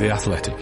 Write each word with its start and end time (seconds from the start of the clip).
The 0.00 0.10
Athletic. 0.10 0.56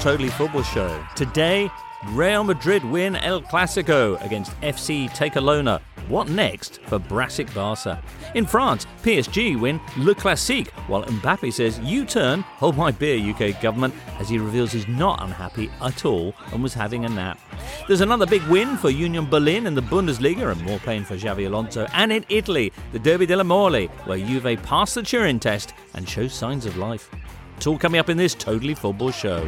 Totally 0.00 0.28
Football 0.28 0.62
Show. 0.62 1.04
Today, 1.16 1.68
Real 2.10 2.44
Madrid 2.44 2.84
win 2.84 3.16
El 3.16 3.42
Clasico 3.42 4.24
against 4.24 4.52
FC 4.60 5.10
Takalona. 5.10 5.80
What 6.08 6.30
next 6.30 6.80
for 6.84 6.98
Brassic 6.98 7.52
Barca? 7.52 8.02
In 8.34 8.46
France, 8.46 8.86
PSG 9.02 9.60
win 9.60 9.78
Le 9.98 10.14
Classique, 10.14 10.70
while 10.86 11.02
Mbappe 11.02 11.52
says, 11.52 11.78
U 11.80 12.06
turn, 12.06 12.40
hold 12.40 12.78
my 12.78 12.90
beer, 12.90 13.18
UK 13.18 13.60
government, 13.60 13.92
as 14.18 14.26
he 14.26 14.38
reveals 14.38 14.72
he's 14.72 14.88
not 14.88 15.22
unhappy 15.22 15.70
at 15.82 16.06
all 16.06 16.34
and 16.50 16.62
was 16.62 16.72
having 16.72 17.04
a 17.04 17.10
nap. 17.10 17.38
There's 17.86 18.00
another 18.00 18.24
big 18.24 18.42
win 18.44 18.78
for 18.78 18.88
Union 18.88 19.26
Berlin 19.28 19.66
in 19.66 19.74
the 19.74 19.82
Bundesliga 19.82 20.50
and 20.50 20.62
more 20.62 20.78
pain 20.78 21.04
for 21.04 21.14
Xabi 21.14 21.46
Alonso. 21.46 21.86
And 21.92 22.10
in 22.10 22.24
Italy, 22.30 22.72
the 22.92 22.98
Derby 22.98 23.26
della 23.26 23.44
Mole, 23.44 23.86
where 24.06 24.18
Juve 24.18 24.62
passed 24.62 24.94
the 24.94 25.02
Turin 25.02 25.38
test 25.38 25.74
and 25.92 26.08
shows 26.08 26.32
signs 26.32 26.64
of 26.64 26.78
life. 26.78 27.10
It's 27.58 27.66
all 27.66 27.76
coming 27.76 27.98
up 27.98 28.08
in 28.08 28.16
this 28.16 28.34
Totally 28.34 28.74
Football 28.74 29.10
Show. 29.10 29.46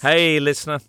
Hey, 0.00 0.40
listener. 0.40 0.80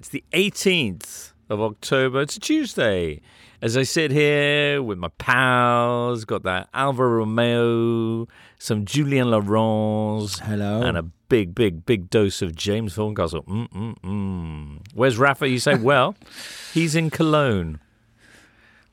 It's 0.00 0.08
the 0.08 0.24
18th 0.32 1.34
of 1.50 1.60
October. 1.60 2.22
It's 2.22 2.38
a 2.38 2.40
Tuesday. 2.40 3.20
As 3.60 3.76
I 3.76 3.82
sit 3.82 4.10
here 4.10 4.82
with 4.82 4.96
my 4.96 5.08
pals, 5.18 6.24
got 6.24 6.42
that 6.44 6.70
Alvaro 6.72 7.18
Romeo, 7.18 8.26
some 8.58 8.86
Julian 8.86 9.30
Laurens. 9.30 10.38
Hello. 10.38 10.80
And 10.80 10.96
a 10.96 11.02
big, 11.02 11.54
big, 11.54 11.84
big 11.84 12.08
dose 12.08 12.40
of 12.40 12.56
James 12.56 12.96
Horncastle. 12.96 13.42
Mm-mm-mm. 13.42 14.78
Where's 14.94 15.18
Rafa? 15.18 15.46
You 15.46 15.58
say, 15.58 15.74
well, 15.74 16.16
he's 16.72 16.94
in 16.94 17.10
Cologne. 17.10 17.78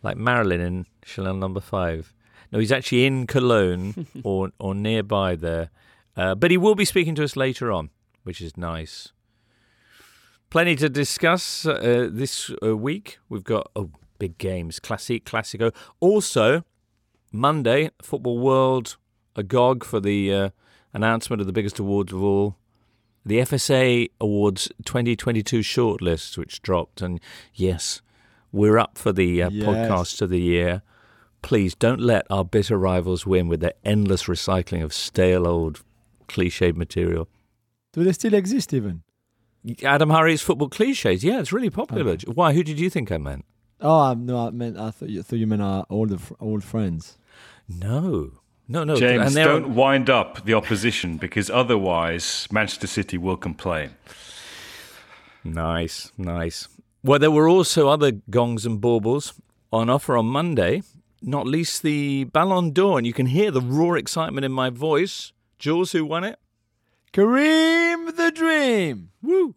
Like 0.03 0.17
Marilyn 0.17 0.59
in 0.59 0.87
Chanel 1.05 1.35
number 1.35 1.61
five. 1.61 2.13
No, 2.51 2.59
he's 2.59 2.73
actually 2.73 3.05
in 3.05 3.27
Cologne 3.27 4.07
or, 4.23 4.51
or 4.59 4.75
nearby 4.75 5.37
there. 5.37 5.69
Uh, 6.17 6.35
but 6.35 6.51
he 6.51 6.57
will 6.57 6.75
be 6.75 6.83
speaking 6.83 7.15
to 7.15 7.23
us 7.23 7.37
later 7.37 7.71
on, 7.71 7.91
which 8.23 8.41
is 8.41 8.57
nice. 8.57 9.13
Plenty 10.49 10.75
to 10.77 10.89
discuss 10.89 11.65
uh, 11.65 12.07
this 12.11 12.51
uh, 12.63 12.75
week. 12.77 13.19
We've 13.29 13.43
got 13.43 13.69
oh, 13.75 13.89
big 14.17 14.37
games, 14.37 14.79
Classic, 14.79 15.25
Classico. 15.25 15.73
Also, 15.99 16.63
Monday, 17.31 17.91
Football 18.01 18.39
World 18.39 18.95
agog 19.35 19.83
for 19.83 19.99
the 19.99 20.33
uh, 20.33 20.49
announcement 20.93 21.41
of 21.41 21.47
the 21.47 21.53
biggest 21.53 21.79
awards 21.79 22.13
of 22.13 22.23
all, 22.23 22.55
the 23.25 23.39
FSA 23.39 24.09
Awards 24.21 24.69
2022 24.85 25.59
shortlist, 25.59 26.37
which 26.37 26.61
dropped. 26.61 27.01
And 27.01 27.19
yes, 27.53 28.01
we're 28.53 28.77
up 28.77 28.97
for 28.97 29.11
the 29.11 29.43
uh, 29.43 29.49
Yes. 29.49 29.67
podcast 29.67 30.21
of 30.21 30.29
the 30.29 30.39
year. 30.41 30.81
Please 31.41 31.75
don't 31.75 31.99
let 32.01 32.25
our 32.29 32.45
bitter 32.45 32.77
rivals 32.77 33.25
win 33.27 33.47
with 33.49 33.59
their 33.59 33.73
endless 33.83 34.23
recycling 34.23 34.83
of 34.83 34.93
stale 34.93 35.45
old 35.45 35.83
cliched 36.29 36.75
material. 36.75 37.27
Do 37.93 38.03
they 38.03 38.13
still 38.13 38.33
exist 38.33 38.73
even? 38.73 39.03
Adam 39.83 40.09
Hurrey's 40.09 40.41
football 40.41 40.69
cliches. 40.69 41.23
Yeah, 41.23 41.39
it's 41.39 41.51
really 41.51 41.69
popular. 41.69 42.17
Why? 42.25 42.53
Who 42.53 42.63
did 42.63 42.79
you 42.79 42.89
think 42.89 43.11
I 43.11 43.17
meant? 43.17 43.45
Oh, 43.79 43.99
I, 43.99 44.13
no, 44.15 44.47
I 44.47 44.49
meant 44.49 44.77
I 44.77 44.91
thought 44.91 45.09
you, 45.09 45.21
thought 45.21 45.35
you 45.35 45.47
meant 45.47 45.61
our 45.61 45.85
old 45.89 46.19
old 46.39 46.63
friends. 46.63 47.17
No, 47.69 48.31
no, 48.67 48.83
no. 48.83 48.95
James, 48.95 49.35
and 49.35 49.45
don't 49.45 49.75
wind 49.75 50.09
up 50.09 50.45
the 50.45 50.53
opposition 50.53 51.17
because 51.17 51.49
otherwise 51.49 52.47
Manchester 52.51 52.87
City 52.87 53.17
will 53.17 53.37
complain. 53.37 53.91
Nice, 55.43 56.11
nice. 56.17 56.67
Well, 57.03 57.19
there 57.19 57.31
were 57.31 57.47
also 57.47 57.87
other 57.87 58.13
gongs 58.29 58.65
and 58.65 58.81
baubles 58.81 59.33
on 59.71 59.89
offer 59.89 60.17
on 60.17 60.25
Monday, 60.25 60.81
not 61.21 61.47
least 61.47 61.83
the 61.83 62.25
Ballon 62.25 62.71
d'Or, 62.71 62.97
and 62.97 63.07
you 63.07 63.13
can 63.13 63.27
hear 63.27 63.51
the 63.51 63.61
raw 63.61 63.93
excitement 63.93 64.45
in 64.45 64.51
my 64.51 64.69
voice. 64.69 65.31
Jules, 65.59 65.91
who 65.91 66.05
won 66.05 66.23
it? 66.23 66.39
Kareem 67.13 68.15
the 68.15 68.31
Dream. 68.31 69.11
Woo! 69.21 69.55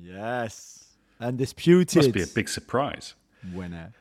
Yes, 0.00 0.84
undisputed. 1.20 1.96
Must 1.96 2.12
be 2.12 2.22
a 2.22 2.26
big 2.26 2.48
surprise. 2.48 3.14
winner. 3.52 3.92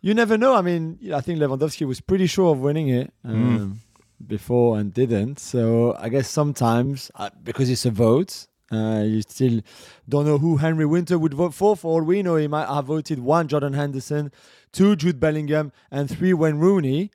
You 0.00 0.14
never 0.14 0.38
know. 0.38 0.54
I 0.54 0.62
mean, 0.62 0.98
I 1.12 1.20
think 1.20 1.38
Lewandowski 1.38 1.86
was 1.86 2.00
pretty 2.00 2.26
sure 2.26 2.52
of 2.52 2.60
winning 2.60 2.88
it 2.88 3.12
um, 3.22 3.80
before 4.26 4.78
and 4.78 4.94
didn't. 4.94 5.38
So 5.38 5.94
I 5.98 6.08
guess 6.08 6.28
sometimes, 6.28 7.10
uh, 7.16 7.28
because 7.44 7.68
it's 7.68 7.84
a 7.84 7.90
vote, 7.90 8.46
uh, 8.72 9.02
you 9.04 9.20
still 9.22 9.60
don't 10.08 10.24
know 10.24 10.38
who 10.38 10.56
Henry 10.56 10.86
Winter 10.86 11.18
would 11.18 11.34
vote 11.34 11.52
for. 11.52 11.76
For 11.76 11.90
all 11.92 12.02
we 12.02 12.22
know, 12.22 12.36
he 12.36 12.48
might 12.48 12.66
have 12.66 12.86
voted 12.86 13.18
one 13.18 13.48
Jordan 13.48 13.74
Henderson, 13.74 14.32
two 14.72 14.96
Jude 14.96 15.20
Bellingham, 15.20 15.70
and 15.90 16.08
three 16.08 16.32
Wayne 16.32 16.56
Rooney. 16.56 17.10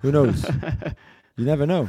Who 0.00 0.12
knows? 0.12 0.44
you 1.36 1.44
never 1.46 1.66
know. 1.66 1.88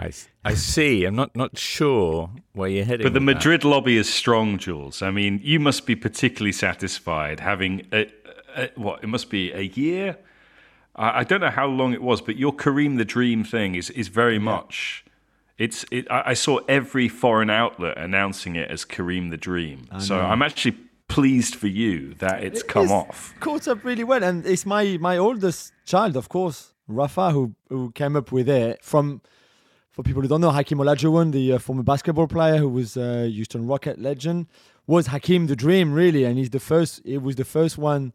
I, 0.00 0.10
I 0.44 0.54
see. 0.54 1.04
I'm 1.04 1.14
not, 1.14 1.34
not 1.36 1.58
sure 1.58 2.30
where 2.54 2.68
you're 2.68 2.84
heading. 2.84 3.04
But 3.04 3.12
the 3.12 3.20
with 3.20 3.26
that. 3.26 3.34
Madrid 3.34 3.64
lobby 3.64 3.96
is 3.96 4.08
strong, 4.12 4.58
Jules. 4.58 5.02
I 5.02 5.10
mean, 5.10 5.40
you 5.42 5.60
must 5.60 5.86
be 5.86 5.94
particularly 5.94 6.52
satisfied 6.52 7.40
having 7.40 7.86
a, 7.92 8.10
a, 8.56 8.70
what 8.74 9.02
it 9.02 9.06
must 9.06 9.30
be 9.30 9.52
a 9.52 9.62
year. 9.62 10.16
I, 10.96 11.20
I 11.20 11.24
don't 11.24 11.40
know 11.40 11.50
how 11.50 11.66
long 11.66 11.92
it 11.92 12.02
was, 12.02 12.20
but 12.20 12.36
your 12.36 12.52
Kareem 12.52 12.96
the 12.96 13.04
Dream 13.04 13.44
thing 13.44 13.74
is 13.74 13.90
is 13.90 14.08
very 14.08 14.38
much. 14.38 15.04
It's. 15.58 15.84
It, 15.90 16.10
I, 16.10 16.22
I 16.26 16.34
saw 16.34 16.60
every 16.68 17.08
foreign 17.08 17.50
outlet 17.50 17.98
announcing 17.98 18.56
it 18.56 18.70
as 18.70 18.84
Kareem 18.84 19.30
the 19.30 19.36
Dream. 19.36 19.86
So. 19.98 20.18
I'm 20.18 20.42
actually 20.42 20.76
pleased 21.08 21.54
for 21.56 21.66
you 21.66 22.14
that 22.14 22.42
it's 22.42 22.62
come 22.62 22.84
It's 22.84 22.92
off. 22.92 23.34
Caught 23.40 23.68
up 23.68 23.84
really 23.84 24.04
well, 24.04 24.22
and 24.24 24.46
it's 24.46 24.64
my 24.64 24.96
my 25.00 25.18
oldest 25.18 25.72
child, 25.84 26.16
of 26.16 26.28
course, 26.28 26.72
Rafa, 26.88 27.30
who 27.30 27.54
who 27.68 27.90
came 27.92 28.16
up 28.16 28.32
with 28.32 28.48
it 28.48 28.82
from. 28.82 29.20
For 30.00 30.04
people 30.04 30.22
who 30.22 30.28
don't 30.28 30.40
know, 30.40 30.50
Hakeem 30.50 30.78
Olajuwon, 30.78 31.30
the 31.30 31.52
uh, 31.52 31.58
former 31.58 31.82
basketball 31.82 32.26
player 32.26 32.56
who 32.56 32.70
was 32.70 32.96
uh, 32.96 33.28
Houston 33.30 33.66
Rocket 33.66 34.00
legend, 34.00 34.46
was 34.86 35.08
Hakeem 35.08 35.46
the 35.46 35.54
Dream, 35.54 35.92
really, 35.92 36.24
and 36.24 36.38
he's 36.38 36.48
the 36.48 36.58
first. 36.58 37.02
It 37.04 37.18
was 37.18 37.36
the 37.36 37.44
first 37.44 37.76
one 37.76 38.14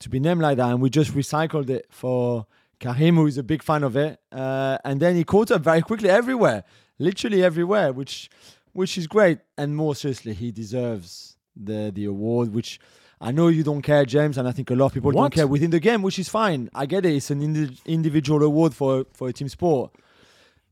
to 0.00 0.08
be 0.08 0.18
named 0.18 0.40
like 0.40 0.56
that, 0.56 0.70
and 0.72 0.82
we 0.82 0.90
just 0.90 1.12
recycled 1.12 1.70
it 1.70 1.86
for 1.88 2.46
Karim, 2.80 3.14
who 3.14 3.28
is 3.28 3.38
a 3.38 3.44
big 3.44 3.62
fan 3.62 3.84
of 3.84 3.96
it, 3.96 4.18
uh, 4.32 4.78
and 4.84 4.98
then 4.98 5.14
he 5.14 5.22
caught 5.22 5.52
up 5.52 5.62
very 5.62 5.82
quickly 5.82 6.08
everywhere, 6.10 6.64
literally 6.98 7.44
everywhere, 7.44 7.92
which 7.92 8.28
which 8.72 8.98
is 8.98 9.06
great. 9.06 9.38
And 9.56 9.76
more 9.76 9.94
seriously, 9.94 10.34
he 10.34 10.50
deserves 10.50 11.36
the 11.54 11.92
the 11.94 12.06
award, 12.06 12.52
which 12.52 12.80
I 13.20 13.30
know 13.30 13.46
you 13.46 13.62
don't 13.62 13.82
care, 13.82 14.04
James, 14.04 14.36
and 14.36 14.48
I 14.48 14.50
think 14.50 14.68
a 14.72 14.74
lot 14.74 14.86
of 14.86 14.94
people 14.94 15.12
What? 15.12 15.22
don't 15.22 15.34
care 15.34 15.46
within 15.46 15.70
the 15.70 15.78
game, 15.78 16.02
which 16.02 16.18
is 16.18 16.28
fine. 16.28 16.70
I 16.74 16.86
get 16.86 17.06
it; 17.06 17.14
it's 17.14 17.30
an 17.30 17.40
indi- 17.40 17.78
individual 17.86 18.42
award 18.42 18.74
for 18.74 19.06
for 19.12 19.28
a 19.28 19.32
team 19.32 19.48
sport, 19.48 19.92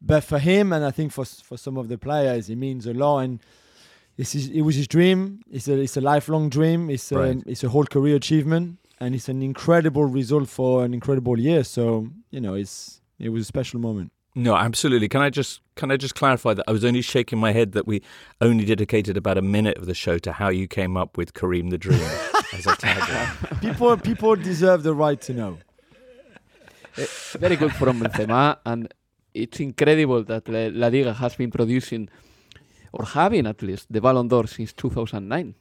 but 0.00 0.22
for 0.24 0.38
him, 0.38 0.72
and 0.72 0.84
I 0.84 0.90
think 0.90 1.12
for 1.12 1.24
for 1.24 1.56
some 1.56 1.76
of 1.76 1.88
the 1.88 1.98
players, 1.98 2.48
it 2.50 2.56
means 2.56 2.86
a 2.86 2.92
lot. 2.94 3.18
And 3.20 3.40
this 4.16 4.34
is 4.34 4.48
it 4.48 4.62
was 4.62 4.76
his 4.76 4.88
dream. 4.88 5.42
It's 5.50 5.68
a 5.68 5.78
it's 5.78 5.96
a 5.96 6.00
lifelong 6.00 6.48
dream. 6.50 6.90
It's 6.90 7.10
a, 7.12 7.16
Right. 7.18 7.42
it's 7.46 7.64
a 7.64 7.68
whole 7.68 7.84
career 7.86 8.16
achievement, 8.16 8.78
and 9.00 9.14
it's 9.14 9.28
an 9.28 9.42
incredible 9.42 10.04
result 10.04 10.48
for 10.48 10.84
an 10.84 10.92
incredible 10.94 11.38
year. 11.38 11.64
So 11.64 12.08
you 12.30 12.40
know, 12.40 12.54
it's 12.54 13.00
it 13.18 13.30
was 13.30 13.42
a 13.42 13.46
special 13.46 13.80
moment. 13.80 14.12
No, 14.34 14.54
absolutely. 14.54 15.08
Can 15.08 15.20
I 15.20 15.30
just 15.30 15.60
can 15.74 15.90
I 15.90 15.96
just 15.96 16.14
clarify 16.14 16.54
that 16.54 16.64
I 16.68 16.72
was 16.72 16.84
only 16.84 17.02
shaking 17.02 17.38
my 17.40 17.52
head 17.52 17.72
that 17.72 17.86
we 17.88 18.02
only 18.40 18.64
dedicated 18.64 19.16
about 19.16 19.36
a 19.36 19.42
minute 19.42 19.76
of 19.78 19.86
the 19.86 19.94
show 19.94 20.18
to 20.18 20.30
how 20.32 20.48
you 20.48 20.68
came 20.68 20.96
up 20.96 21.16
with 21.16 21.32
Kareem 21.32 21.70
the 21.70 21.78
Dream 21.78 22.00
as 22.52 22.64
a 22.66 22.76
tagline. 22.76 23.60
People 23.60 23.96
people 23.96 24.36
deserve 24.36 24.84
the 24.84 24.94
right 24.94 25.20
to 25.22 25.32
know. 25.32 25.58
very 27.38 27.56
good 27.56 27.72
from 27.72 28.00
Benzema, 28.00 28.58
and 28.64 28.92
it's 29.34 29.60
incredible 29.60 30.22
that 30.24 30.48
La, 30.48 30.68
La 30.72 30.88
Liga 30.88 31.12
has 31.14 31.36
been 31.36 31.50
producing, 31.50 32.08
or 32.92 33.04
having 33.04 33.46
at 33.46 33.62
least, 33.62 33.86
the 33.90 34.00
Ballon 34.00 34.28
d'Or 34.28 34.46
since 34.46 34.72
2009. 34.72 35.54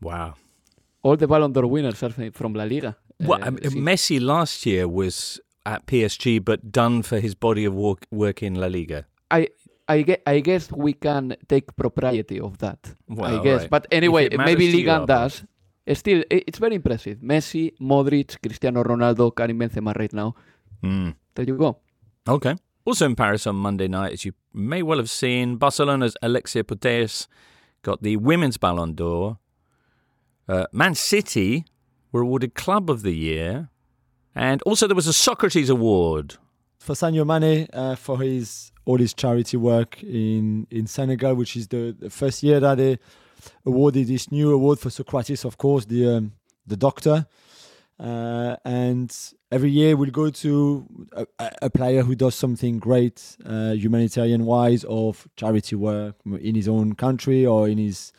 Wow. 0.00 0.34
All 1.02 1.16
the 1.16 1.26
Ballon 1.26 1.52
d'Or 1.52 1.66
winners 1.66 2.02
are 2.02 2.10
from- 2.32 2.54
La 2.54 2.64
Liga. 2.64 2.96
Well, 3.20 3.42
Uh, 3.42 3.46
I 3.46 3.50
mean, 3.50 3.84
Messi 3.84 4.20
last 4.20 4.64
year 4.66 4.86
was 4.86 5.40
at 5.66 5.86
PSG, 5.86 6.38
but 6.38 6.70
done 6.70 7.02
for 7.02 7.18
his 7.20 7.34
body 7.34 7.64
of 7.64 7.74
work, 7.74 8.06
work 8.10 8.42
in 8.42 8.54
La 8.54 8.66
Liga. 8.68 9.06
I 9.30 9.48
I, 9.90 10.02
ge- 10.02 10.20
I 10.26 10.40
guess 10.40 10.70
we 10.70 10.92
can 10.92 11.34
take 11.48 11.74
propriety 11.74 12.38
of 12.38 12.58
that. 12.58 12.94
Well, 13.08 13.40
I 13.40 13.42
guess, 13.42 13.60
right. 13.62 13.70
but 13.70 13.86
anyway, 13.90 14.26
If 14.26 14.32
it 14.34 14.36
matters 14.36 14.54
maybe 14.58 14.72
Liga 14.84 15.06
does. 15.06 15.44
Still, 15.94 16.22
it's 16.30 16.58
very 16.58 16.74
impressive. 16.74 17.16
Messi, 17.22 17.72
Modric, 17.80 18.36
Cristiano 18.42 18.82
Ronaldo, 18.84 19.34
Karim 19.34 19.58
Benzema 19.58 19.96
right 19.98 20.12
now. 20.12 20.34
Mm. 20.82 21.14
There 21.34 21.46
you 21.46 21.56
go. 21.56 21.78
Okay. 22.28 22.54
Also 22.88 23.04
in 23.04 23.14
Paris 23.14 23.46
on 23.46 23.54
Monday 23.54 23.86
night, 23.86 24.14
as 24.14 24.24
you 24.24 24.32
may 24.54 24.82
well 24.82 24.96
have 24.96 25.10
seen, 25.10 25.56
Barcelona's 25.56 26.16
Alexia 26.22 26.64
Putellas 26.64 27.26
got 27.82 28.02
the 28.02 28.16
Women's 28.16 28.56
Ballon 28.56 28.94
d'Or. 28.94 29.36
Uh, 30.48 30.64
Man 30.72 30.94
City 30.94 31.66
were 32.12 32.22
awarded 32.22 32.54
Club 32.54 32.88
of 32.88 33.02
the 33.02 33.14
Year. 33.14 33.68
And 34.34 34.62
also 34.62 34.86
there 34.86 34.96
was 34.96 35.06
a 35.06 35.12
Socrates 35.12 35.68
Award. 35.68 36.38
for 36.78 36.94
Sadio 36.94 37.26
Mane 37.26 37.66
uh, 37.74 37.94
for 37.94 38.22
his 38.22 38.72
all 38.86 38.96
his 38.96 39.12
charity 39.12 39.58
work 39.58 40.02
in 40.02 40.66
in 40.70 40.86
Senegal, 40.86 41.34
which 41.34 41.56
is 41.56 41.68
the, 41.68 41.94
the 41.98 42.08
first 42.08 42.42
year 42.42 42.58
that 42.58 42.78
they 42.78 42.98
awarded 43.66 44.06
this 44.06 44.32
new 44.32 44.50
award 44.50 44.78
for 44.78 44.88
Socrates. 44.88 45.44
Of 45.44 45.58
course, 45.58 45.84
the 45.84 46.16
um, 46.16 46.32
the 46.66 46.78
doctor. 46.78 47.26
Uh, 48.00 48.56
and 48.64 49.14
every 49.50 49.70
year 49.70 49.96
we'll 49.96 50.10
go 50.10 50.30
to 50.30 50.86
a, 51.12 51.26
a 51.62 51.70
player 51.70 52.02
who 52.02 52.14
does 52.14 52.34
something 52.34 52.78
great, 52.78 53.36
uh, 53.44 53.72
humanitarian 53.72 54.44
wise, 54.44 54.84
or 54.84 55.14
charity 55.36 55.76
work 55.76 56.16
in 56.40 56.54
his 56.54 56.68
own 56.68 56.94
country 56.94 57.46
or 57.46 57.68
in 57.68 57.78
his 57.78 58.12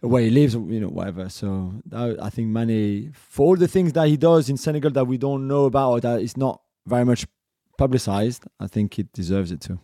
where 0.00 0.22
he 0.22 0.30
lives, 0.30 0.54
you 0.54 0.80
know, 0.80 0.88
whatever. 0.88 1.28
So 1.28 1.74
that, 1.86 2.18
I 2.22 2.30
think 2.30 2.48
Mane, 2.48 3.12
for 3.12 3.46
all 3.46 3.56
the 3.56 3.66
things 3.66 3.92
that 3.94 4.06
he 4.06 4.16
does 4.16 4.48
in 4.48 4.56
Senegal 4.56 4.92
that 4.92 5.06
we 5.06 5.18
don't 5.18 5.48
know 5.48 5.64
about 5.64 5.90
or 5.90 6.00
that 6.00 6.20
is 6.20 6.36
not 6.36 6.62
very 6.86 7.04
much 7.04 7.26
publicized, 7.76 8.44
I 8.60 8.68
think 8.68 8.98
it 8.98 9.12
deserves 9.12 9.50
it 9.50 9.60
too. 9.60 9.80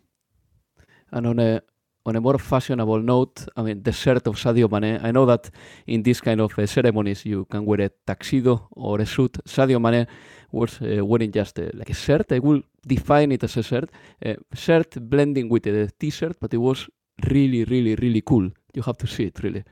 And 1.11 1.27
on 1.27 1.39
a 1.39 1.63
on 2.07 2.17
a 2.17 2.21
more 2.21 2.39
fashionable 2.39 3.01
note, 3.01 3.47
I 3.57 3.63
mean, 3.63 3.83
the 3.83 3.93
shirt 3.93 4.27
of 4.27 4.37
Sadio 4.37 4.71
Mane. 4.71 5.01
I 5.03 5.11
know 5.11 5.25
that 5.27 5.51
in 5.87 6.03
this 6.03 6.21
kind 6.21 6.41
of 6.41 6.59
uh, 6.59 6.67
ceremonies 6.67 7.25
you 7.25 7.47
can 7.47 7.65
wear 7.65 7.81
a 7.83 7.91
tuxedo 8.07 8.69
or 8.73 9.01
a 9.01 9.07
suit. 9.07 9.33
Sadio 9.47 9.81
Mane 9.81 10.07
was 10.53 10.81
uh, 10.83 11.05
wearing 11.05 11.33
just 11.33 11.59
uh, 11.59 11.71
like 11.75 11.91
a 11.91 11.95
shirt. 11.95 12.31
I 12.33 12.39
will 12.41 12.63
define 12.87 13.33
it 13.33 13.43
as 13.45 13.57
a 13.57 13.63
shirt. 13.63 13.91
A 14.23 14.37
shirt 14.55 14.97
blending 15.09 15.49
with 15.49 15.67
a 15.67 15.91
t-shirt, 15.99 16.37
but 16.41 16.53
it 16.53 16.59
was 16.59 16.89
really, 17.31 17.65
really, 17.65 17.95
really 17.97 18.21
cool. 18.21 18.51
You 18.75 18.83
have 18.83 18.99
to 18.99 19.07
see 19.07 19.25
it, 19.25 19.43
really. 19.43 19.65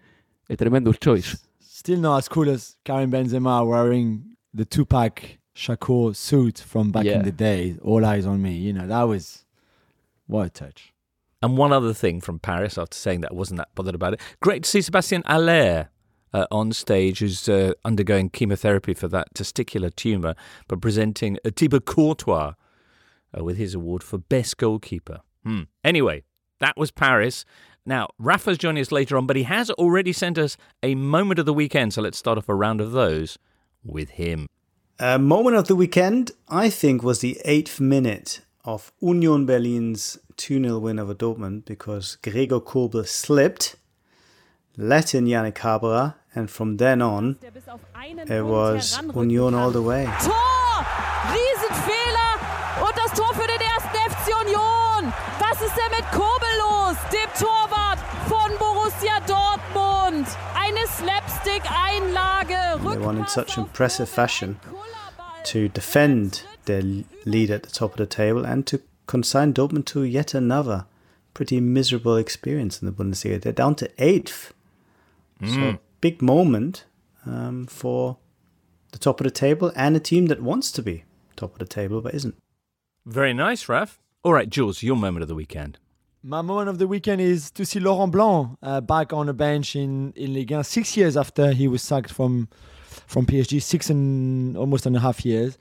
A 0.48 0.56
tremendous 0.56 0.98
choice. 0.98 1.36
Still 1.60 1.98
not 2.00 2.18
as 2.18 2.28
cool 2.28 2.48
as 2.48 2.76
Karim 2.84 3.10
Benzema 3.10 3.66
wearing 3.66 4.36
the 4.54 4.64
Tupac 4.64 5.38
Shakur 5.54 6.16
suit 6.16 6.58
from 6.58 6.90
back 6.92 7.04
Yeah. 7.04 7.18
in 7.18 7.24
the 7.24 7.32
day. 7.32 7.76
All 7.82 8.04
eyes 8.04 8.24
on 8.26 8.40
me. 8.40 8.54
You 8.56 8.72
know, 8.72 8.86
that 8.86 9.02
was 9.02 9.44
what 10.26 10.46
a 10.46 10.50
touch. 10.50 10.91
And 11.42 11.56
one 11.56 11.72
other 11.72 11.92
thing 11.92 12.20
from 12.20 12.38
Paris, 12.38 12.78
after 12.78 12.96
saying 12.96 13.22
that 13.22 13.32
I 13.32 13.34
wasn't 13.34 13.58
that 13.58 13.74
bothered 13.74 13.94
about 13.94 14.14
it, 14.14 14.20
great 14.40 14.62
to 14.62 14.70
see 14.70 14.80
Sebastien 14.80 15.22
Haller 15.26 15.88
uh, 16.32 16.46
on 16.50 16.72
stage, 16.72 17.18
who's 17.18 17.48
uh, 17.48 17.72
undergoing 17.84 18.30
chemotherapy 18.30 18.94
for 18.94 19.08
that 19.08 19.34
testicular 19.34 19.94
tumour, 19.94 20.34
but 20.68 20.80
presenting 20.80 21.38
uh, 21.44 21.50
Thibaut 21.54 21.84
Courtois 21.84 22.52
uh, 23.36 23.44
with 23.44 23.56
his 23.56 23.74
award 23.74 24.02
for 24.02 24.18
best 24.18 24.56
goalkeeper. 24.56 25.20
Hmm. 25.44 25.62
Anyway, 25.84 26.22
that 26.60 26.76
was 26.76 26.90
Paris. 26.90 27.44
Now, 27.84 28.08
Rafa's 28.18 28.58
joining 28.58 28.80
us 28.80 28.92
later 28.92 29.16
on, 29.16 29.26
but 29.26 29.36
he 29.36 29.42
has 29.42 29.68
already 29.70 30.12
sent 30.12 30.38
us 30.38 30.56
a 30.82 30.94
moment 30.94 31.40
of 31.40 31.46
the 31.46 31.52
weekend, 31.52 31.92
so 31.92 32.02
let's 32.02 32.18
start 32.18 32.38
off 32.38 32.48
a 32.48 32.54
round 32.54 32.80
of 32.80 32.92
those 32.92 33.38
with 33.82 34.10
him. 34.10 34.46
A 35.00 35.18
moment 35.18 35.56
of 35.56 35.66
the 35.66 35.74
weekend, 35.74 36.30
I 36.48 36.70
think, 36.70 37.02
was 37.02 37.20
the 37.20 37.40
eighth 37.44 37.80
minute 37.80 38.42
of 38.64 38.92
Union 39.00 39.46
Berlin's 39.46 40.18
2 40.36 40.58
0 40.60 40.80
win 40.80 40.98
over 40.98 41.14
Dortmund 41.14 41.64
because 41.64 42.16
Gregor 42.22 42.60
Kobel 42.60 43.04
slipped, 43.04 43.76
let 44.76 45.14
in 45.14 45.26
Janik 45.26 45.58
Haberer, 45.58 46.14
and 46.34 46.50
from 46.50 46.76
then 46.78 47.02
on, 47.02 47.38
it 48.28 48.44
was 48.44 48.98
Union 49.14 49.54
all 49.54 49.70
the 49.70 49.82
way. 49.82 50.04
Tor! 50.22 50.86
Riesenfehler! 51.32 52.32
Und 52.80 52.96
das 52.96 53.12
Tor 53.18 53.32
für 53.34 53.46
den 53.46 53.60
ersten 53.60 53.96
FC 54.10 54.32
Union! 54.40 55.12
Was 55.38 55.60
ist 55.60 55.76
denn 55.76 55.90
mit 55.90 56.10
Kobel 56.10 56.48
los? 56.58 56.96
Dem 57.12 57.30
Torwart 57.38 57.98
von 58.28 58.50
Borussia 58.58 59.20
Dortmund! 59.26 60.26
Eine 60.54 60.86
Slapstick-Einlage! 60.86 62.78
They 62.94 63.04
won 63.04 63.18
in 63.18 63.26
such 63.26 63.58
impressive 63.58 64.08
fashion 64.08 64.58
to 65.44 65.68
defend 65.68 66.44
their 66.64 66.82
lead 67.24 67.50
at 67.50 67.62
the 67.62 67.70
top 67.70 67.92
of 67.92 67.96
the 67.98 68.06
table 68.06 68.44
and 68.44 68.66
to 68.66 68.80
consign 69.06 69.52
Dortmund 69.52 69.86
to 69.86 70.02
yet 70.02 70.34
another 70.34 70.86
pretty 71.34 71.60
miserable 71.60 72.16
experience 72.16 72.80
in 72.80 72.86
the 72.86 72.92
Bundesliga. 72.92 73.40
They're 73.40 73.52
down 73.52 73.74
to 73.76 73.90
eighth. 73.98 74.52
So, 75.44 75.78
big 76.00 76.22
moment 76.22 76.84
um, 77.26 77.66
for 77.66 78.18
the 78.92 78.98
top 78.98 79.20
of 79.20 79.24
the 79.24 79.30
table 79.30 79.72
and 79.74 79.96
a 79.96 80.00
team 80.00 80.26
that 80.26 80.40
wants 80.40 80.70
to 80.72 80.82
be 80.82 81.04
top 81.34 81.54
of 81.54 81.58
the 81.58 81.66
table 81.66 82.00
but 82.00 82.14
isn't. 82.14 82.36
Very 83.04 83.34
nice, 83.34 83.68
Raf. 83.68 83.98
All 84.22 84.32
right, 84.32 84.48
Jules, 84.48 84.82
your 84.82 84.96
moment 84.96 85.22
of 85.22 85.28
the 85.28 85.34
weekend. 85.34 85.78
My 86.22 86.40
moment 86.42 86.68
of 86.68 86.78
the 86.78 86.86
weekend 86.86 87.20
is 87.20 87.50
to 87.52 87.66
see 87.66 87.80
Laurent 87.80 88.12
Blanc 88.12 88.56
uh, 88.62 88.80
back 88.80 89.12
on 89.12 89.28
a 89.28 89.32
bench 89.32 89.74
in, 89.74 90.12
in 90.14 90.32
Ligue 90.32 90.52
1 90.52 90.62
six 90.62 90.96
years 90.96 91.16
after 91.16 91.50
he 91.50 91.66
was 91.66 91.82
sacked 91.82 92.12
from 92.12 92.48
from 93.06 93.26
PSG, 93.26 93.60
six 93.60 93.90
and 93.90 94.56
almost 94.56 94.86
and 94.86 94.94
a 94.94 95.00
half 95.00 95.24
years. 95.24 95.58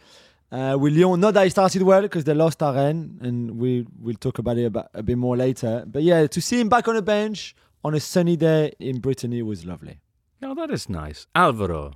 Uh, 0.51 0.77
with 0.77 0.93
Lyon, 0.93 1.19
not 1.21 1.33
that 1.33 1.45
he 1.45 1.49
started 1.49 1.81
well 1.81 2.01
because 2.01 2.25
they 2.25 2.33
lost 2.33 2.59
Arène, 2.59 3.21
and 3.21 3.57
we 3.57 3.87
we'll 3.99 4.15
talk 4.15 4.37
about 4.37 4.57
it 4.57 4.65
about, 4.65 4.89
a 4.93 5.01
bit 5.01 5.17
more 5.17 5.37
later. 5.37 5.85
But 5.87 6.03
yeah, 6.03 6.27
to 6.27 6.41
see 6.41 6.59
him 6.59 6.67
back 6.67 6.87
on 6.89 6.97
a 6.97 7.01
bench 7.01 7.55
on 7.85 7.95
a 7.95 7.99
sunny 7.99 8.35
day 8.35 8.73
in 8.79 8.99
Brittany 8.99 9.41
was 9.41 9.65
lovely. 9.65 10.01
Oh, 10.43 10.53
that 10.55 10.71
is 10.71 10.89
nice. 10.89 11.27
Alvaro. 11.35 11.93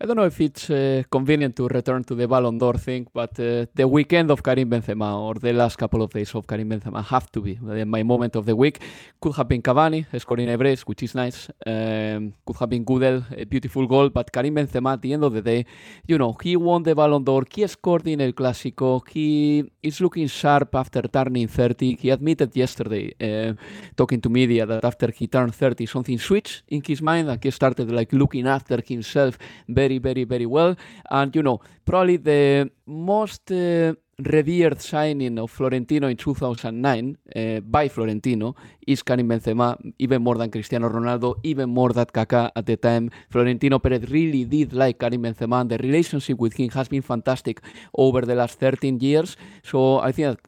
I 0.00 0.06
don't 0.06 0.16
know 0.16 0.26
if 0.26 0.40
it's 0.40 0.70
uh, 0.70 1.02
convenient 1.10 1.56
to 1.56 1.66
return 1.66 2.04
to 2.04 2.14
the 2.14 2.28
Ballon 2.28 2.56
d'Or 2.56 2.74
thing, 2.74 3.08
but 3.12 3.30
uh, 3.40 3.66
the 3.74 3.88
weekend 3.88 4.30
of 4.30 4.44
Karim 4.44 4.70
Benzema 4.70 5.18
or 5.18 5.34
the 5.34 5.52
last 5.52 5.76
couple 5.76 6.02
of 6.02 6.12
days 6.12 6.32
of 6.36 6.46
Karim 6.46 6.70
Benzema 6.70 7.04
have 7.04 7.28
to 7.32 7.40
be 7.40 7.58
my 7.84 8.04
moment 8.04 8.36
of 8.36 8.46
the 8.46 8.54
week. 8.54 8.80
Could 9.20 9.34
have 9.34 9.48
been 9.48 9.60
Cavani 9.60 10.06
scoring 10.20 10.50
a 10.50 10.56
brace, 10.56 10.82
which 10.82 11.02
is 11.02 11.16
nice. 11.16 11.48
Um, 11.66 12.32
could 12.46 12.56
have 12.60 12.70
been 12.70 12.84
Gudelj, 12.84 13.24
a 13.42 13.44
beautiful 13.44 13.88
goal, 13.88 14.08
but 14.10 14.30
Karim 14.30 14.54
Benzema, 14.54 14.92
at 14.92 15.02
the 15.02 15.14
end 15.14 15.24
of 15.24 15.32
the 15.32 15.42
day, 15.42 15.66
you 16.06 16.16
know, 16.16 16.36
he 16.40 16.56
won 16.56 16.84
the 16.84 16.94
Ballon 16.94 17.24
d'Or. 17.24 17.42
He 17.52 17.66
scored 17.66 18.06
in 18.06 18.20
El 18.20 18.34
Clásico. 18.34 19.02
He 19.08 19.68
is 19.82 20.00
looking 20.00 20.28
sharp 20.28 20.76
after 20.76 21.02
turning 21.08 21.48
30. 21.48 21.96
He 21.96 22.10
admitted 22.10 22.54
yesterday, 22.54 23.12
uh, 23.20 23.54
talking 23.96 24.20
to 24.20 24.28
media, 24.28 24.64
that 24.64 24.84
after 24.84 25.10
he 25.10 25.26
turned 25.26 25.56
30, 25.56 25.86
something 25.86 26.18
switched 26.20 26.62
in 26.68 26.84
his 26.86 27.02
mind 27.02 27.28
and 27.28 27.42
he 27.42 27.50
started 27.50 27.90
like 27.90 28.12
looking 28.12 28.46
after 28.46 28.80
himself 28.80 29.36
very, 29.66 29.87
very, 29.88 29.98
very 29.98 30.24
very 30.24 30.46
well. 30.46 30.76
And 31.10 31.34
you 31.34 31.42
know, 31.42 31.60
probably 31.84 32.16
the 32.16 32.70
most 32.86 33.50
uh, 33.50 33.94
revered 34.18 34.80
signing 34.80 35.38
of 35.38 35.50
Florentino 35.50 36.08
in 36.08 36.16
2009 36.16 37.16
uh, 37.36 37.60
by 37.60 37.88
Florentino 37.88 38.54
is 38.86 39.02
Karim 39.02 39.28
Benzema, 39.28 39.76
even 39.98 40.22
more 40.22 40.36
than 40.36 40.50
Cristiano 40.50 40.88
Ronaldo, 40.88 41.36
even 41.44 41.70
more 41.70 41.92
than 41.92 42.06
Kaká 42.06 42.50
at 42.54 42.66
the 42.66 42.76
time. 42.76 43.10
Florentino 43.30 43.78
Perez 43.78 44.10
really 44.10 44.44
did 44.44 44.72
like 44.72 44.98
Karim 44.98 45.22
Benzema, 45.22 45.60
and 45.60 45.70
the 45.70 45.78
relationship 45.78 46.38
with 46.38 46.54
him 46.54 46.68
has 46.70 46.88
been 46.88 47.02
fantastic 47.02 47.60
over 47.94 48.22
the 48.22 48.34
last 48.34 48.58
13 48.58 48.98
years. 49.00 49.36
So 49.62 50.00
I 50.00 50.12
think 50.12 50.38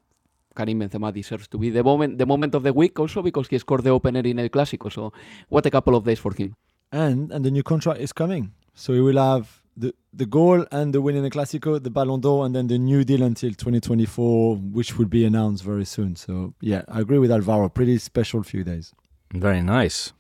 Karim 0.55 0.81
Benzema 0.81 1.13
deserves 1.13 1.47
to 1.49 1.59
be 1.59 1.71
the 1.71 1.85
moment, 1.85 2.19
the 2.19 2.27
moment 2.27 2.55
of 2.55 2.65
the 2.65 2.73
week 2.73 2.99
also 2.99 3.23
because 3.23 3.47
he 3.49 3.59
scored 3.59 3.85
the 3.85 3.91
opener 3.91 4.21
in 4.21 4.39
El 4.41 4.49
Clásico. 4.49 4.91
So 4.91 5.13
what 5.49 5.65
a 5.67 5.71
couple 5.71 5.95
of 5.95 6.05
days 6.05 6.19
for 6.19 6.35
him. 6.35 6.55
And 6.93 7.31
and 7.31 7.45
the 7.45 7.53
new 7.53 7.63
contract 7.63 8.01
is 8.01 8.13
coming, 8.13 8.51
so 8.81 8.93
we 8.95 9.01
will 9.01 9.19
have 9.19 9.61
the 9.77 9.95
the 10.13 10.27
goal 10.27 10.67
and 10.73 10.93
the 10.95 11.01
win 11.01 11.15
in 11.17 11.23
the 11.23 11.31
Clasico, 11.31 11.81
the 11.83 11.91
Ballon 11.91 12.21
d'Or, 12.21 12.45
and 12.47 12.55
then 12.55 12.67
the 12.67 12.79
new 12.79 13.05
deal 13.05 13.23
until 13.23 13.51
2024, 13.51 14.57
which 14.57 14.99
will 14.99 15.07
be 15.07 15.25
announced 15.25 15.63
very 15.63 15.85
soon. 15.85 16.17
So 16.17 16.55
yeah, 16.61 16.83
I 16.89 17.01
agree 17.01 17.19
with 17.19 17.31
Alvaro. 17.31 17.69
Pretty 17.69 17.99
special 17.99 18.43
few 18.43 18.65
days. 18.65 18.93
Very 19.33 19.63
nice. 19.63 20.13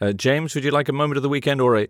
Uh, 0.00 0.12
James, 0.12 0.54
would 0.54 0.64
you 0.64 0.70
like 0.72 0.88
a 0.88 0.92
moment 0.92 1.16
of 1.18 1.22
the 1.22 1.28
weekend 1.28 1.60
or 1.60 1.76
a 1.76 1.82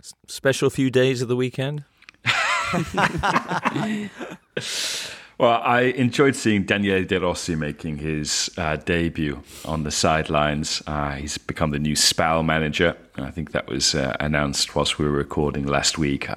s- 0.00 0.14
special 0.26 0.70
few 0.70 0.90
days 0.90 1.22
of 1.22 1.28
the 1.28 1.36
weekend? 1.36 1.84
Well, 5.38 5.60
I 5.62 5.82
enjoyed 5.82 6.34
seeing 6.34 6.64
Daniele 6.64 7.04
De 7.04 7.20
Rossi 7.20 7.54
making 7.54 7.98
his 7.98 8.50
uh, 8.58 8.74
debut 8.74 9.40
on 9.64 9.84
the 9.84 9.92
sidelines. 9.92 10.82
Uh, 10.84 11.12
he's 11.12 11.38
become 11.38 11.70
the 11.70 11.78
new 11.78 11.94
Spal 11.94 12.42
manager. 12.42 12.96
I 13.14 13.30
think 13.30 13.52
that 13.52 13.68
was 13.68 13.94
uh, 13.94 14.16
announced 14.18 14.74
whilst 14.74 14.98
we 14.98 15.04
were 15.04 15.12
recording 15.12 15.64
last 15.64 15.96
week. 15.96 16.28
Uh, 16.28 16.34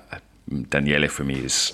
Daniele, 0.70 1.08
for 1.08 1.24
me, 1.24 1.40
is 1.40 1.74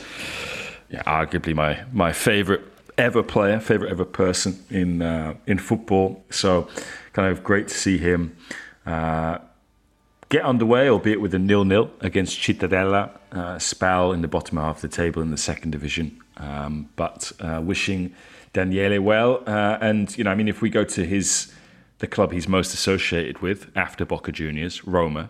yeah, 0.90 1.04
arguably 1.04 1.54
my, 1.54 1.84
my 1.92 2.14
favourite 2.14 2.62
ever 2.98 3.24
player, 3.24 3.60
favourite 3.60 3.92
ever 3.92 4.06
person 4.06 4.64
in 4.70 5.02
uh, 5.02 5.34
in 5.48 5.58
football. 5.58 6.24
So, 6.30 6.70
kind 7.12 7.30
of 7.30 7.44
great 7.44 7.68
to 7.68 7.74
see 7.74 7.98
him 7.98 8.38
uh, 8.86 9.40
get 10.30 10.44
underway, 10.44 10.90
albeit 10.90 11.22
with 11.22 11.34
a 11.34 11.40
nil-nil 11.40 11.90
against 12.02 12.40
Cittadella. 12.40 13.12
Uh, 13.32 13.60
Spal 13.60 14.14
in 14.14 14.22
the 14.22 14.28
bottom 14.28 14.58
half 14.58 14.78
of 14.78 14.82
the 14.82 14.88
table 14.88 15.22
in 15.22 15.32
the 15.32 15.38
second 15.38 15.72
division. 15.72 16.22
Um, 16.38 16.90
but 16.96 17.32
uh, 17.40 17.62
wishing 17.64 18.14
Daniele 18.54 19.02
well. 19.02 19.44
Uh, 19.46 19.78
and, 19.82 20.16
you 20.18 20.24
know, 20.24 20.32
I 20.32 20.36
mean, 20.36 20.48
if 20.48 20.62
we 20.62 20.70
go 20.70 20.84
to 20.84 21.06
his 21.06 21.52
the 22.00 22.08
club 22.08 22.32
he's 22.32 22.48
most 22.48 22.74
associated 22.74 23.40
with 23.40 23.72
after 23.76 24.06
Boca 24.06 24.32
Juniors, 24.32 24.86
Roma, 24.86 25.30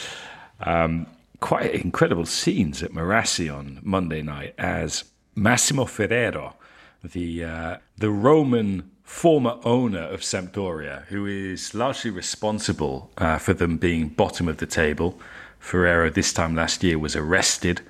um, 0.60 1.06
quite 1.40 1.74
incredible 1.74 2.26
scenes 2.26 2.82
at 2.82 2.92
Marassi 2.92 3.52
on 3.54 3.80
Monday 3.82 4.22
night 4.22 4.54
as 4.58 5.04
Massimo 5.34 5.84
Ferrero, 5.84 6.56
the 7.02 7.44
uh, 7.44 7.76
the 7.96 8.10
Roman 8.10 8.90
former 9.02 9.58
owner 9.64 10.02
of 10.02 10.20
Sampdoria, 10.22 11.04
who 11.06 11.26
is 11.26 11.74
largely 11.74 12.10
responsible 12.10 13.10
uh, 13.18 13.38
for 13.38 13.52
them 13.52 13.76
being 13.76 14.08
bottom 14.08 14.48
of 14.48 14.58
the 14.58 14.66
table. 14.66 15.18
Ferrero 15.58 16.10
this 16.10 16.32
time 16.32 16.54
last 16.54 16.82
year 16.82 16.98
was 16.98 17.14
arrested, 17.14 17.82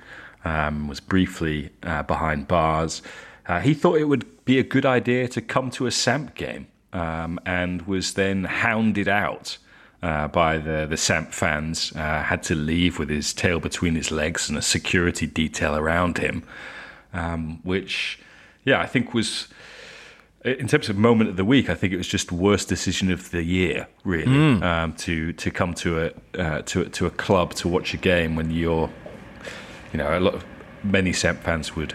um, 0.45 0.87
was 0.87 0.99
briefly 0.99 1.69
uh, 1.83 2.03
behind 2.03 2.47
bars. 2.47 3.01
Uh, 3.47 3.59
he 3.59 3.73
thought 3.73 3.97
it 3.97 4.05
would 4.05 4.45
be 4.45 4.59
a 4.59 4.63
good 4.63 4.85
idea 4.85 5.27
to 5.27 5.41
come 5.41 5.69
to 5.71 5.87
a 5.87 5.91
Samp 5.91 6.35
game 6.35 6.67
um, 6.91 7.39
and 7.45 7.83
was 7.83 8.13
then 8.13 8.43
hounded 8.43 9.07
out 9.07 9.57
uh, 10.01 10.27
by 10.27 10.57
the 10.57 10.85
the 10.89 10.97
Samp 10.97 11.31
fans. 11.33 11.93
Uh, 11.95 12.23
had 12.23 12.43
to 12.43 12.55
leave 12.55 12.99
with 12.99 13.09
his 13.09 13.33
tail 13.33 13.59
between 13.59 13.95
his 13.95 14.11
legs 14.11 14.49
and 14.49 14.57
a 14.57 14.61
security 14.61 15.25
detail 15.25 15.75
around 15.75 16.17
him, 16.17 16.43
um, 17.13 17.59
which, 17.63 18.19
yeah, 18.63 18.79
I 18.79 18.85
think 18.85 19.13
was. 19.13 19.47
In 20.43 20.67
terms 20.67 20.89
of 20.89 20.97
moment 20.97 21.29
of 21.29 21.37
the 21.37 21.45
week, 21.45 21.69
I 21.69 21.75
think 21.75 21.93
it 21.93 21.97
was 21.97 22.07
just 22.07 22.31
worst 22.31 22.67
decision 22.67 23.11
of 23.11 23.31
the 23.31 23.43
year, 23.43 23.87
really, 24.03 24.61
um, 24.61 24.93
to 24.93 25.31
to 25.33 25.51
come 25.51 25.73
to 25.75 26.05
a 26.05 26.11
uh, 26.37 26.61
to 26.63 26.85
to 26.85 27.05
a 27.05 27.09
club 27.11 27.53
to 27.55 27.69
watch 27.69 27.93
a 27.93 27.97
game 27.97 28.35
when 28.35 28.51
you're, 28.51 28.89
you 29.93 29.97
know, 29.99 30.17
a 30.17 30.19
lot 30.19 30.33
of 30.33 30.45
many 30.83 31.13
Samp 31.13 31.41
fans 31.43 31.77
would 31.77 31.93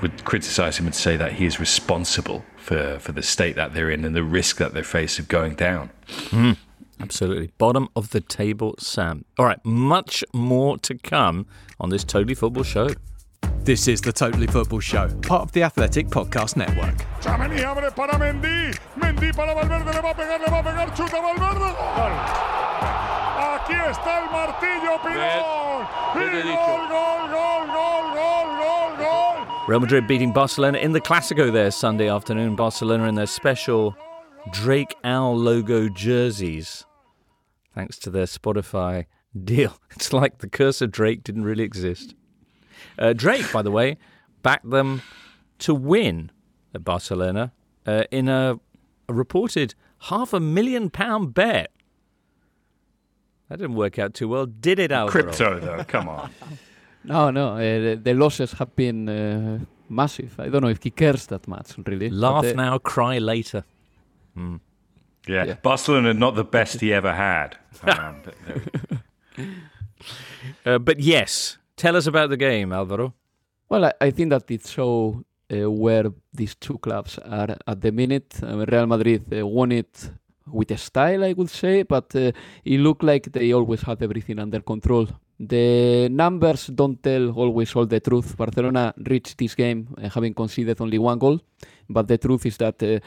would 0.00 0.24
criticise 0.24 0.78
him 0.78 0.86
and 0.86 0.94
say 0.94 1.16
that 1.16 1.32
he 1.32 1.46
is 1.46 1.58
responsible 1.58 2.44
for, 2.56 2.98
for 2.98 3.12
the 3.12 3.22
state 3.22 3.56
that 3.56 3.72
they're 3.72 3.90
in 3.90 4.04
and 4.04 4.14
the 4.14 4.24
risk 4.24 4.58
that 4.58 4.74
they 4.74 4.82
face 4.82 5.18
of 5.18 5.28
going 5.28 5.54
down. 5.54 5.90
Absolutely. 7.00 7.50
Bottom 7.58 7.88
of 7.96 8.10
the 8.10 8.20
table, 8.20 8.74
Sam. 8.78 9.24
All 9.38 9.46
right, 9.46 9.64
much 9.64 10.24
more 10.32 10.76
to 10.78 10.96
come 10.96 11.46
on 11.80 11.90
this 11.90 12.04
Totally 12.04 12.34
Football 12.34 12.64
show. 12.64 12.90
This 13.64 13.86
is 13.86 14.00
the 14.00 14.12
Totally 14.12 14.46
Football 14.48 14.80
Show, 14.80 15.08
part 15.22 15.42
of 15.42 15.52
the 15.52 15.62
Athletic 15.62 16.08
Podcast 16.08 16.56
Network. 16.56 16.96
Tchouaméni 17.20 17.62
abre 17.62 17.94
para 17.94 18.18
Mendy. 18.18 18.76
Mendy 18.96 19.32
para 19.32 19.54
Valverde. 19.54 19.92
Le 19.94 20.02
va 20.02 20.10
a 20.10 20.14
pegar, 20.14 20.40
le 20.40 20.50
va 20.50 20.58
a 20.58 20.62
pegar. 20.62 20.90
Chuta 20.96 21.20
Valverde. 21.20 21.70
Gol. 21.96 22.12
Aquí 23.38 23.74
está 23.74 24.18
el 24.18 24.30
martillo, 24.32 24.98
Pilón. 25.02 25.86
Y 26.14 26.42
gol, 26.42 26.88
gol, 26.88 27.30
gol, 27.30 27.66
gol, 27.68 28.14
gol, 28.14 28.56
gol, 28.58 28.96
gol. 28.98 29.66
Real 29.68 29.80
Madrid 29.80 30.08
beating 30.08 30.32
Barcelona 30.32 30.78
in 30.78 30.90
the 30.92 31.00
Clasico 31.00 31.52
there 31.52 31.70
Sunday 31.70 32.08
afternoon. 32.08 32.56
Barcelona 32.56 33.04
in 33.04 33.14
their 33.14 33.26
special 33.26 33.96
Drake 34.50 34.96
Owl 35.04 35.36
logo 35.36 35.88
jerseys, 35.88 36.84
thanks 37.76 37.96
to 38.00 38.10
their 38.10 38.26
Spotify 38.26 39.06
deal. 39.44 39.78
It's 39.92 40.12
like 40.12 40.38
the 40.38 40.48
curse 40.48 40.80
of 40.82 40.90
Drake 40.90 41.22
didn't 41.22 41.44
really 41.44 41.62
exist. 41.62 42.16
Uh, 42.98 43.12
Drake, 43.12 43.50
by 43.52 43.62
the 43.62 43.70
way, 43.70 43.96
backed 44.42 44.68
them 44.70 45.02
to 45.60 45.74
win 45.74 46.30
at 46.74 46.84
Barcelona 46.84 47.52
uh, 47.86 48.04
in 48.10 48.28
a, 48.28 48.58
a 49.08 49.12
reported 49.12 49.74
half 50.00 50.32
a 50.32 50.40
million 50.40 50.90
pound 50.90 51.34
bet. 51.34 51.70
That 53.48 53.58
didn't 53.58 53.76
work 53.76 53.98
out 53.98 54.14
too 54.14 54.28
well, 54.28 54.46
did 54.46 54.78
it, 54.78 54.90
Alvaro? 54.92 55.22
Crypto, 55.22 55.60
though, 55.60 55.84
come 55.84 56.08
on. 56.08 56.30
No, 57.04 57.32
no, 57.32 57.54
uh, 57.54 57.58
the, 57.58 58.00
the 58.00 58.14
losses 58.14 58.52
have 58.52 58.76
been 58.76 59.08
uh, 59.08 59.58
massive. 59.88 60.38
I 60.38 60.48
don't 60.48 60.62
know 60.62 60.68
if 60.68 60.80
he 60.84 60.90
cares 60.90 61.26
that 61.26 61.48
much, 61.48 61.74
really. 61.84 62.08
Laugh 62.08 62.44
But, 62.44 62.52
uh, 62.52 62.62
now, 62.62 62.78
cry 62.78 63.18
later. 63.18 63.64
Yeah. 64.36 64.58
Yeah. 65.26 65.54
Barcelona, 65.62 66.14
not 66.14 66.36
the 66.36 66.44
best 66.44 66.80
he 66.80 66.92
ever 66.92 67.12
had. 67.12 67.56
Um, 67.82 68.22
but 69.34 69.46
Uh, 70.64 70.78
but 70.78 71.00
yes, 71.00 71.58
tell 71.76 71.96
us 71.96 72.06
about 72.06 72.30
the 72.30 72.36
game, 72.36 72.72
Alvaro. 72.72 73.14
Well, 73.68 73.86
I, 73.86 73.92
I 74.00 74.10
think 74.10 74.30
that 74.30 74.50
it 74.50 74.66
shows 74.66 75.16
uh, 75.52 75.70
where 75.70 76.12
these 76.32 76.54
two 76.54 76.78
clubs 76.78 77.18
are 77.18 77.56
at 77.66 77.80
the 77.80 77.92
minute. 77.92 78.40
Mean, 78.42 78.64
Real 78.68 78.86
Madrid 78.86 79.22
uh, 79.32 79.46
won 79.46 79.72
it 79.72 80.10
with 80.46 80.70
a 80.70 80.76
style, 80.76 81.24
I 81.24 81.32
would 81.32 81.50
say, 81.50 81.82
but 81.82 82.14
uh, 82.14 82.32
it 82.64 82.78
looked 82.80 83.02
like 83.02 83.32
they 83.32 83.52
always 83.52 83.82
had 83.82 84.02
everything 84.02 84.38
under 84.38 84.60
control. 84.60 85.08
The 85.38 86.08
numbers 86.08 86.66
don't 86.66 87.02
tell 87.02 87.30
always 87.30 87.74
all 87.74 87.86
the 87.86 88.00
truth. 88.00 88.36
Barcelona 88.36 88.94
reached 88.96 89.38
this 89.38 89.54
game 89.54 89.88
uh, 89.98 90.08
having 90.08 90.34
conceded 90.34 90.80
only 90.80 90.98
one 90.98 91.18
goal, 91.18 91.40
but 91.88 92.06
the 92.08 92.18
truth 92.18 92.46
is 92.46 92.56
that 92.58 92.82
uh, 92.82 92.98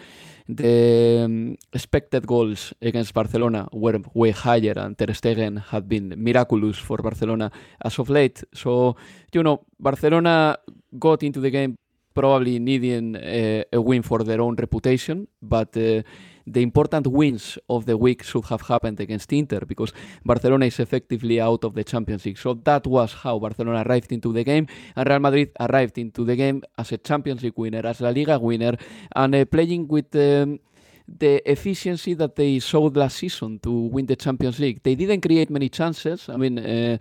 the 0.48 1.24
um, 1.26 1.58
expected 1.74 2.28
goals 2.28 2.74
against 2.82 3.14
Barcelona 3.14 3.68
were 3.72 4.00
way 4.14 4.32
higher, 4.32 4.74
and 4.76 4.98
Ter 4.98 5.08
Stegen 5.08 5.62
had 5.72 5.88
been 5.88 6.14
miraculous 6.18 6.78
for 6.78 6.98
Barcelona 6.98 7.52
as 7.84 7.98
of 8.00 8.10
late. 8.10 8.44
So, 8.54 8.96
you 9.34 9.44
know, 9.44 9.66
Barcelona 9.80 10.58
got 11.00 11.24
into 11.24 11.40
the 11.40 11.50
game 11.50 11.78
probably 12.14 12.60
needing 12.60 13.16
uh, 13.16 13.64
a 13.74 13.82
win 13.82 14.02
for 14.02 14.24
their 14.24 14.40
own 14.40 14.56
reputation, 14.56 15.28
but 15.42 15.76
uh, 15.78 16.02
the 16.48 16.62
important 16.62 17.08
wins 17.08 17.58
of 17.70 17.86
the 17.86 17.98
week 17.98 18.24
should 18.24 18.46
have 18.46 18.62
happened 18.62 19.00
against 19.00 19.32
Inter 19.34 19.62
because 19.62 19.92
Barcelona 20.24 20.66
is 20.66 20.80
effectively 20.80 21.42
out 21.42 21.64
of 21.64 21.74
the 21.74 21.84
Champions 21.84 22.26
League. 22.26 22.38
So 22.38 22.54
that 22.54 22.86
was 22.86 23.14
how 23.14 23.40
Barcelona 23.40 23.84
arrived 23.86 24.12
into 24.12 24.32
the 24.32 24.44
game, 24.44 24.68
and 24.96 25.10
Real 25.10 25.20
Madrid 25.20 25.52
arrived 25.60 25.98
into 25.98 26.24
the 26.24 26.36
game 26.36 26.64
as 26.78 26.92
a 26.92 26.98
Champions 26.98 27.44
League 27.44 27.58
winner, 27.58 27.86
as 27.86 28.02
La 28.02 28.10
Liga 28.10 28.38
winner, 28.40 28.76
and 29.16 29.36
uh, 29.36 29.46
playing 29.46 29.88
with. 29.88 30.16
Um, 30.16 30.60
the 31.08 31.40
efficiency 31.48 32.16
that 32.16 32.36
they 32.36 32.58
showed 32.58 32.98
last 32.98 33.18
season 33.18 33.60
to 33.60 33.70
win 33.70 34.08
the 34.08 34.16
Champions 34.16 34.60
League. 34.60 34.82
They 34.82 34.96
didn't 34.96 35.22
create 35.22 35.52
many 35.52 35.70
chances. 35.70 36.28
I 36.30 36.36
mean, 36.36 36.58
uh, 36.58 36.98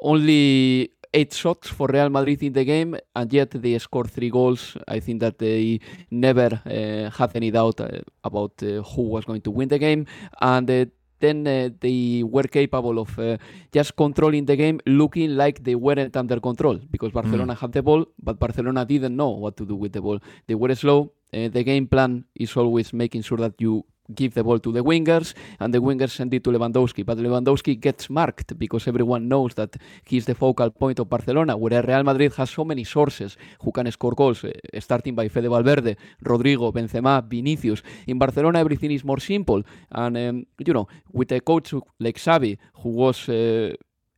only 0.00 0.92
eight 1.12 1.32
shots 1.32 1.68
for 1.68 1.88
Real 1.88 2.10
Madrid 2.10 2.42
in 2.42 2.52
the 2.52 2.64
game, 2.64 2.96
and 3.14 3.32
yet 3.32 3.50
they 3.50 3.78
scored 3.78 4.10
three 4.10 4.30
goals. 4.30 4.76
I 4.88 5.00
think 5.00 5.20
that 5.20 5.38
they 5.38 5.80
never 6.10 6.60
uh, 6.66 7.10
had 7.10 7.30
any 7.34 7.50
doubt 7.50 7.80
uh, 7.80 8.00
about 8.24 8.62
uh, 8.62 8.82
who 8.82 9.02
was 9.02 9.24
going 9.24 9.42
to 9.42 9.50
win 9.50 9.68
the 9.68 9.78
game, 9.78 10.06
and 10.40 10.70
uh, 10.70 10.84
then 11.22 11.46
uh, 11.46 11.70
they 11.80 12.22
were 12.24 12.48
capable 12.58 12.98
of 12.98 13.18
uh, 13.18 13.36
just 13.72 13.96
controlling 13.96 14.44
the 14.44 14.56
game, 14.56 14.80
looking 14.86 15.36
like 15.36 15.62
they 15.62 15.74
weren't 15.74 16.16
under 16.16 16.40
control 16.40 16.78
because 16.90 17.12
Barcelona 17.12 17.54
had 17.54 17.72
the 17.72 17.82
ball, 17.82 18.04
but 18.20 18.38
Barcelona 18.38 18.84
didn't 18.84 19.16
know 19.16 19.30
what 19.30 19.56
to 19.56 19.64
do 19.64 19.76
with 19.76 19.92
the 19.92 20.02
ball. 20.02 20.18
They 20.46 20.54
were 20.54 20.74
slow. 20.74 21.12
Uh, 21.32 21.48
the 21.48 21.62
game 21.64 21.86
plan 21.86 22.24
is 22.34 22.56
always 22.56 22.92
making 22.92 23.22
sure 23.22 23.38
that 23.38 23.54
you 23.58 23.84
give 24.14 24.34
the 24.34 24.44
ball 24.44 24.58
to 24.58 24.72
the 24.72 24.82
wingers 24.82 25.34
and 25.60 25.72
the 25.72 25.78
wingers 25.78 26.10
send 26.10 26.32
it 26.34 26.44
to 26.44 26.50
Lewandowski. 26.50 27.04
But 27.04 27.18
Lewandowski 27.18 27.78
gets 27.80 28.08
marked 28.10 28.58
because 28.58 28.86
everyone 28.88 29.28
knows 29.28 29.54
that 29.54 29.76
he's 30.04 30.26
the 30.26 30.34
focal 30.34 30.70
point 30.70 30.98
of 30.98 31.08
Barcelona, 31.08 31.56
whereas 31.56 31.84
Real 31.84 32.02
Madrid 32.02 32.32
has 32.34 32.50
so 32.50 32.64
many 32.64 32.84
sources 32.84 33.36
who 33.62 33.72
can 33.72 33.90
score 33.90 34.12
goals, 34.12 34.44
uh, 34.44 34.50
starting 34.80 35.14
by 35.14 35.28
Fede 35.28 35.48
Valverde, 35.48 35.96
Rodrigo, 36.22 36.72
Benzema, 36.72 37.22
Vinicius. 37.22 37.82
In 38.06 38.18
Barcelona, 38.18 38.58
everything 38.58 38.90
is 38.92 39.04
more 39.04 39.20
simple. 39.20 39.62
And, 39.90 40.16
um, 40.16 40.46
you 40.58 40.72
know, 40.72 40.88
with 41.12 41.32
a 41.32 41.40
coach 41.40 41.74
like 41.98 42.16
Xavi, 42.16 42.58
who 42.82 42.90
was... 42.90 43.28
Uh, 43.28 43.74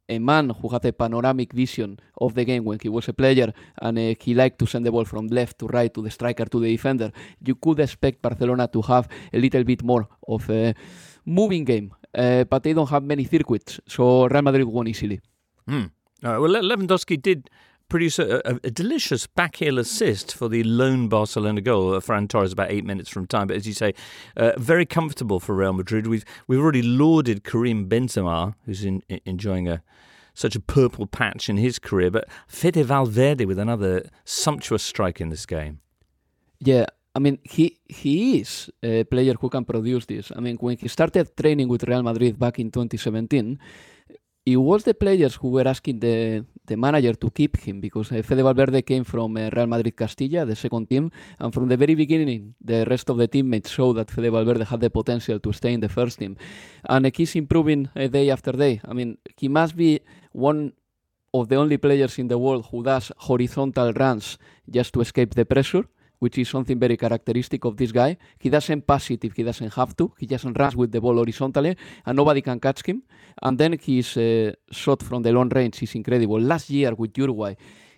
a 0.08 0.18
man 0.18 0.50
who 0.50 0.68
had 0.68 0.84
a 0.84 0.92
panoramic 0.92 1.52
vision 1.52 1.98
of 2.18 2.34
the 2.34 2.44
game 2.44 2.64
when 2.64 2.78
he 2.80 2.88
was 2.88 3.08
a 3.08 3.12
player 3.12 3.52
and 3.80 3.98
uh, 3.98 4.14
he 4.20 4.34
liked 4.34 4.58
to 4.58 4.66
send 4.66 4.84
the 4.84 4.92
ball 4.92 5.04
from 5.04 5.26
left 5.28 5.58
to 5.58 5.66
right 5.68 5.92
to 5.94 6.02
the 6.02 6.10
striker 6.10 6.44
to 6.44 6.60
the 6.60 6.70
defender. 6.70 7.10
You 7.44 7.54
could 7.54 7.80
expect 7.80 8.20
Barcelona 8.22 8.68
to 8.68 8.82
have 8.82 9.08
a 9.32 9.38
little 9.38 9.64
bit 9.64 9.82
more 9.82 10.06
of 10.28 10.48
a 10.50 10.74
moving 11.24 11.64
game, 11.64 11.92
uh, 12.14 12.44
but 12.44 12.62
they 12.62 12.72
don't 12.72 12.90
have 12.90 13.02
many 13.02 13.24
circuits, 13.24 13.80
so 13.86 14.26
Real 14.26 14.42
Madrid 14.42 14.66
won 14.66 14.88
easily. 14.88 15.20
Hmm. 15.66 15.84
Uh, 16.22 16.38
well, 16.40 16.62
Lewandowski 16.62 17.20
did 17.20 17.50
produce 17.88 18.18
a, 18.18 18.40
a, 18.44 18.54
a 18.64 18.70
delicious 18.70 19.26
backheel 19.26 19.78
assist 19.78 20.34
for 20.34 20.48
the 20.48 20.62
lone 20.64 21.08
Barcelona 21.08 21.60
goal. 21.60 21.94
Uh, 21.94 22.00
Ferran 22.00 22.28
Torres 22.28 22.52
about 22.52 22.70
eight 22.70 22.84
minutes 22.84 23.10
from 23.10 23.26
time, 23.26 23.46
but 23.46 23.56
as 23.56 23.66
you 23.66 23.72
say, 23.72 23.94
uh, 24.36 24.52
very 24.56 24.86
comfortable 24.86 25.40
for 25.40 25.54
Real 25.54 25.72
Madrid. 25.72 26.06
We've 26.06 26.24
we've 26.46 26.60
already 26.60 26.82
lauded 26.82 27.44
Karim 27.44 27.88
Benzema, 27.88 28.54
who's 28.64 28.84
in, 28.84 29.02
in- 29.08 29.20
enjoying 29.24 29.68
a 29.68 29.82
such 30.34 30.56
a 30.56 30.60
purple 30.60 31.06
patch 31.06 31.48
in 31.48 31.56
his 31.56 31.78
career, 31.78 32.10
but 32.10 32.28
Fede 32.48 32.84
Valverde 32.84 33.44
with 33.44 33.58
another 33.58 34.08
sumptuous 34.24 34.82
strike 34.82 35.20
in 35.20 35.28
this 35.28 35.46
game. 35.46 35.80
Yeah, 36.58 36.86
I 37.14 37.20
mean, 37.20 37.38
he 37.44 37.78
he 37.84 38.40
is 38.40 38.70
a 38.82 39.04
player 39.04 39.34
who 39.40 39.48
can 39.48 39.64
produce 39.64 40.06
this. 40.06 40.32
I 40.34 40.40
mean, 40.40 40.56
when 40.56 40.76
he 40.76 40.88
started 40.88 41.36
training 41.36 41.68
with 41.68 41.84
Real 41.84 42.02
Madrid 42.02 42.38
back 42.38 42.58
in 42.58 42.70
2017, 42.70 43.58
it 44.46 44.56
was 44.56 44.84
the 44.84 44.94
players 44.94 45.36
who 45.36 45.50
were 45.50 45.66
asking 45.66 46.00
the 46.00 46.44
the 46.66 46.76
manager 46.76 47.14
to 47.14 47.30
keep 47.30 47.56
him 47.58 47.80
because 47.80 48.10
uh, 48.12 48.22
Fede 48.22 48.42
Valverde 48.42 48.82
came 48.82 49.04
from 49.04 49.36
uh, 49.36 49.50
Real 49.54 49.66
Madrid 49.66 49.96
Castilla, 49.96 50.44
the 50.44 50.56
second 50.56 50.88
team, 50.88 51.10
and 51.38 51.52
from 51.52 51.68
the 51.68 51.76
very 51.76 51.94
beginning, 51.94 52.54
the 52.60 52.84
rest 52.88 53.10
of 53.10 53.18
the 53.18 53.28
teammates 53.28 53.70
showed 53.70 53.94
that 53.94 54.10
Fede 54.10 54.32
Valverde 54.32 54.64
had 54.64 54.80
the 54.80 54.90
potential 54.90 55.38
to 55.38 55.52
stay 55.52 55.72
in 55.72 55.80
the 55.80 55.88
first 55.88 56.18
team, 56.18 56.36
and 56.84 57.06
uh, 57.06 57.10
he's 57.14 57.36
improving 57.36 57.88
day 57.94 58.30
after 58.30 58.52
day. 58.52 58.80
I 58.84 58.92
mean, 58.92 59.18
he 59.36 59.48
must 59.48 59.76
be 59.76 60.00
one 60.32 60.72
of 61.34 61.48
the 61.48 61.56
only 61.56 61.76
players 61.76 62.18
in 62.18 62.28
the 62.28 62.38
world 62.38 62.66
who 62.70 62.82
does 62.82 63.10
horizontal 63.18 63.92
runs 63.92 64.38
just 64.70 64.94
to 64.94 65.00
escape 65.00 65.34
the 65.34 65.44
pressure 65.44 65.84
which 66.24 66.38
is 66.38 66.48
something 66.48 66.78
very 66.78 66.96
characteristic 66.96 67.60
of 67.66 67.76
this 67.76 67.92
guy. 67.92 68.16
He 68.38 68.48
doesn't 68.56 68.82
pass 68.90 69.10
it 69.10 69.22
if 69.28 69.32
he 69.38 69.42
doesn't 69.50 69.72
have 69.74 69.94
to. 69.98 70.04
He 70.20 70.26
just 70.26 70.46
runs 70.60 70.74
with 70.74 70.90
the 70.90 71.00
ball 71.04 71.16
horizontally, 71.22 71.76
and 72.06 72.16
nobody 72.16 72.40
can 72.40 72.58
catch 72.66 72.80
him. 72.88 73.02
And 73.42 73.58
then 73.58 73.72
his 73.88 74.16
uh, 74.16 74.52
shot 74.70 75.02
from 75.02 75.20
the 75.22 75.32
long 75.38 75.50
range 75.58 75.82
is 75.82 75.94
incredible. 75.94 76.40
Last 76.40 76.70
year 76.70 76.94
with 76.94 77.12
Uruguay, 77.18 77.54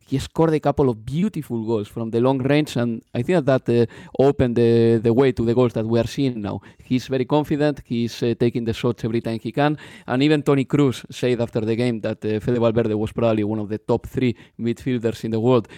he 0.08 0.18
scored 0.18 0.54
a 0.54 0.60
couple 0.60 0.88
of 0.92 0.96
beautiful 1.04 1.60
goals 1.70 1.88
from 1.94 2.10
the 2.10 2.20
long 2.20 2.38
range, 2.38 2.72
and 2.82 2.90
I 3.14 3.22
think 3.22 3.44
that 3.46 3.68
uh, 3.68 3.86
opened 4.18 4.56
the, 4.56 5.00
the 5.06 5.12
way 5.12 5.30
to 5.30 5.44
the 5.44 5.54
goals 5.54 5.74
that 5.74 5.86
we 5.86 5.98
are 6.02 6.10
seeing 6.16 6.40
now. 6.42 6.60
He's 6.82 7.06
very 7.06 7.26
confident. 7.26 7.82
He's 7.84 8.20
uh, 8.22 8.34
taking 8.44 8.64
the 8.64 8.72
shots 8.72 9.04
every 9.04 9.20
time 9.20 9.38
he 9.40 9.52
can, 9.52 9.78
and 10.06 10.22
even 10.26 10.42
Toni 10.42 10.64
Kroos 10.64 10.98
said 11.10 11.40
after 11.40 11.60
the 11.60 11.76
game 11.76 12.00
that 12.00 12.24
uh, 12.24 12.40
Fede 12.40 12.58
Valverde 12.58 12.94
was 12.94 13.12
probably 13.12 13.44
one 13.44 13.60
of 13.60 13.68
the 13.68 13.78
top 13.78 14.02
three 14.06 14.34
midfielders 14.58 15.24
in 15.24 15.30
the 15.30 15.40
world. 15.40 15.68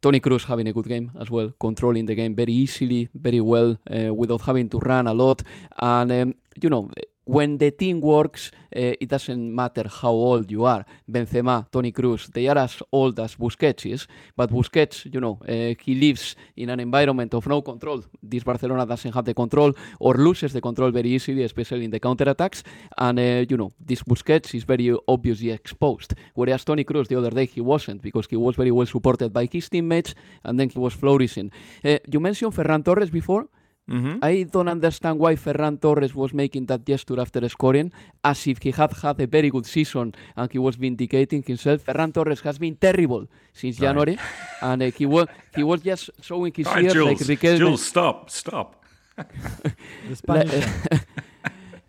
Toni 0.00 0.20
Kroos 0.20 0.44
having 0.44 0.68
a 0.68 0.72
good 0.72 0.86
game 0.86 1.10
as 1.20 1.30
well, 1.30 1.52
controlling 1.58 2.06
the 2.06 2.14
game 2.14 2.34
very 2.34 2.52
easily, 2.52 3.08
very 3.14 3.40
well, 3.40 3.76
uh, 3.90 4.14
without 4.14 4.42
having 4.42 4.68
to 4.70 4.78
run 4.78 5.06
a 5.06 5.14
lot. 5.14 5.42
And, 5.78 6.12
um, 6.12 6.34
you 6.60 6.70
know, 6.70 6.90
when 7.28 7.58
the 7.58 7.70
team 7.70 8.00
works, 8.00 8.50
uh, 8.74 8.96
it 9.02 9.08
doesn't 9.10 9.54
matter 9.54 9.86
how 9.86 10.12
old 10.12 10.50
you 10.50 10.64
are. 10.64 10.86
Benzema, 11.06 11.66
Toni 11.70 11.92
Kroos, 11.92 12.32
they 12.32 12.48
are 12.48 12.56
as 12.56 12.82
old 12.90 13.20
as 13.20 13.36
Busquets 13.36 13.84
is, 13.84 14.06
but 14.34 14.50
Busquets, 14.50 15.04
you 15.12 15.20
know, 15.20 15.38
uh, 15.46 15.74
he 15.78 15.94
lives 15.94 16.36
in 16.56 16.70
an 16.70 16.80
environment 16.80 17.34
of 17.34 17.46
no 17.46 17.60
control. 17.60 18.02
This 18.22 18.42
Barcelona 18.44 18.86
doesn't 18.86 19.12
have 19.14 19.26
the 19.26 19.34
control 19.34 19.74
or 20.00 20.14
loses 20.14 20.54
the 20.54 20.62
control 20.62 20.90
very 20.90 21.10
easily, 21.10 21.42
especially 21.42 21.84
in 21.84 21.90
the 21.90 22.00
counterattacks. 22.00 22.62
And, 22.96 23.18
uh, 23.18 23.44
you 23.46 23.58
know, 23.58 23.74
this 23.78 24.02
Busquets 24.02 24.54
is 24.54 24.64
very 24.64 24.96
obviously 25.06 25.50
exposed. 25.50 26.14
Whereas 26.32 26.64
Toni 26.64 26.84
Kroos, 26.84 27.08
the 27.08 27.16
other 27.16 27.30
day, 27.30 27.44
he 27.44 27.60
wasn't 27.60 28.00
because 28.00 28.26
he 28.30 28.36
was 28.36 28.56
very 28.56 28.70
well 28.70 28.86
supported 28.86 29.34
by 29.34 29.46
his 29.52 29.68
teammates 29.68 30.14
and 30.44 30.58
then 30.58 30.70
he 30.70 30.78
was 30.78 30.94
flourishing. 30.94 31.52
You 31.84 32.20
mentioned 32.20 32.54
Ferran 32.54 32.82
Torres 32.82 33.10
before. 33.10 33.48
Mm-hmm. 33.88 34.18
I 34.22 34.42
don't 34.44 34.68
understand 34.68 35.18
why 35.18 35.34
Ferran 35.36 35.80
Torres 35.80 36.14
was 36.14 36.32
making 36.34 36.66
that 36.66 36.84
gesture 36.84 37.18
after 37.20 37.48
scoring, 37.48 37.90
as 38.22 38.46
if 38.46 38.58
he 38.62 38.70
had 38.70 38.92
had 38.92 39.18
a 39.20 39.26
very 39.26 39.48
good 39.50 39.66
season 39.66 40.14
and 40.36 40.52
he 40.52 40.58
was 40.58 40.76
vindicating 40.76 41.42
himself. 41.42 41.84
Ferran 41.86 42.12
Torres 42.12 42.40
has 42.40 42.58
been 42.58 42.76
terrible 42.76 43.26
since 43.52 43.80
Right. 43.80 43.86
January, 43.88 44.18
and 44.62 44.82
uh, 44.82 44.90
he 44.90 45.06
was 45.06 45.26
he 45.56 45.62
was 45.62 45.80
just 45.82 46.10
showing 46.20 46.52
his 46.54 46.66
All 46.66 46.74
right, 46.74 46.84
ears 46.84 46.94
like 46.96 47.18
Jules, 47.18 47.28
Riquelme, 47.28 47.58
Jules, 47.58 47.84
stop, 47.86 48.30
stop. 48.30 48.84
The 50.08 50.16
Spanish 50.16 50.64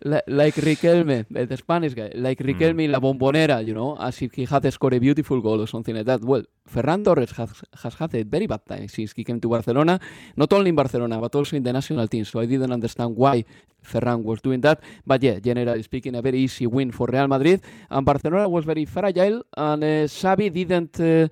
like, 0.02 0.24
li- 0.26 0.34
like 0.34 0.54
Riquelme, 0.54 1.26
uh, 1.34 1.44
the 1.44 1.56
Spanish 1.56 1.94
guy, 1.94 2.10
like 2.14 2.38
Riquelme 2.38 2.84
in 2.84 2.92
La 2.92 3.00
Bombonera, 3.00 3.64
you 3.66 3.74
know, 3.74 3.96
as 3.96 4.20
if 4.22 4.32
he 4.34 4.44
had 4.44 4.72
scored 4.72 4.94
a 4.94 4.98
beautiful 5.00 5.40
goal 5.40 5.60
or 5.60 5.66
something 5.66 5.94
like 5.94 6.06
that. 6.06 6.22
Well, 6.22 6.42
Ferran 6.72 7.04
Torres 7.04 7.30
has, 7.32 7.50
has 7.82 7.94
had 7.94 8.14
a 8.14 8.22
very 8.22 8.46
bad 8.46 8.64
time 8.66 8.88
since 8.88 9.12
he 9.12 9.24
came 9.24 9.40
to 9.40 9.48
Barcelona, 9.48 9.98
not 10.36 10.52
only 10.52 10.70
in 10.70 10.76
Barcelona, 10.76 11.18
but 11.18 11.34
also 11.34 11.56
in 11.56 11.62
the 11.62 11.72
national 11.72 12.06
team. 12.08 12.24
So 12.24 12.40
I 12.40 12.46
didn't 12.46 12.72
understand 12.72 13.16
why 13.16 13.44
Ferran 13.82 14.22
was 14.22 14.40
doing 14.40 14.60
that. 14.60 14.80
But 15.06 15.22
yeah, 15.22 15.38
generally 15.38 15.82
speaking, 15.82 16.14
a 16.14 16.22
very 16.22 16.38
easy 16.38 16.66
win 16.66 16.90
for 16.92 17.06
Real 17.06 17.28
Madrid. 17.28 17.62
And 17.90 18.04
Barcelona 18.06 18.48
was 18.48 18.64
very 18.64 18.84
fragile, 18.84 19.42
and 19.56 19.82
uh, 19.82 19.86
Xavi 20.06 20.52
didn't. 20.52 21.00
Uh, 21.00 21.28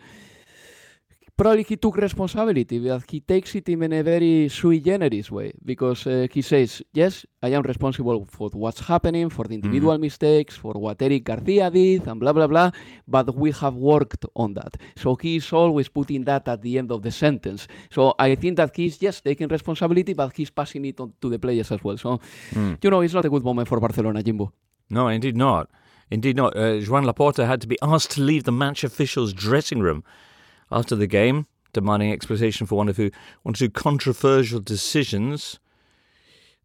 probably 1.39 1.63
he 1.63 1.77
took 1.77 1.97
responsibility, 1.97 2.81
but 2.81 3.09
he 3.09 3.21
takes 3.21 3.55
it 3.55 3.69
in 3.69 3.93
a 3.93 4.03
very 4.03 4.49
sui 4.49 4.81
generis 4.81 5.31
way 5.31 5.53
because 5.65 6.05
uh, 6.07 6.27
he 6.33 6.43
says, 6.43 6.83
Yes, 6.93 7.25
I 7.41 7.51
am 7.51 7.63
responsible 7.63 8.27
for 8.29 8.51
what's 8.53 8.81
happening, 8.81 9.31
for 9.31 9.45
the 9.45 9.55
individual 9.55 9.97
mistakes, 9.99 10.57
for 10.57 10.75
what 10.75 11.01
Eric 11.01 11.25
Garcia 11.25 11.71
did, 11.71 12.09
and 12.09 12.19
blah, 12.19 12.33
blah, 12.33 12.49
blah, 12.49 12.71
but 13.07 13.33
we 13.35 13.53
have 13.53 13.77
worked 13.77 14.27
on 14.35 14.55
that. 14.55 14.77
So 14.97 15.15
he 15.15 15.37
is 15.37 15.53
always 15.53 15.89
putting 15.89 16.25
that 16.25 16.49
at 16.49 16.61
the 16.61 16.77
end 16.77 16.91
of 16.91 17.03
the 17.03 17.13
sentence. 17.13 17.69
So 17.91 18.15
I 18.19 18.35
think 18.35 18.57
that 18.57 18.75
he's 18.75 18.99
just 18.99 19.25
taking 19.25 19.47
responsibility, 19.49 20.15
but 20.15 20.37
he's 20.37 20.51
passing 20.51 20.85
it 20.87 20.99
on 20.99 21.13
to 21.21 21.31
the 21.31 21.39
players 21.39 21.71
as 21.71 21.83
well. 21.85 21.97
So, 21.97 22.21
you 22.83 22.91
know, 22.91 23.01
it's 23.01 23.15
not 23.15 23.25
a 23.25 23.31
good 23.31 23.45
moment 23.45 23.69
for 23.69 23.79
Barcelona, 23.79 24.25
Jimbo. 24.25 24.53
No, 24.91 25.07
indeed 25.07 25.37
not. 25.37 25.71
Indeed 26.11 26.37
not. 26.37 26.57
Uh, 26.57 26.81
Joan 26.81 27.05
Laporta 27.05 27.47
had 27.47 27.61
to 27.61 27.69
be 27.69 27.79
asked 27.81 28.11
to 28.13 28.23
leave 28.23 28.45
the 28.45 28.53
match 28.53 28.83
officials' 28.83 29.33
dressing 29.33 29.81
room 29.81 30.03
after 30.71 30.95
the 30.97 31.07
game, 31.07 31.47
demanding 31.73 32.13
explanation 32.13 32.67
for 32.67 32.77
one 32.77 32.89
of 32.89 32.97
who 32.97 33.11
one 33.43 33.55
or 33.55 33.57
two 33.57 33.71
controversial 33.71 34.61
decisions. 34.61 35.59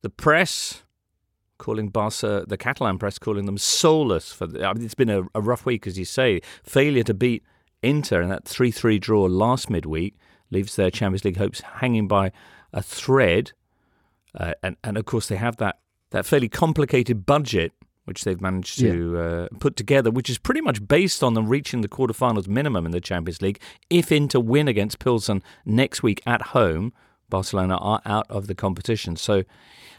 The 0.01 0.09
press 0.09 0.83
calling 1.57 1.89
Barca, 1.89 2.45
the 2.47 2.57
Catalan 2.57 2.97
press, 2.97 3.17
calling 3.17 3.45
them 3.45 3.57
soulless. 3.57 4.33
For 4.33 4.47
the, 4.47 4.65
I 4.65 4.73
mean, 4.73 4.83
it's 4.83 4.95
been 4.95 5.09
a, 5.09 5.23
a 5.33 5.41
rough 5.41 5.65
week, 5.65 5.87
as 5.87 5.97
you 5.97 6.05
say. 6.05 6.41
Failure 6.63 7.03
to 7.03 7.13
beat 7.13 7.43
Inter 7.81 8.21
in 8.21 8.29
that 8.29 8.45
three-three 8.45 8.99
draw 8.99 9.23
last 9.23 9.69
midweek 9.69 10.15
leaves 10.51 10.75
their 10.75 10.91
Champions 10.91 11.25
League 11.25 11.37
hopes 11.37 11.61
hanging 11.61 12.07
by 12.07 12.31
a 12.71 12.81
thread. 12.81 13.51
Uh, 14.35 14.53
and 14.63 14.77
and 14.83 14.97
of 14.97 15.05
course 15.05 15.27
they 15.27 15.35
have 15.35 15.57
that 15.57 15.79
that 16.09 16.25
fairly 16.25 16.49
complicated 16.49 17.25
budget 17.25 17.71
which 18.05 18.23
they've 18.23 18.41
managed 18.41 18.79
to 18.79 19.17
uh, 19.17 19.47
put 19.59 19.75
together, 19.75 20.11
which 20.11 20.29
is 20.29 20.37
pretty 20.37 20.61
much 20.61 20.85
based 20.87 21.23
on 21.23 21.33
them 21.33 21.47
reaching 21.47 21.81
the 21.81 21.87
quarterfinals 21.87 22.47
minimum 22.47 22.85
in 22.85 22.91
the 22.91 23.01
Champions 23.01 23.41
League. 23.41 23.59
If 23.89 24.11
Inter 24.11 24.39
win 24.39 24.67
against 24.67 24.99
Pilsen 24.99 25.41
next 25.65 26.03
week 26.03 26.21
at 26.25 26.41
home, 26.47 26.93
Barcelona 27.29 27.77
are 27.77 28.01
out 28.05 28.27
of 28.29 28.47
the 28.47 28.53
competition. 28.55 29.15
So 29.15 29.43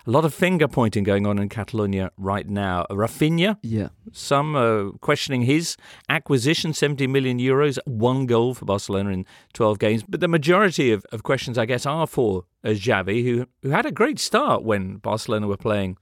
a 0.07 0.11
lot 0.11 0.25
of 0.25 0.35
finger 0.35 0.69
pointing 0.69 1.03
going 1.03 1.27
on 1.27 1.39
in 1.39 1.49
Catalonia 1.49 2.11
right 2.19 2.47
now. 2.49 2.85
Raphinha, 2.91 3.57
Yeah. 3.63 3.89
some 4.13 4.55
uh, 4.55 4.91
questioning 5.01 5.43
his 5.43 5.77
acquisition, 6.09 6.75
70 6.75 7.07
million 7.07 7.39
euros, 7.41 7.79
one 7.87 8.27
goal 8.27 8.55
for 8.55 8.67
Barcelona 8.67 9.11
in 9.11 9.27
12 9.55 9.79
games. 9.79 10.03
But 10.07 10.21
the 10.21 10.29
majority 10.29 10.93
of, 10.93 11.05
of 11.11 11.23
questions, 11.23 11.57
I 11.59 11.65
guess, 11.65 11.87
are 11.87 12.07
for 12.07 12.45
uh, 12.63 12.69
Xavi, 12.69 13.25
who, 13.25 13.47
who 13.63 13.71
had 13.71 13.87
a 13.87 13.91
great 13.91 14.19
start 14.21 14.63
when 14.63 14.97
Barcelona 14.99 15.49
were 15.49 15.57
playing 15.57 15.97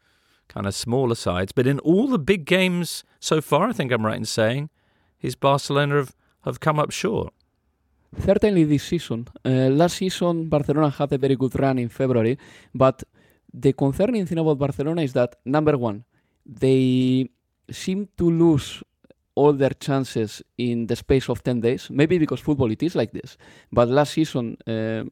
kind 0.49 0.67
of 0.67 0.75
smaller 0.75 1.15
sides. 1.15 1.53
But 1.53 1.67
in 1.67 1.79
all 1.81 2.07
the 2.09 2.19
big 2.19 2.45
games 2.45 3.05
so 3.21 3.41
far, 3.41 3.69
I 3.69 3.73
think 3.73 3.93
I'm 3.93 4.05
right 4.05 4.17
in 4.17 4.25
saying, 4.25 4.71
his 5.19 5.35
Barcelona 5.35 5.97
have, 5.97 6.15
have 6.45 6.61
come 6.61 6.79
up 6.79 6.91
short. 6.91 7.33
Certainly 8.19 8.65
this 8.65 8.83
season. 8.83 9.29
Uh, 9.45 9.71
last 9.71 9.97
season, 9.97 10.49
Barcelona 10.49 10.91
had 10.91 11.13
a 11.13 11.19
very 11.19 11.37
good 11.37 11.59
run 11.59 11.79
in 11.79 11.89
February, 11.89 12.39
but 12.75 13.03
the 13.55 13.73
concerning 13.73 14.27
thing 14.27 14.39
about 14.39 14.59
Barcelona 14.59 15.03
is 15.03 15.13
that, 15.15 15.37
number 15.45 15.79
one, 15.79 16.05
they 16.45 17.29
seem 17.71 18.09
to 18.19 18.31
lose 18.31 18.83
all 19.35 19.53
their 19.53 19.71
chances 19.71 20.43
in 20.59 20.87
the 20.87 20.97
space 20.97 21.29
of 21.29 21.43
10 21.43 21.61
days, 21.61 21.89
maybe 21.91 22.19
because 22.19 22.41
football 22.41 22.71
it 22.71 22.83
is 22.83 22.95
like 22.95 23.13
this. 23.13 23.39
But 23.71 23.89
last 23.89 24.13
season, 24.13 24.57
uh, 24.67 25.05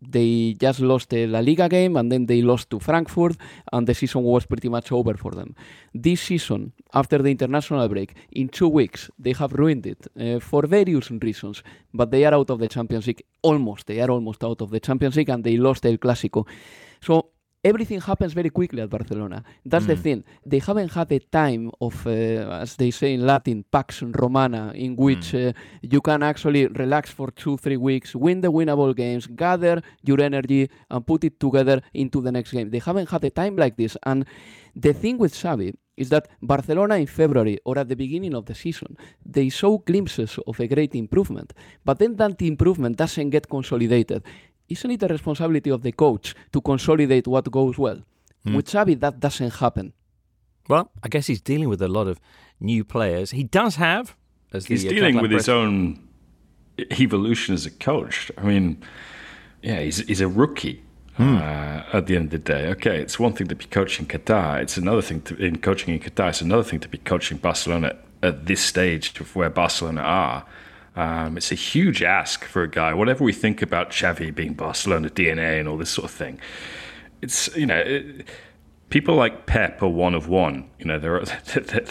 they 0.00 0.54
just 0.58 0.80
lost 0.80 1.10
the 1.10 1.26
La 1.26 1.40
Liga 1.40 1.68
game 1.68 1.96
and 1.96 2.10
then 2.12 2.26
they 2.26 2.42
lost 2.42 2.70
to 2.70 2.78
Frankfurt, 2.78 3.36
and 3.72 3.86
the 3.86 3.94
season 3.94 4.22
was 4.22 4.46
pretty 4.46 4.68
much 4.68 4.92
over 4.92 5.14
for 5.14 5.32
them. 5.32 5.54
This 5.94 6.20
season, 6.20 6.72
after 6.92 7.18
the 7.18 7.30
international 7.30 7.88
break, 7.88 8.14
in 8.32 8.48
two 8.48 8.68
weeks, 8.68 9.10
they 9.18 9.32
have 9.32 9.52
ruined 9.52 9.86
it 9.86 10.06
uh, 10.20 10.40
for 10.40 10.66
various 10.66 11.10
reasons, 11.10 11.62
but 11.94 12.10
they 12.10 12.24
are 12.24 12.34
out 12.34 12.50
of 12.50 12.58
the 12.58 12.68
Champions 12.68 13.06
League 13.06 13.24
almost. 13.42 13.86
They 13.86 14.00
are 14.00 14.10
almost 14.10 14.44
out 14.44 14.60
of 14.60 14.70
the 14.70 14.80
Champions 14.80 15.16
League 15.16 15.30
and 15.30 15.42
they 15.44 15.56
lost 15.56 15.86
El 15.86 15.98
Clásico. 15.98 16.46
So 17.00 17.30
everything 17.70 18.00
happens 18.00 18.32
very 18.32 18.50
quickly 18.58 18.80
at 18.80 18.90
Barcelona. 18.96 19.38
That's 19.64 19.86
the 19.86 19.96
thing. 20.04 20.22
They 20.52 20.60
haven't 20.68 20.92
had 20.92 21.08
the 21.08 21.20
time 21.40 21.64
of, 21.86 21.94
uh, 22.06 22.10
as 22.64 22.76
they 22.76 22.92
say 22.92 23.14
in 23.14 23.26
Latin, 23.26 23.64
pax 23.74 24.02
romana, 24.02 24.72
in 24.74 24.94
which 24.94 25.34
uh, 25.34 25.52
you 25.82 26.00
can 26.00 26.22
actually 26.22 26.62
relax 26.68 27.10
for 27.10 27.28
two, 27.42 27.56
three 27.64 27.80
weeks, 27.90 28.14
win 28.14 28.40
the 28.40 28.52
winnable 28.52 28.94
games, 28.94 29.26
gather 29.26 29.82
your 30.08 30.20
energy, 30.20 30.62
and 30.92 31.00
put 31.10 31.24
it 31.24 31.40
together 31.40 31.80
into 31.92 32.20
the 32.20 32.30
next 32.30 32.52
game. 32.52 32.70
They 32.70 32.82
haven't 32.88 33.10
had 33.10 33.22
the 33.22 33.30
time 33.30 33.56
like 33.56 33.76
this. 33.76 33.96
And 34.04 34.24
the 34.76 34.92
thing 34.92 35.18
with 35.18 35.34
Xavi 35.34 35.74
is 35.96 36.08
that 36.10 36.28
Barcelona 36.40 36.96
in 36.96 37.06
February 37.06 37.58
or 37.64 37.78
at 37.78 37.88
the 37.88 37.96
beginning 37.96 38.34
of 38.34 38.44
the 38.44 38.54
season, 38.54 38.96
they 39.24 39.48
show 39.48 39.78
glimpses 39.78 40.38
of 40.46 40.60
a 40.60 40.68
great 40.68 40.94
improvement, 40.94 41.52
but 41.84 41.98
then 41.98 42.14
that 42.16 42.40
improvement 42.42 42.96
doesn't 42.96 43.30
get 43.30 43.48
consolidated. 43.48 44.22
Isn't 44.68 44.90
it 44.90 45.00
the 45.00 45.08
responsibility 45.08 45.70
of 45.70 45.82
the 45.82 45.92
coach 45.92 46.34
to 46.52 46.60
consolidate 46.60 47.26
what 47.26 47.50
goes 47.50 47.78
well? 47.78 48.00
With 48.54 48.68
Xavi, 48.68 49.00
that 49.00 49.18
doesn't 49.18 49.54
happen. 49.54 49.92
Well, 50.68 50.90
I 51.02 51.08
guess 51.08 51.26
he's 51.26 51.40
dealing 51.40 51.68
with 51.68 51.82
a 51.82 51.88
lot 51.88 52.06
of 52.06 52.20
new 52.60 52.84
players. 52.84 53.32
He 53.32 53.42
does 53.42 53.76
have, 53.76 54.16
as 54.52 54.66
He's 54.66 54.82
the 54.82 54.88
uh, 54.88 54.92
dealing 54.92 55.14
Catalan 55.14 55.22
with 55.22 55.30
his 55.32 55.48
own 55.48 56.08
evolution 57.00 57.54
as 57.54 57.66
a 57.66 57.70
coach. 57.70 58.30
I 58.38 58.42
mean, 58.42 58.82
yeah, 59.62 59.80
he's, 59.80 59.98
he's 59.98 60.20
a 60.20 60.28
rookie. 60.28 60.82
Uh, 61.18 61.82
at 61.94 62.06
the 62.08 62.14
end 62.14 62.26
of 62.26 62.30
the 62.30 62.38
day, 62.38 62.68
okay, 62.68 63.00
it's 63.00 63.18
one 63.18 63.32
thing 63.32 63.48
to 63.48 63.54
be 63.54 63.64
coaching 63.64 64.04
Qatar. 64.04 64.60
It's 64.60 64.76
another 64.76 65.00
thing 65.00 65.22
to 65.22 65.34
in 65.36 65.56
coaching 65.56 65.94
in 65.94 66.00
Qatar. 66.00 66.28
It's 66.28 66.42
another 66.42 66.62
thing 66.62 66.78
to 66.80 66.88
be 66.88 66.98
coaching 66.98 67.38
Barcelona 67.38 67.96
at 68.22 68.44
this 68.44 68.60
stage 68.60 69.18
of 69.18 69.34
where 69.34 69.48
Barcelona 69.48 70.02
are. 70.02 70.44
Um, 70.96 71.36
it's 71.36 71.52
a 71.52 71.56
huge 71.56 72.02
ask 72.02 72.44
for 72.44 72.62
a 72.62 72.68
guy. 72.68 72.94
Whatever 72.94 73.22
we 73.22 73.32
think 73.32 73.62
about 73.62 73.90
Xavi 73.90 74.34
being 74.34 74.54
Barcelona 74.54 75.10
DNA 75.10 75.60
and 75.60 75.68
all 75.68 75.76
this 75.76 75.90
sort 75.90 76.06
of 76.06 76.10
thing, 76.10 76.40
it's 77.22 77.54
you 77.56 77.66
know. 77.66 77.78
It, 77.78 78.26
people 78.88 79.16
like 79.16 79.46
Pep 79.46 79.82
are 79.82 79.88
one 79.88 80.14
of 80.14 80.28
one. 80.28 80.68
You 80.78 80.86
know, 80.86 80.98
there 80.98 81.16
are, 81.16 81.24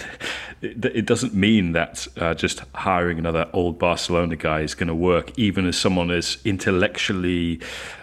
it 0.62 1.06
doesn't 1.06 1.34
mean 1.34 1.74
that 1.74 2.08
uh, 2.18 2.34
just 2.34 2.62
hiring 2.74 3.20
another 3.20 3.50
old 3.54 3.78
Barcelona 3.78 4.36
guy 4.36 4.62
is 4.62 4.76
going 4.76 4.88
to 4.88 4.96
work, 4.96 5.38
even 5.38 5.68
as 5.68 5.78
someone 5.78 6.10
as 6.10 6.38
intellectually 6.46 7.60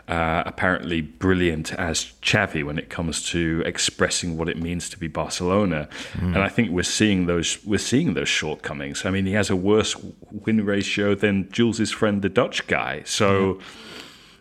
uh, 0.08 0.42
apparently 0.44 1.00
brilliant 1.00 1.72
as 1.74 2.12
Xavi 2.22 2.64
when 2.64 2.78
it 2.78 2.90
comes 2.90 3.24
to 3.30 3.62
expressing 3.64 4.36
what 4.36 4.48
it 4.48 4.58
means 4.58 4.90
to 4.90 4.98
be 4.98 5.08
Barcelona. 5.08 5.88
And 6.34 6.38
I 6.38 6.48
think 6.48 6.70
we're 6.70 6.82
seeing 6.82 7.26
those 7.26 7.64
we're 7.64 7.78
seeing 7.78 8.14
those 8.14 8.28
shortcomings. 8.28 9.06
I 9.06 9.10
mean, 9.10 9.26
he 9.26 9.32
has 9.32 9.48
a 9.48 9.56
worse 9.56 9.96
win 10.30 10.66
ratio 10.66 11.14
than 11.14 11.50
Jules's 11.50 11.90
friend, 11.90 12.20
the 12.22 12.28
Dutch 12.28 12.66
guy. 12.66 13.02
So. 13.04 13.60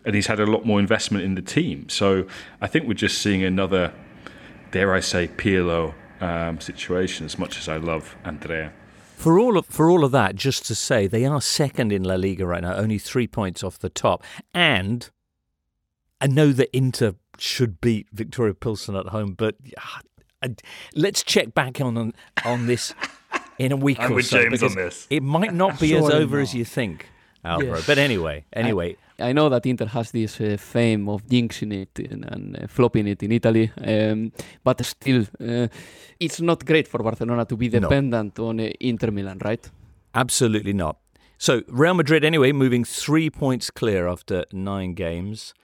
And 0.04 0.16
he's 0.16 0.26
had 0.26 0.40
a 0.40 0.46
lot 0.46 0.66
more 0.66 0.80
investment 0.80 1.24
in 1.24 1.36
the 1.36 1.42
team. 1.42 1.88
So 1.88 2.26
I 2.60 2.66
think 2.66 2.88
we're 2.88 2.94
just 2.94 3.22
seeing 3.22 3.44
another 3.44 3.92
dare 4.72 4.92
I 4.92 5.00
say, 5.00 5.28
Pirlo 5.28 5.94
um, 6.20 6.60
situation. 6.60 7.24
As 7.26 7.38
much 7.38 7.58
as 7.58 7.68
I 7.68 7.76
love 7.76 8.16
Andrea, 8.24 8.72
For 9.16 9.38
all 9.38 9.56
of 9.56 9.66
for 9.66 9.88
all 9.88 10.02
of 10.04 10.10
that, 10.12 10.34
just 10.34 10.66
to 10.66 10.74
say 10.74 11.06
they 11.06 11.24
are 11.24 11.40
second 11.40 11.92
in 11.92 12.02
La 12.02 12.16
Liga 12.16 12.44
right 12.44 12.62
now, 12.62 12.74
only 12.74 12.98
three 12.98 13.28
points 13.28 13.62
off 13.62 13.78
the 13.78 13.88
top. 13.90 14.24
And 14.52 15.08
I 16.20 16.26
know 16.26 16.52
that 16.52 16.74
Inter 16.76 17.14
should 17.38 17.80
beat 17.80 18.12
Viktoria 18.14 18.58
Pilsen 18.58 18.96
at 18.96 19.06
home, 19.06 19.34
but 19.34 19.54
Uh, 20.44 20.48
let's 20.96 21.22
check 21.22 21.54
back 21.54 21.80
on 21.80 21.96
on, 21.96 22.12
on 22.44 22.66
this 22.66 22.92
in 23.58 23.70
a 23.70 23.76
week 23.76 24.00
I'm 24.00 24.12
or 24.12 24.16
with 24.16 24.26
so. 24.26 24.38
James 24.38 24.60
on 24.62 24.70
because 24.70 24.74
this. 24.74 25.06
It 25.08 25.22
might 25.22 25.54
not 25.54 25.78
be 25.78 25.94
as 25.96 26.02
Surely 26.02 26.16
over 26.16 26.40
as 26.40 26.52
you 26.52 26.64
think, 26.64 27.08
Alvaro. 27.44 27.76
Yes. 27.76 27.86
But 27.86 27.98
anyway, 27.98 28.44
anyway, 28.52 28.96
I 29.18 29.32
know 29.32 29.48
that 29.48 29.66
Inter 29.66 29.86
has 29.86 30.10
this 30.12 30.40
uh, 30.40 30.56
fame 30.58 31.08
of 31.08 31.26
jinxing 31.26 31.72
it 31.72 31.98
and, 32.10 32.24
and 32.24 32.56
uh, 32.56 32.66
flopping 32.68 33.06
it 33.08 33.22
in 33.22 33.32
Italy, 33.32 33.70
um, 33.84 34.32
but 34.64 34.84
still, 34.84 35.24
uh, 35.40 35.66
it's 36.20 36.40
not 36.40 36.64
great 36.64 36.86
for 36.88 37.02
Barcelona 37.02 37.44
to 37.46 37.56
be 37.56 37.68
No. 37.68 37.80
dependent 37.80 38.38
on 38.38 38.60
uh, 38.60 38.70
Inter 38.80 39.10
Milan, 39.10 39.38
right? 39.44 39.70
absolutely 40.14 40.72
not. 40.74 40.96
So 41.38 41.62
Real 41.68 41.94
Madrid, 41.94 42.24
anyway, 42.24 42.52
moving 42.52 42.84
three 42.84 43.30
points 43.30 43.70
clear 43.70 44.06
after 44.06 44.44
nine 44.52 44.94
games. 44.94 45.54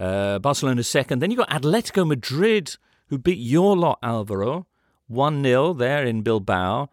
Uh, 0.00 0.38
Barcelona 0.38 0.82
second. 0.82 1.20
Then 1.20 1.30
you've 1.30 1.38
got 1.38 1.50
Atletico 1.50 2.06
Madrid, 2.06 2.76
who 3.08 3.18
beat 3.18 3.38
your 3.38 3.76
lot, 3.76 3.98
Alvaro, 4.02 4.66
one 5.08 5.42
0 5.42 5.72
there 5.74 6.04
in 6.04 6.22
Bilbao, 6.22 6.88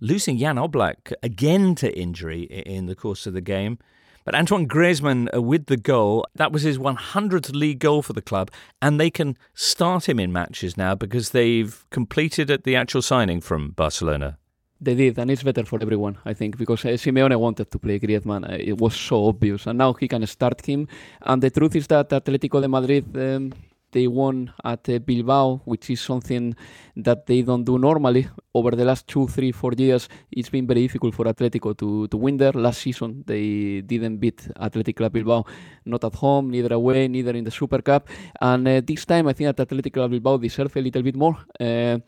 losing 0.00 0.38
Jan 0.38 0.56
Oblak 0.56 1.12
again 1.22 1.74
to 1.76 1.98
injury 1.98 2.42
in 2.42 2.86
the 2.86 2.94
course 2.94 3.26
of 3.26 3.34
the 3.34 3.40
game. 3.40 3.78
But 4.24 4.34
Antoine 4.34 4.68
Griezmann 4.68 5.34
uh, 5.34 5.40
with 5.40 5.66
the 5.66 5.78
goal, 5.78 6.26
that 6.34 6.52
was 6.52 6.62
his 6.62 6.76
100th 6.76 7.54
league 7.54 7.78
goal 7.78 8.02
for 8.02 8.12
the 8.12 8.20
club, 8.20 8.50
and 8.82 9.00
they 9.00 9.10
can 9.10 9.38
start 9.54 10.08
him 10.08 10.20
in 10.20 10.32
matches 10.32 10.76
now 10.76 10.94
because 10.94 11.30
they've 11.30 11.82
completed 11.90 12.50
at 12.50 12.64
the 12.64 12.76
actual 12.76 13.00
signing 13.00 13.40
from 13.40 13.70
Barcelona. 13.70 14.36
They 14.80 14.94
did, 14.94 15.18
and 15.18 15.30
it's 15.30 15.42
better 15.42 15.64
for 15.64 15.80
everyone, 15.80 16.18
I 16.24 16.34
think, 16.34 16.56
because 16.58 16.84
uh, 16.84 16.88
Simeone 16.90 17.36
wanted 17.36 17.70
to 17.70 17.78
play 17.78 17.98
Griezmann. 17.98 18.44
Uh, 18.48 18.56
it 18.60 18.78
was 18.78 18.94
so 18.94 19.26
obvious, 19.28 19.66
and 19.66 19.78
now 19.78 19.94
he 19.94 20.06
can 20.06 20.24
start 20.26 20.64
him. 20.64 20.86
And 21.22 21.42
the 21.42 21.50
truth 21.50 21.74
is 21.74 21.86
that 21.88 22.10
Atletico 22.10 22.60
de 22.60 22.68
Madrid 22.68 23.06
um, 23.16 23.52
they 23.92 24.06
won 24.06 24.52
at 24.64 24.88
uh, 24.88 24.98
Bilbao, 24.98 25.62
which 25.64 25.90
is 25.90 26.00
something 26.00 26.54
that 26.96 27.26
they 27.26 27.42
don't 27.42 27.64
do 27.64 27.78
normally. 27.78 28.28
Over 28.54 28.72
the 28.72 28.84
last 28.84 29.06
two, 29.06 29.28
three, 29.28 29.52
four 29.52 29.72
years, 29.72 30.08
it's 30.32 30.50
been 30.50 30.66
very 30.66 30.82
difficult 30.82 31.14
for 31.14 31.26
Atletico 31.26 31.76
to, 31.78 32.08
to 32.08 32.16
win 32.16 32.36
there. 32.36 32.52
Last 32.52 32.80
season, 32.80 33.22
they 33.26 33.82
didn't 33.82 34.18
beat 34.18 34.48
Athletic 34.60 34.96
Club 34.96 35.12
Bilbao, 35.12 35.44
not 35.84 36.04
at 36.04 36.14
home, 36.14 36.50
neither 36.50 36.74
away, 36.74 37.06
neither 37.06 37.32
in 37.32 37.44
the 37.44 37.50
Super 37.50 37.82
Cup. 37.82 38.08
And 38.40 38.66
uh, 38.66 38.80
this 38.84 39.04
time, 39.04 39.28
I 39.28 39.32
think 39.32 39.54
that 39.54 39.62
Athletic 39.62 39.92
Club 39.92 40.10
Bilbao 40.10 40.38
deserve 40.38 40.76
a 40.76 40.80
little 40.80 41.02
bit 41.02 41.14
more. 41.14 41.36
Uh, 41.60 41.98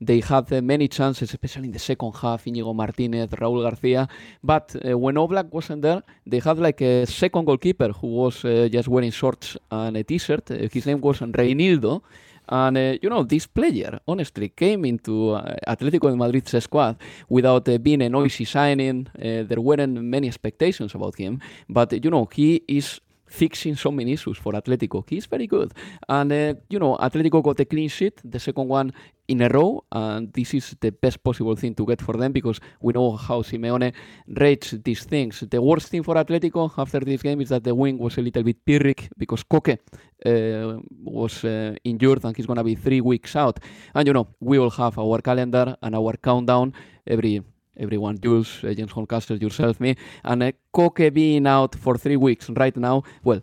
they 0.00 0.20
had 0.20 0.52
uh, 0.52 0.60
many 0.62 0.88
chances, 0.88 1.30
especially 1.30 1.66
in 1.66 1.72
the 1.72 1.78
second 1.78 2.12
half. 2.16 2.46
Inigo 2.46 2.72
Martinez, 2.72 3.30
Raúl 3.30 3.62
Garcia. 3.62 4.08
But 4.42 4.74
uh, 4.76 4.98
when 4.98 5.14
Oblak 5.14 5.52
wasn't 5.52 5.82
there, 5.82 6.02
they 6.26 6.40
had 6.40 6.58
like 6.58 6.80
a 6.80 7.06
second 7.06 7.44
goalkeeper 7.44 7.92
who 7.92 8.08
was 8.08 8.44
uh, 8.44 8.68
just 8.72 8.88
wearing 8.88 9.10
shorts 9.10 9.56
and 9.70 9.96
a 9.96 10.02
t-shirt. 10.02 10.48
His 10.48 10.86
name 10.86 11.00
was 11.00 11.20
Reinildo. 11.32 12.02
And 12.48 12.76
uh, 12.76 12.98
you 13.00 13.08
know, 13.08 13.22
this 13.22 13.46
player 13.46 14.00
honestly 14.08 14.48
came 14.48 14.84
into 14.84 15.30
uh, 15.30 15.54
Atletico 15.68 16.10
de 16.10 16.16
Madrid's 16.16 16.62
squad 16.62 16.96
without 17.28 17.68
uh, 17.68 17.78
being 17.78 18.02
a 18.02 18.08
noisy 18.08 18.44
signing. 18.44 19.06
Uh, 19.14 19.44
there 19.44 19.60
weren't 19.60 20.00
many 20.02 20.26
expectations 20.26 20.94
about 20.94 21.16
him, 21.16 21.40
but 21.68 21.92
you 22.04 22.10
know, 22.10 22.28
he 22.32 22.62
is 22.66 23.00
fixing 23.30 23.76
so 23.76 23.90
many 23.90 24.12
issues 24.12 24.36
for 24.36 24.52
Atletico. 24.52 25.04
He's 25.08 25.26
very 25.26 25.46
good. 25.46 25.72
And, 26.08 26.32
uh, 26.32 26.54
you 26.68 26.78
know, 26.78 26.96
Atletico 26.96 27.42
got 27.42 27.60
a 27.60 27.64
clean 27.64 27.88
sheet, 27.88 28.20
the 28.24 28.40
second 28.40 28.68
one 28.68 28.92
in 29.30 29.42
a 29.42 29.48
row, 29.48 29.84
and 29.92 30.32
this 30.32 30.54
is 30.54 30.76
the 30.80 30.90
best 30.90 31.22
possible 31.22 31.54
thing 31.54 31.74
to 31.76 31.86
get 31.86 32.02
for 32.02 32.16
them 32.16 32.32
because 32.32 32.60
we 32.80 32.92
know 32.92 33.16
how 33.16 33.42
Simeone 33.42 33.92
rates 34.26 34.74
these 34.84 35.04
things. 35.04 35.44
The 35.48 35.62
worst 35.62 35.88
thing 35.88 36.02
for 36.02 36.16
Atletico 36.16 36.70
after 36.76 37.00
this 37.00 37.22
game 37.22 37.40
is 37.40 37.50
that 37.50 37.62
the 37.62 37.74
wing 37.74 37.96
was 37.98 38.18
a 38.18 38.22
little 38.22 38.42
bit 38.42 38.64
pyrrhic 38.64 39.08
because 39.16 39.44
Koke 39.44 39.78
uh, 40.26 40.80
was 41.04 41.44
uh, 41.44 41.76
injured 41.84 42.24
and 42.24 42.36
he's 42.36 42.46
going 42.46 42.58
to 42.58 42.64
be 42.64 42.74
three 42.74 43.00
weeks 43.00 43.36
out. 43.36 43.60
And, 43.94 44.06
you 44.08 44.12
know, 44.12 44.26
we 44.40 44.58
all 44.58 44.70
have 44.70 44.98
our 44.98 45.20
calendar 45.20 45.76
and 45.80 45.94
our 45.94 46.14
countdown 46.16 46.74
every 47.06 47.42
everyone, 47.76 48.18
Jules, 48.18 48.62
uh, 48.64 48.74
James 48.74 48.92
Horncastle, 48.92 49.38
yourself, 49.38 49.80
me, 49.80 49.96
and 50.24 50.42
uh, 50.42 50.52
Koke 50.74 51.14
being 51.14 51.46
out 51.46 51.74
for 51.76 51.96
three 51.96 52.16
weeks 52.16 52.50
right 52.50 52.76
now, 52.76 53.02
well, 53.24 53.40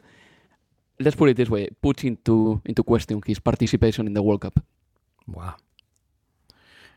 let's 1.00 1.16
put 1.16 1.30
it 1.30 1.38
this 1.38 1.50
way, 1.50 1.70
puts 1.82 2.04
into, 2.04 2.62
into 2.66 2.84
question 2.84 3.22
his 3.26 3.40
participation 3.40 4.06
in 4.06 4.14
the 4.14 4.22
World 4.22 4.42
Cup. 4.42 4.60
Wow. 5.26 5.56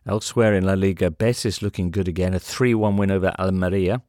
Elsewhere 0.06 0.54
in 0.54 0.64
La 0.64 0.74
Liga, 0.74 1.10
Betis 1.10 1.62
looking 1.62 1.90
good 1.90 2.08
again. 2.08 2.34
A 2.34 2.38
3 2.38 2.74
1 2.74 2.96
win 2.96 3.10
over 3.10 3.32
Almeria. 3.38 4.02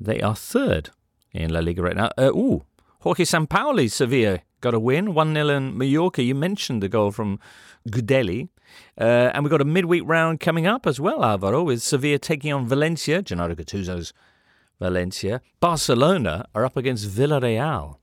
They 0.00 0.20
are 0.20 0.34
third 0.34 0.90
in 1.32 1.50
La 1.50 1.60
Liga 1.60 1.82
right 1.82 1.96
now. 1.96 2.10
Uh, 2.16 2.32
ooh, 2.34 2.64
Jorge 3.00 3.24
Sampaoli, 3.24 3.90
Sevilla, 3.90 4.40
got 4.60 4.74
a 4.74 4.80
win. 4.80 5.14
1 5.14 5.34
0 5.34 5.48
in 5.48 5.76
Mallorca. 5.76 6.22
You 6.22 6.34
mentioned 6.34 6.82
the 6.82 6.88
goal 6.88 7.10
from 7.10 7.38
Gudelj. 7.88 8.48
Uh, 8.98 9.30
and 9.34 9.44
we've 9.44 9.50
got 9.50 9.60
a 9.60 9.64
midweek 9.64 10.02
round 10.06 10.40
coming 10.40 10.66
up 10.66 10.86
as 10.86 11.00
well, 11.00 11.24
Alvaro, 11.24 11.62
with 11.62 11.82
Sevilla 11.82 12.18
taking 12.18 12.52
on 12.52 12.68
Valencia, 12.68 13.20
Gennaro 13.22 13.54
Gattuso's 13.54 14.12
Valencia. 14.78 15.40
Barcelona 15.60 16.46
are 16.54 16.64
up 16.64 16.76
against 16.76 17.08
Villarreal. 17.08 17.96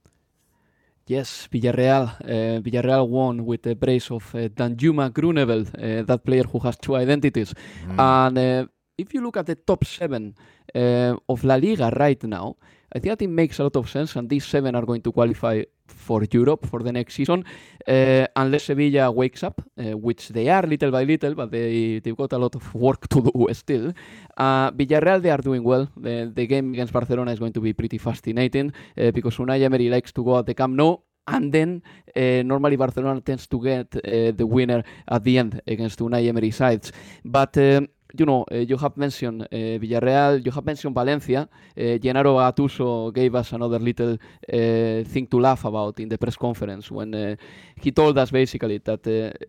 Yes, 1.08 1.48
Villarreal. 1.50 2.14
Uh, 2.22 2.60
Villarreal 2.60 3.08
won 3.08 3.46
with 3.46 3.62
the 3.62 3.74
brace 3.74 4.10
of 4.10 4.34
uh, 4.34 4.48
Danjuma 4.50 5.10
Groeneveld, 5.10 5.68
uh, 5.74 6.02
that 6.04 6.22
player 6.22 6.42
who 6.42 6.58
has 6.58 6.76
two 6.76 6.96
identities. 6.96 7.54
And 7.98 8.36
uh, 8.36 8.66
if 8.98 9.14
you 9.14 9.22
look 9.22 9.36
at 9.36 9.46
the 9.46 9.54
top 9.54 9.84
seven 9.84 10.34
uh, 10.74 11.14
of 11.28 11.44
La 11.44 11.54
Liga 11.54 11.90
right 11.96 12.22
now, 12.24 12.56
I 12.92 12.98
think 12.98 13.18
that 13.18 13.24
it 13.24 13.28
makes 13.28 13.58
a 13.58 13.62
lot 13.62 13.76
of 13.76 13.88
sense, 13.88 14.16
and 14.16 14.28
these 14.28 14.44
seven 14.44 14.74
are 14.74 14.84
going 14.84 15.02
to 15.02 15.12
qualify 15.12 15.62
for 15.86 16.24
Europe 16.30 16.66
for 16.66 16.82
the 16.82 16.90
next 16.90 17.14
season, 17.14 17.44
uh, 17.86 18.26
unless 18.34 18.64
Sevilla 18.64 19.10
wakes 19.10 19.42
up, 19.42 19.62
uh, 19.78 19.96
which 19.96 20.28
they 20.30 20.48
are 20.48 20.62
little 20.62 20.90
by 20.90 21.04
little, 21.04 21.34
but 21.34 21.50
they, 21.50 22.00
they've 22.00 22.16
got 22.16 22.32
a 22.32 22.38
lot 22.38 22.54
of 22.54 22.74
work 22.74 23.08
to 23.08 23.20
do 23.22 23.46
still. 23.52 23.92
Uh, 24.36 24.70
Villarreal, 24.72 25.20
they 25.22 25.30
are 25.30 25.38
doing 25.38 25.62
well. 25.62 25.88
The, 25.96 26.32
the 26.34 26.46
game 26.46 26.72
against 26.72 26.92
Barcelona 26.92 27.32
is 27.32 27.38
going 27.38 27.52
to 27.52 27.60
be 27.60 27.72
pretty 27.72 27.98
fascinating 27.98 28.72
uh, 28.96 29.10
because 29.10 29.36
Unai 29.36 29.62
Emery 29.62 29.90
likes 29.90 30.12
to 30.12 30.24
go 30.24 30.38
at 30.38 30.46
the 30.46 30.54
Camp 30.54 30.74
Nou 30.74 30.96
and 31.28 31.52
then 31.52 31.82
uh, 32.16 32.42
normally 32.42 32.76
Barcelona 32.76 33.20
tends 33.20 33.46
to 33.46 33.62
get 33.62 33.94
uh, 33.96 34.32
the 34.32 34.46
winner 34.46 34.82
at 35.06 35.22
the 35.24 35.38
end 35.38 35.60
against 35.66 35.98
Unai 35.98 36.26
Emery 36.26 36.50
sides. 36.50 36.90
But 37.24 37.56
um, 37.58 37.88
you 38.16 38.24
know, 38.24 38.44
uh, 38.50 38.56
you 38.56 38.76
have 38.76 38.96
mentioned 38.96 39.42
uh, 39.42 39.46
Villarreal, 39.50 40.44
you 40.44 40.50
have 40.50 40.64
mentioned 40.64 40.94
Valencia. 40.94 41.48
Uh, 41.76 41.98
Gennaro 41.98 42.36
Gattuso 42.36 43.12
gave 43.12 43.34
us 43.34 43.52
another 43.52 43.78
little 43.78 44.16
thing 44.48 45.26
to 45.26 45.38
laugh 45.38 45.64
about 45.64 46.00
in 46.00 46.08
the 46.08 46.16
press 46.16 46.36
conference 46.36 46.90
when 46.90 47.36
he 47.76 47.92
told 47.92 48.16
us 48.16 48.30
basically 48.30 48.78
that 48.78 49.02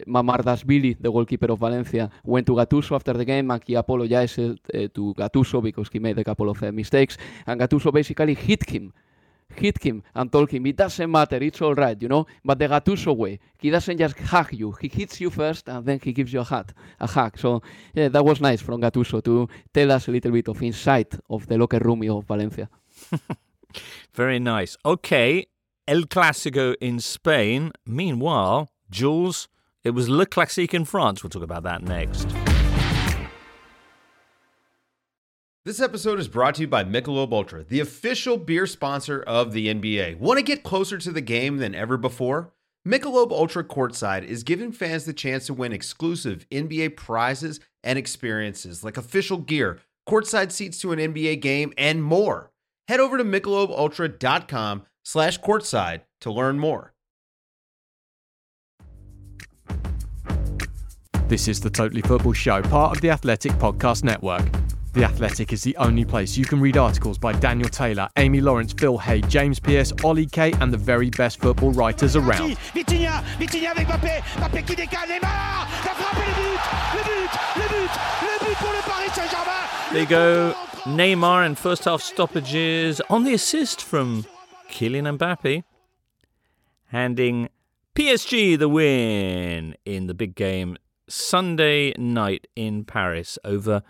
Mamardashvili, 0.08 0.98
the 1.00 1.12
goalkeeper 1.12 1.52
of 1.52 1.60
Valencia, 1.60 2.10
went 2.24 2.45
to 2.48 2.54
Gattuso 2.54 2.95
after 2.95 3.13
the 3.13 3.26
game 3.26 3.50
and 3.52 3.63
he 3.65 3.76
apologized 3.76 4.36
to 4.36 5.13
Gattuso 5.17 5.62
because 5.63 5.88
he 5.91 6.00
made 6.00 6.17
a 6.19 6.24
couple 6.24 6.50
of 6.50 6.62
mistakes. 6.74 7.17
And 7.48 7.60
Gattuso 7.60 7.93
basically 7.93 8.34
hit 8.34 8.69
him 8.69 8.93
hit 9.56 9.84
him 9.84 10.04
and 10.16 10.32
told 10.32 10.50
him 10.52 10.66
it 10.66 10.76
doesn't 10.76 11.10
matter, 11.10 11.38
it's 11.38 11.62
all 11.62 11.76
right, 11.76 12.02
you 12.02 12.08
know. 12.08 12.26
But 12.44 12.60
the 12.60 12.68
Gattuso 12.68 13.16
way, 13.16 13.40
he 13.60 13.70
doesn't 13.70 13.98
just 13.98 14.18
hug 14.20 14.54
you, 14.54 14.72
he 14.80 14.88
hits 14.88 15.20
you 15.20 15.30
first 15.30 15.68
and 15.68 15.86
then 15.86 16.00
he 16.04 16.14
gives 16.14 16.34
you 16.34 16.42
a 16.42 16.44
hug, 16.44 16.74
a 17.00 17.08
hug. 17.08 17.38
So 17.38 17.62
yeah, 17.94 18.10
that 18.10 18.24
was 18.24 18.42
nice 18.42 18.62
from 18.62 18.82
Gattuso 18.82 19.24
to 19.24 19.48
tell 19.74 19.92
us 19.92 20.08
a 20.08 20.12
little 20.12 20.32
bit 20.32 20.48
of 20.48 20.62
insight 20.62 21.16
of 21.30 21.48
the 21.48 21.58
locker 21.58 21.80
room 21.80 22.10
of 22.10 22.26
Valencia. 22.26 22.70
Very 24.14 24.40
nice. 24.40 24.78
Okay, 24.86 25.46
El 25.88 26.04
Clásico 26.04 26.76
in 26.82 27.00
Spain. 27.00 27.72
Meanwhile, 27.86 28.70
Jules, 28.90 29.48
it 29.84 29.92
was 29.92 30.10
Le 30.10 30.26
Classique 30.26 30.74
in 30.74 30.86
France. 30.86 31.24
We'll 31.24 31.30
talk 31.30 31.44
about 31.44 31.64
that 31.64 31.84
next. 31.84 32.28
This 35.69 35.82
episode 35.82 36.19
is 36.19 36.27
brought 36.27 36.55
to 36.55 36.62
you 36.62 36.67
by 36.67 36.84
Michelob 36.84 37.32
Ultra, 37.32 37.63
the 37.63 37.79
official 37.79 38.38
beer 38.38 38.65
sponsor 38.65 39.21
of 39.21 39.53
the 39.53 39.67
NBA. 39.67 40.17
Want 40.17 40.39
to 40.39 40.43
get 40.43 40.63
closer 40.63 40.97
to 40.97 41.12
the 41.12 41.21
game 41.21 41.58
than 41.58 41.75
ever 41.75 41.95
before? 41.95 42.51
Michelob 42.88 43.29
Ultra 43.29 43.63
Courtside 43.63 44.23
is 44.23 44.41
giving 44.41 44.71
fans 44.71 45.05
the 45.05 45.13
chance 45.13 45.45
to 45.45 45.53
win 45.53 45.71
exclusive 45.71 46.47
NBA 46.49 46.97
prizes 46.97 47.60
and 47.84 47.99
experiences 47.99 48.84
like 48.84 48.97
official 48.97 49.38
gear, 49.38 49.77
courtside 50.10 50.51
seats 50.51 50.79
to 50.79 50.91
an 50.91 50.97
NBA 50.97 51.39
game, 51.39 51.71
and 51.77 52.03
more. 52.03 52.49
Head 52.88 52.99
over 52.99 53.19
to 53.19 53.23
michelobultra.com 53.23 54.88
slash 55.05 55.39
courtside 55.39 56.01
to 56.21 56.32
learn 56.32 56.58
more. 56.58 56.95
This 61.27 61.47
is 61.47 61.62
the 61.62 61.69
Totally 61.69 62.01
Football 62.01 62.34
Show, 62.34 62.63
part 62.63 62.95
of 62.95 63.01
the 63.01 63.12
Athletic 63.12 63.51
Podcast 63.51 64.03
Network. 64.03 64.49
The 64.91 65.04
Athletic 65.04 65.54
is 65.54 65.62
the 65.62 65.78
only 65.78 66.04
place 66.04 66.36
you 66.36 66.45
can 66.45 66.60
read 66.60 66.75
articles 66.75 67.19
by 67.19 67.34
Daniel 67.34 67.69
Taylor, 67.69 68.10
Amy 68.17 68.41
Lawrence, 68.41 68.73
Phil 68.73 68.97
Hay, 68.97 69.21
James 69.21 69.60
Pearce, 69.60 69.93
Ollie 70.04 70.25
Kay, 70.25 70.52
and 70.54 70.73
the 70.73 70.78
very 70.78 71.12
best 71.12 71.39
football 71.39 71.71
writers 71.73 72.15
around. 72.15 72.58
Vitinha, 72.73 73.23
Vitinha 73.38 73.69
avec 73.69 73.88
Mbappé, 73.88 74.23
Mbappé 74.38 74.63
qui 74.65 74.75
décale, 74.75 75.08
Neymar, 75.08 75.67
la 75.86 75.93
frappe 75.93 76.17
et 76.17 76.28
le 76.28 76.34
but, 76.34 76.60
le 76.95 77.04
but, 77.04 77.32
le 77.56 77.67
but, 77.69 77.91
le 78.23 78.47
but 78.47 78.58
pour 78.58 78.71
le 78.71 78.82
Paris 78.82 79.10
Saint-Germain. 79.13 79.67
There 79.91 80.02
you 80.02 80.08
go. 80.08 80.56
Neymar 80.86 81.45
in 81.45 81.54
first 81.54 81.86
half 81.86 82.02
stoppages 82.02 82.99
on 83.12 83.25
the 83.25 83.34
assist 83.36 83.84
from 83.84 84.25
Kylian 84.71 85.17
Mbappe, 85.19 85.63
handing 86.88 87.49
PSG 87.95 88.58
the 88.58 88.67
win 88.67 89.75
in 89.86 90.08
the 90.08 90.15
big 90.15 90.34
game 90.34 90.78
Sunday 91.08 91.93
night 91.97 92.47
in 92.56 92.86
Paris 92.86 93.38
over 93.43 93.84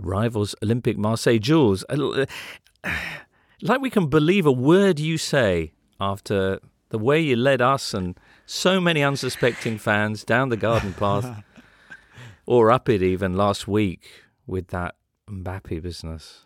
rivals 0.00 0.54
Olympique 0.62 0.96
Marseille. 0.96 1.38
Jules, 1.38 1.84
uh, 1.88 2.26
like 3.62 3.80
we 3.80 3.90
can 3.90 4.08
believe 4.08 4.46
a 4.46 4.52
word 4.52 4.98
you 4.98 5.18
say 5.18 5.72
after 6.00 6.60
the 6.90 6.98
way 6.98 7.20
you 7.20 7.36
led 7.36 7.60
us 7.60 7.94
and 7.94 8.18
so 8.46 8.80
many 8.80 9.02
unsuspecting 9.02 9.78
fans 9.78 10.24
down 10.24 10.48
the 10.48 10.56
garden 10.56 10.92
path 10.92 11.42
or 12.46 12.70
up 12.70 12.88
it 12.88 13.02
even 13.02 13.34
last 13.34 13.68
week 13.68 14.24
with 14.46 14.68
that 14.68 14.94
Mbappe 15.28 15.82
business. 15.82 16.40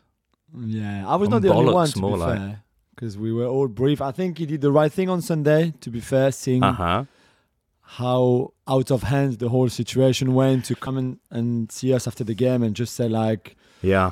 Yeah, 0.57 1.09
I 1.09 1.17
was 1.17 1.29
not 1.29 1.43
the 1.43 1.53
only 1.53 1.73
one 1.73 1.89
to 1.89 1.99
be 1.99 2.07
like. 2.07 2.39
fair, 2.39 2.63
because 2.95 3.19
we 3.19 3.33
were 3.33 3.47
all 3.47 3.67
brief. 3.67 4.01
I 4.01 4.13
think 4.13 4.39
he 4.39 4.47
did 4.47 4.61
the 4.61 4.71
right 4.71 4.93
thing 4.93 5.09
on 5.09 5.21
Sunday. 5.21 5.73
To 5.81 5.91
be 5.91 6.01
fair, 6.01 6.31
seeing 6.31 6.63
Uh 6.63 6.73
huh. 6.73 7.05
How 7.97 8.53
out 8.67 8.91
of 8.91 9.05
hand 9.05 9.39
the 9.39 9.49
whole 9.49 9.69
situation 9.69 10.35
went, 10.35 10.65
to 10.65 10.75
come 10.75 10.99
and, 10.99 11.19
and 11.31 11.71
see 11.71 11.95
us 11.95 12.09
after 12.09 12.25
the 12.25 12.35
game 12.35 12.63
and 12.63 12.75
just 12.75 12.95
say 12.95 13.09
like, 13.09 13.57
Yeah. 13.83 14.11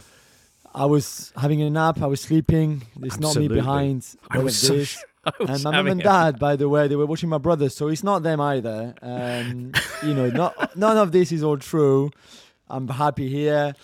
I 0.74 0.86
was 0.86 1.32
having 1.36 1.60
a 1.62 1.68
nap, 1.68 2.00
I 2.00 2.06
was 2.06 2.20
sleeping. 2.20 2.82
It's 3.02 3.18
not 3.18 3.36
me 3.36 3.48
behind 3.48 4.06
I 4.30 4.38
was 4.38 4.56
so 4.56 4.76
this. 4.76 5.04
And 5.38 5.62
my 5.62 5.70
mum 5.70 5.86
and 5.86 6.02
dad, 6.02 6.40
by 6.40 6.56
the 6.56 6.68
way, 6.68 6.88
they 6.88 6.96
were 6.96 7.06
watching 7.06 7.28
my 7.28 7.38
brother, 7.38 7.68
so 7.68 7.86
it's 7.86 8.02
not 8.02 8.24
them 8.24 8.40
either. 8.40 8.92
Um, 9.02 9.72
you 10.02 10.14
know, 10.14 10.28
not 10.28 10.76
none 10.76 10.96
of 10.96 11.12
this 11.12 11.30
is 11.30 11.44
all 11.44 11.58
true. 11.58 12.10
I'm 12.68 12.88
happy 12.88 13.28
here. 13.28 13.74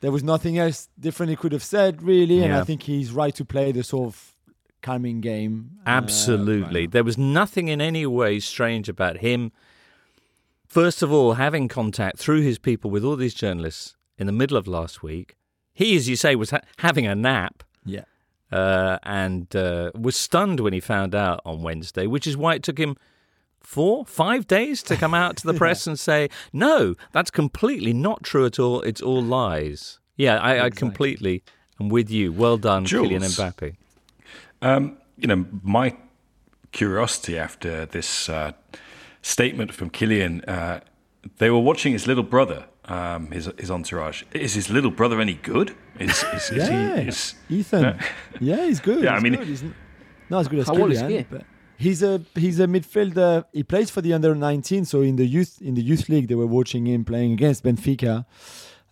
There 0.00 0.10
was 0.10 0.24
nothing 0.24 0.58
else 0.58 0.88
different 0.98 1.30
he 1.30 1.36
could 1.36 1.52
have 1.52 1.62
said, 1.62 2.02
really, 2.02 2.42
and 2.42 2.52
I 2.52 2.64
think 2.64 2.82
he's 2.82 3.12
right 3.12 3.34
to 3.36 3.44
play 3.44 3.70
the 3.70 3.84
sort 3.84 4.06
of 4.06 4.34
calming 4.82 5.20
game. 5.20 5.72
Uh, 5.86 5.90
Absolutely. 5.90 6.86
there 6.86 7.04
was 7.04 7.18
nothing 7.18 7.68
in 7.68 7.80
any 7.80 8.06
way 8.06 8.40
strange 8.40 8.88
about 8.88 9.18
him. 9.18 9.52
First 10.66 11.02
of 11.02 11.12
all, 11.12 11.34
having 11.34 11.68
contact 11.68 12.18
through 12.18 12.42
his 12.42 12.58
people 12.58 12.90
with 12.90 13.04
all 13.04 13.16
these 13.16 13.34
journalists 13.34 13.96
in 14.18 14.26
the 14.26 14.32
middle 14.32 14.56
of 14.56 14.66
last 14.66 15.02
week. 15.02 15.36
He, 15.72 15.96
as 15.96 16.08
you 16.08 16.16
say, 16.16 16.34
was 16.34 16.50
ha- 16.50 16.60
having 16.78 17.06
a 17.06 17.14
nap 17.14 17.62
yeah. 17.84 18.04
uh, 18.50 18.98
and 19.04 19.54
uh, 19.54 19.92
was 19.94 20.16
stunned 20.16 20.60
when 20.60 20.72
he 20.72 20.80
found 20.80 21.14
out 21.14 21.40
on 21.44 21.62
Wednesday, 21.62 22.06
which 22.06 22.26
is 22.26 22.36
why 22.36 22.54
it 22.54 22.62
took 22.62 22.78
him 22.78 22.96
four, 23.60 24.04
five 24.04 24.46
days 24.46 24.82
to 24.82 24.96
come 24.96 25.14
out 25.14 25.36
to 25.36 25.46
the 25.46 25.54
press 25.62 25.86
and 25.86 25.98
say, 25.98 26.28
no, 26.52 26.94
that's 27.12 27.30
completely 27.30 27.92
not 27.92 28.22
true 28.24 28.44
at 28.44 28.58
all. 28.58 28.82
It's 28.82 29.00
all 29.00 29.22
lies. 29.22 30.00
Yeah, 30.16 30.38
I, 30.38 30.64
I 30.64 30.70
completely 30.70 31.44
am 31.80 31.88
with 31.88 32.10
you. 32.10 32.32
Well 32.32 32.58
done, 32.58 32.84
Kylian 32.84 33.20
Jules. 33.20 33.36
Mbappe. 33.38 33.76
Um, 34.62 34.98
you 35.16 35.26
know, 35.28 35.44
my 35.62 35.96
curiosity 36.72 37.38
after 37.38 37.86
this 37.86 38.28
uh, 38.28 38.52
statement 39.22 39.72
from 39.74 39.90
Kylian, 39.90 40.46
uh, 40.48 40.80
they 41.38 41.50
were 41.50 41.58
watching 41.60 41.92
his 41.92 42.06
little 42.06 42.22
brother, 42.24 42.66
um, 42.84 43.30
his 43.30 43.50
his 43.58 43.70
entourage. 43.70 44.22
Is 44.32 44.54
his 44.54 44.70
little 44.70 44.90
brother 44.90 45.20
any 45.20 45.34
good? 45.34 45.74
Is, 45.98 46.24
is, 46.34 46.50
is 46.50 46.68
Yeah, 46.68 47.00
he? 47.00 47.08
Is, 47.08 47.34
Ethan. 47.48 47.98
yeah, 48.40 48.64
he's 48.66 48.80
good. 48.80 49.02
Yeah, 49.02 49.14
I 49.14 49.20
mean- 49.20 49.36
good. 49.36 49.46
he's 49.48 49.62
n- 49.62 49.74
not 50.30 50.40
as 50.40 50.48
good 50.48 50.60
as 50.60 50.66
How 50.68 50.76
old 50.78 50.92
is 50.92 51.00
he? 51.00 51.24
but 51.30 51.42
he's 51.76 52.02
a 52.02 52.20
he's 52.34 52.60
a 52.60 52.66
midfielder. 52.66 53.44
He 53.52 53.62
plays 53.62 53.90
for 53.90 54.00
the 54.02 54.12
under 54.12 54.34
19. 54.34 54.84
So 54.84 55.02
in 55.02 55.16
the 55.16 55.26
youth 55.26 55.60
in 55.60 55.74
the 55.74 55.82
youth 55.82 56.08
league, 56.08 56.28
they 56.28 56.34
were 56.36 56.46
watching 56.46 56.86
him 56.86 57.04
playing 57.04 57.32
against 57.32 57.64
Benfica 57.64 58.24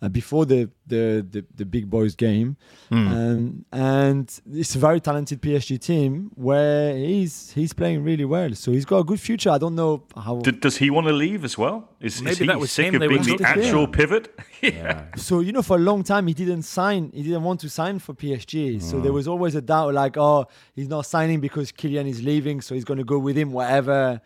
uh, 0.01 0.07
before 0.09 0.45
the, 0.45 0.69
the 0.85 1.25
the 1.31 1.43
the 1.55 1.65
big 1.65 1.89
boys 1.89 2.15
game, 2.15 2.55
Hmm. 2.89 3.07
um, 3.07 3.65
and 3.71 4.41
it's 4.53 4.75
a 4.75 4.79
very 4.79 4.99
talented 5.01 5.41
PSG 5.41 5.79
team 5.81 6.31
where 6.35 6.95
he's 6.95 7.51
he's 7.51 7.73
playing 7.73 8.03
really 8.03 8.25
well. 8.25 8.53
So 8.53 8.71
he's 8.71 8.85
got 8.85 8.99
a 8.99 9.03
good 9.03 9.19
future. 9.19 9.49
I 9.49 9.57
don't 9.57 9.75
know 9.75 10.03
how. 10.15 10.39
D- 10.39 10.51
does 10.51 10.77
he 10.77 10.89
want 10.91 11.07
to 11.07 11.13
leave 11.13 11.43
as 11.43 11.57
well? 11.57 11.89
Is, 11.99 12.21
Maybe 12.21 12.31
is 12.31 12.37
he 12.39 12.45
that 12.47 12.59
was 12.59 12.71
sick 12.71 12.93
him 12.93 13.01
of 13.01 13.09
being 13.09 13.21
the 13.23 13.31
talking 13.37 13.45
to. 13.45 13.49
actual 13.65 13.87
pivot? 13.87 14.39
yeah. 14.61 15.05
so 15.15 15.39
you 15.39 15.51
know 15.51 15.61
for 15.63 15.77
a 15.77 15.79
long 15.79 16.03
time 16.03 16.27
he 16.27 16.33
didn't 16.33 16.63
sign 16.63 17.11
he 17.13 17.23
didn't 17.23 17.43
want 17.43 17.59
to 17.61 17.69
sign 17.69 17.97
for 17.99 18.13
PSG 18.13 18.81
so 18.81 18.97
Mm. 18.97 19.03
there 19.03 19.13
was 19.13 19.27
always 19.27 19.55
a 19.55 19.61
doubt 19.61 19.93
like 19.93 20.15
oh 20.17 20.45
he's 20.75 20.87
not 20.87 21.05
signing 21.05 21.39
because 21.41 21.71
Kylian 21.71 22.07
is 22.07 22.21
leaving 22.23 22.61
so 22.61 22.73
he's 22.75 22.85
going 22.85 22.97
to 22.99 23.03
go 23.03 23.17
with 23.19 23.35
him 23.37 23.51
wherever 23.51 24.21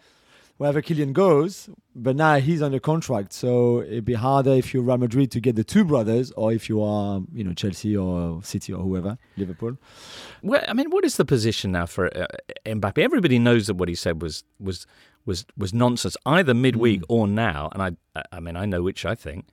wherever 0.62 0.82
Kylian 0.82 1.12
goes 1.12 1.70
but 1.96 2.16
now 2.16 2.36
he's 2.48 2.62
under 2.62 2.80
contract 2.80 3.34
so 3.34 3.82
it'd 3.82 4.06
be 4.06 4.14
harder 4.14 4.54
if 4.62 4.74
you're 4.74 4.84
Real 4.84 5.00
Madrid 5.00 5.32
to 5.32 5.40
get 5.40 5.56
the 5.56 5.64
two 5.64 5.84
brothers 5.84 6.30
or 6.32 6.54
if 6.54 6.70
you 6.70 6.84
are 6.84 7.22
you 7.34 7.44
know 7.44 7.54
Chelsea 7.54 7.98
or 7.98 8.44
City 8.44 8.72
or 8.72 8.84
whoever 8.84 9.18
Liverpool 9.38 9.78
Well, 10.44 10.64
I 10.68 10.74
mean, 10.74 10.90
what 10.90 11.04
is 11.06 11.18
the 11.18 11.26
position 11.26 11.72
now 11.72 11.86
for 11.86 12.06
uh, 12.16 12.28
Mbappe? 12.66 12.98
Everybody 12.98 13.40
knows 13.40 13.68
that 13.68 13.76
what 13.76 13.90
he 13.90 13.96
said 13.96 14.22
was 14.22 14.44
was 14.60 14.86
was 15.26 15.46
was 15.58 15.74
nonsense, 15.74 16.18
either 16.26 16.54
midweek 16.54 17.02
or 17.10 17.28
now. 17.28 17.70
And 17.74 17.98
I, 18.16 18.24
I 18.32 18.40
mean, 18.40 18.56
I 18.56 18.66
know 18.66 18.82
which 18.82 19.06
I 19.06 19.16
think. 19.16 19.46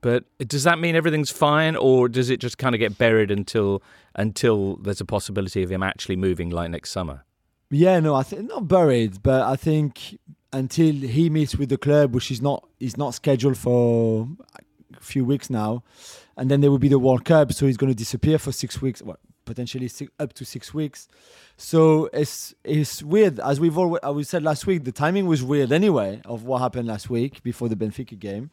But 0.00 0.24
does 0.38 0.64
that 0.64 0.78
mean 0.78 0.96
everything's 0.96 1.30
fine, 1.30 1.76
or 1.76 2.08
does 2.08 2.28
it 2.30 2.38
just 2.40 2.58
kind 2.58 2.74
of 2.74 2.78
get 2.78 2.98
buried 2.98 3.30
until 3.30 3.82
until 4.14 4.76
there's 4.76 5.00
a 5.00 5.04
possibility 5.04 5.62
of 5.62 5.70
him 5.70 5.82
actually 5.82 6.16
moving 6.16 6.50
like 6.50 6.70
next 6.70 6.90
summer? 6.90 7.24
Yeah, 7.70 8.00
no, 8.00 8.14
I 8.14 8.22
think 8.22 8.48
not 8.48 8.68
buried, 8.68 9.22
but 9.22 9.42
I 9.42 9.56
think 9.56 10.18
until 10.54 10.94
he 10.94 11.28
meets 11.28 11.56
with 11.56 11.68
the 11.68 11.76
club, 11.76 12.14
which 12.14 12.30
is 12.30 12.40
not 12.40 12.66
is 12.78 12.96
not 12.96 13.12
scheduled 13.12 13.58
for 13.58 14.28
a 14.96 15.00
few 15.00 15.24
weeks 15.24 15.50
now, 15.50 15.82
and 16.36 16.50
then 16.50 16.60
there 16.60 16.70
will 16.70 16.78
be 16.78 16.88
the 16.88 16.98
World 16.98 17.24
Cup, 17.24 17.52
so 17.52 17.66
he's 17.66 17.76
going 17.76 17.92
to 17.92 17.96
disappear 17.96 18.38
for 18.38 18.52
six 18.52 18.80
weeks, 18.80 19.02
well, 19.02 19.18
potentially 19.44 19.88
six, 19.88 20.12
up 20.20 20.32
to 20.34 20.44
six 20.44 20.72
weeks. 20.72 21.08
So 21.56 22.08
it's 22.12 22.54
it's 22.62 23.02
weird, 23.02 23.40
as 23.40 23.58
we've 23.58 23.76
always 23.76 24.00
we 24.14 24.22
said 24.22 24.44
last 24.44 24.66
week. 24.66 24.84
The 24.84 24.92
timing 24.92 25.26
was 25.26 25.42
weird 25.42 25.72
anyway 25.72 26.22
of 26.24 26.44
what 26.44 26.60
happened 26.60 26.86
last 26.86 27.10
week 27.10 27.42
before 27.42 27.68
the 27.68 27.76
Benfica 27.76 28.16
game, 28.16 28.50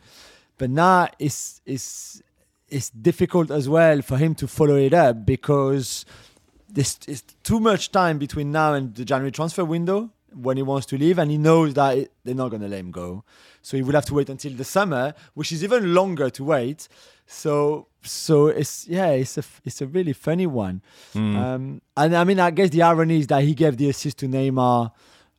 but 0.58 0.72
now 0.72 1.08
it's 1.20 1.62
it's 1.68 2.22
it's 2.68 2.90
difficult 2.90 3.52
as 3.52 3.70
well 3.70 4.02
for 4.02 4.18
him 4.18 4.34
to 4.36 4.48
follow 4.48 4.76
it 4.76 4.94
up 4.94 5.24
because 5.26 6.06
there's 6.68 6.98
too 7.44 7.60
much 7.60 7.92
time 7.92 8.18
between 8.18 8.52
now 8.52 8.74
and 8.74 8.96
the 8.96 9.06
January 9.06 9.32
transfer 9.32 9.66
window 9.66 10.10
when 10.34 10.58
he 10.58 10.64
wants 10.64 10.86
to 10.88 10.98
leave, 10.98 11.18
and 11.20 11.30
he 11.30 11.38
knows 11.38 11.74
that 11.76 11.98
it, 11.98 12.12
they're 12.24 12.36
not 12.36 12.50
going 12.50 12.62
to 12.62 12.68
let 12.68 12.80
him 12.80 12.92
go. 12.92 13.24
So 13.62 13.78
he 13.78 13.84
will 13.84 13.94
have 13.94 14.06
to 14.06 14.14
wait 14.14 14.30
until 14.30 14.54
the 14.54 14.64
summer, 14.64 15.14
which 15.34 15.52
is 15.52 15.64
even 15.64 15.94
longer 15.94 16.30
to 16.32 16.44
wait. 16.44 16.88
So 17.28 17.88
so 18.04 18.48
it's 18.48 18.88
yeah, 18.88 19.10
it's 19.10 19.38
a 19.38 19.44
it's 19.64 19.82
a 19.82 19.88
really 19.88 20.14
funny 20.14 20.48
one. 20.48 20.82
Um, 21.36 21.82
and 21.96 22.16
I 22.16 22.24
mean, 22.24 22.40
I 22.40 22.52
guess 22.52 22.70
the 22.70 22.82
irony 22.82 23.20
is 23.20 23.28
that 23.28 23.44
he 23.44 23.54
gave 23.54 23.78
the 23.78 23.90
assist 23.90 24.18
to 24.20 24.28
Neymar 24.28 24.92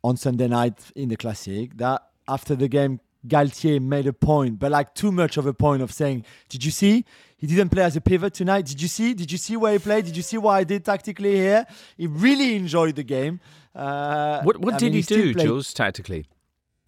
on 0.04 0.16
Sunday 0.16 0.48
night 0.48 0.78
in 0.94 1.08
the 1.08 1.16
Classic. 1.16 1.76
That 1.76 2.02
after 2.28 2.54
the 2.54 2.68
game, 2.68 3.00
Galtier 3.26 3.80
made 3.80 4.06
a 4.06 4.12
point, 4.12 4.58
but 4.58 4.70
like 4.70 4.94
too 4.94 5.12
much 5.12 5.36
of 5.36 5.46
a 5.46 5.52
point 5.52 5.82
of 5.82 5.92
saying, 5.92 6.24
"Did 6.48 6.64
you 6.64 6.70
see? 6.70 7.04
He 7.36 7.46
didn't 7.48 7.70
play 7.70 7.82
as 7.82 7.96
a 7.96 8.00
pivot 8.00 8.34
tonight. 8.34 8.66
Did 8.66 8.80
you 8.80 8.88
see? 8.88 9.14
Did 9.14 9.30
you 9.32 9.38
see 9.38 9.56
where 9.56 9.72
he 9.72 9.78
played? 9.80 10.04
Did 10.04 10.16
you 10.16 10.22
see 10.22 10.38
what 10.38 10.52
I 10.52 10.64
did 10.64 10.84
tactically 10.84 11.34
here? 11.34 11.66
He 11.96 12.06
really 12.06 12.54
enjoyed 12.56 12.94
the 12.96 13.04
game." 13.04 13.40
Uh, 13.74 14.42
What 14.42 14.58
what 14.58 14.74
I 14.74 14.78
did 14.78 14.86
mean, 14.86 14.92
he 14.94 15.02
still 15.02 15.18
do, 15.22 15.32
played- 15.34 15.46
Jules, 15.46 15.72
tactically? 15.72 16.26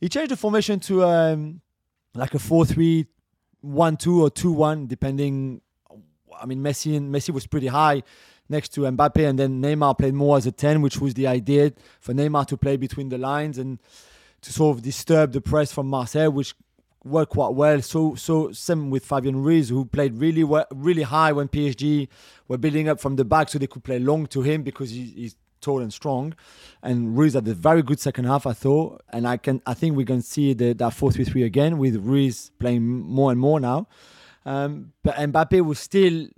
he 0.01 0.09
changed 0.09 0.31
the 0.33 0.37
formation 0.37 0.81
to 0.81 1.05
um, 1.05 1.61
like 2.15 2.35
a 2.35 2.39
4-3, 2.39 3.07
1-2 3.65 4.21
or 4.21 4.31
2-1, 4.31 4.87
depending. 4.89 5.61
I 6.41 6.47
mean, 6.47 6.59
Messi 6.63 6.97
and 6.97 7.15
Messi 7.15 7.31
was 7.31 7.47
pretty 7.47 7.69
high 7.69 8.03
next 8.49 8.71
to 8.75 8.83
Mbappe, 8.83 9.27
and 9.27 9.39
then 9.39 9.63
Neymar 9.63 9.97
played 9.97 10.13
more 10.15 10.37
as 10.37 10.47
a 10.47 10.53
10, 10.53 10.83
which 10.83 11.01
was 11.01 11.15
the 11.15 11.27
idea 11.27 11.73
for 12.01 12.13
Neymar 12.13 12.47
to 12.49 12.57
play 12.59 12.77
between 12.77 13.09
the 13.09 13.17
lines 13.19 13.57
and 13.57 13.79
to 14.43 14.53
sort 14.53 14.77
of 14.77 14.83
disturb 14.83 15.33
the 15.33 15.41
press 15.41 15.73
from 15.73 15.87
Marseille, 15.87 16.31
which 16.31 16.55
worked 17.03 17.33
quite 17.33 17.55
well. 17.55 17.81
So, 17.81 18.15
so 18.17 18.53
same 18.53 18.91
with 18.91 19.07
Fabian 19.07 19.37
Ruiz, 19.43 19.71
who 19.71 19.87
played 19.87 20.19
really 20.19 20.45
well, 20.45 20.67
really 20.75 21.03
high 21.03 21.33
when 21.33 21.49
PSG 21.49 22.09
were 22.49 22.59
building 22.59 22.89
up 22.89 23.01
from 23.01 23.17
the 23.17 23.25
back, 23.25 23.49
so 23.49 23.59
they 23.59 23.67
could 23.67 23.85
play 23.85 23.99
long 23.99 24.27
to 24.27 24.43
him 24.43 24.63
because 24.63 24.91
he, 24.91 25.05
he's 25.17 25.37
tall 25.65 25.81
and 25.81 25.93
strong. 25.93 26.35
And 26.83 27.17
Ruiz 27.17 27.35
had 27.35 27.49
a 27.49 27.55
very 27.55 27.83
good 27.83 27.99
second 27.99 28.27
half, 28.27 28.47
I 28.47 28.53
thought. 28.53 29.03
And 29.13 29.27
I 29.27 29.37
can, 29.37 29.63
I 29.67 29.75
think 29.75 29.97
we 29.97 30.05
can 30.05 30.23
see 30.23 30.53
the, 30.53 30.73
that 30.75 30.93
4-3-3 30.93 31.45
again 31.45 31.79
with 31.79 31.97
Ruiz 31.97 32.51
playing 32.59 32.83
more 32.87 33.31
and 33.31 33.41
more 33.41 33.59
now. 33.59 33.89
Um, 34.47 34.93
but 35.03 35.15
Mbappe 35.15 35.61
was 35.63 35.79
still 35.79 36.29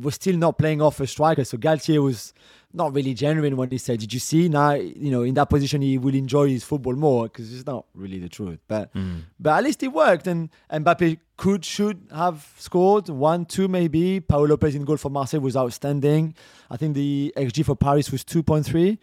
was 0.00 0.14
still 0.14 0.36
not 0.36 0.58
playing 0.58 0.80
off 0.82 1.00
a 1.00 1.06
striker. 1.06 1.44
So 1.44 1.56
Galtier 1.58 2.02
was 2.02 2.32
not 2.72 2.92
really 2.92 3.14
genuine 3.14 3.56
when 3.56 3.70
he 3.70 3.78
said, 3.78 4.00
"Did 4.00 4.12
you 4.12 4.18
see 4.20 4.48
now? 4.48 4.72
You 4.74 5.10
know, 5.10 5.22
in 5.22 5.34
that 5.34 5.48
position, 5.50 5.80
he 5.82 5.96
will 5.98 6.14
enjoy 6.14 6.48
his 6.48 6.64
football 6.64 6.94
more 6.94 7.24
because 7.24 7.52
it's 7.54 7.66
not 7.66 7.86
really 7.94 8.18
the 8.18 8.28
truth." 8.28 8.58
But 8.68 8.90
but 9.38 9.58
at 9.58 9.64
least 9.64 9.82
it 9.82 9.88
worked, 9.92 10.26
and 10.26 10.50
Mbappe 10.72 11.18
could 11.36 11.64
should 11.64 12.00
have 12.14 12.52
scored 12.58 13.08
one, 13.08 13.44
two, 13.44 13.68
maybe. 13.68 14.20
Pau 14.20 14.44
Lopez 14.44 14.74
in 14.74 14.84
goal 14.84 14.96
for 14.96 15.10
Marseille 15.10 15.40
was 15.40 15.56
outstanding. 15.56 16.34
I 16.70 16.76
think 16.76 16.94
the 16.94 17.32
XG 17.36 17.64
for 17.64 17.76
Paris 17.76 18.10
was 18.10 18.24
two 18.24 18.42
point 18.42 18.66
three. 18.66 18.98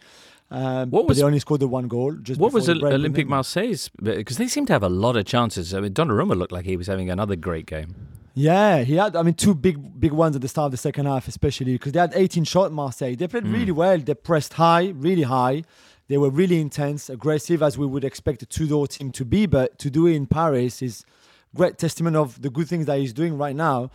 Um, 0.50 0.90
What 0.90 1.02
but 1.02 1.08
was- 1.08 1.16
they 1.18 1.24
only 1.24 1.38
scored 1.38 1.60
the 1.60 1.68
one 1.68 1.88
goal. 1.88 2.12
Just 2.12 2.38
What 2.38 2.52
was 2.52 2.66
break, 2.66 2.82
Olympic? 2.92 3.26
Marseille's? 3.26 3.88
Because 4.02 4.36
they 4.36 4.48
seem 4.48 4.66
to 4.66 4.72
have 4.74 4.82
a 4.82 4.90
lot 4.90 5.16
of 5.16 5.24
chances. 5.24 5.72
I 5.72 5.80
mean, 5.80 5.94
Donnarumma 5.94 6.36
looked 6.36 6.52
like 6.52 6.66
he 6.66 6.76
was 6.76 6.88
having 6.88 7.08
another 7.08 7.36
great 7.36 7.64
game. 7.64 7.94
Yeah, 8.34 8.82
he 8.82 8.96
had. 8.96 9.14
I 9.14 9.22
mean, 9.22 9.34
two 9.34 9.54
big, 9.54 10.00
big 10.00 10.12
ones 10.12 10.36
at 10.36 10.42
the 10.42 10.48
start 10.48 10.66
of 10.66 10.70
the 10.72 10.78
second 10.78 11.06
half, 11.06 11.28
especially 11.28 11.72
because 11.72 11.92
they 11.92 12.00
had 12.00 12.12
18 12.14 12.44
shot. 12.44 12.72
Marseille. 12.72 13.14
They 13.14 13.28
played 13.28 13.46
really 13.46 13.72
well. 13.72 13.98
They 13.98 14.14
pressed 14.14 14.54
high, 14.54 14.88
really 14.88 15.22
high. 15.22 15.64
They 16.08 16.16
were 16.16 16.30
really 16.30 16.60
intense, 16.60 17.10
aggressive, 17.10 17.62
as 17.62 17.76
we 17.76 17.86
would 17.86 18.04
expect 18.04 18.42
a 18.42 18.46
Tudor 18.46 18.86
team 18.86 19.12
to 19.12 19.24
be. 19.24 19.46
But 19.46 19.78
to 19.80 19.90
do 19.90 20.06
it 20.06 20.14
in 20.14 20.26
Paris 20.26 20.82
is 20.82 21.04
great 21.54 21.78
testament 21.78 22.16
of 22.16 22.40
the 22.40 22.50
good 22.50 22.68
things 22.68 22.86
that 22.86 22.98
he's 22.98 23.12
doing 23.12 23.36
right 23.36 23.54
now. 23.54 23.90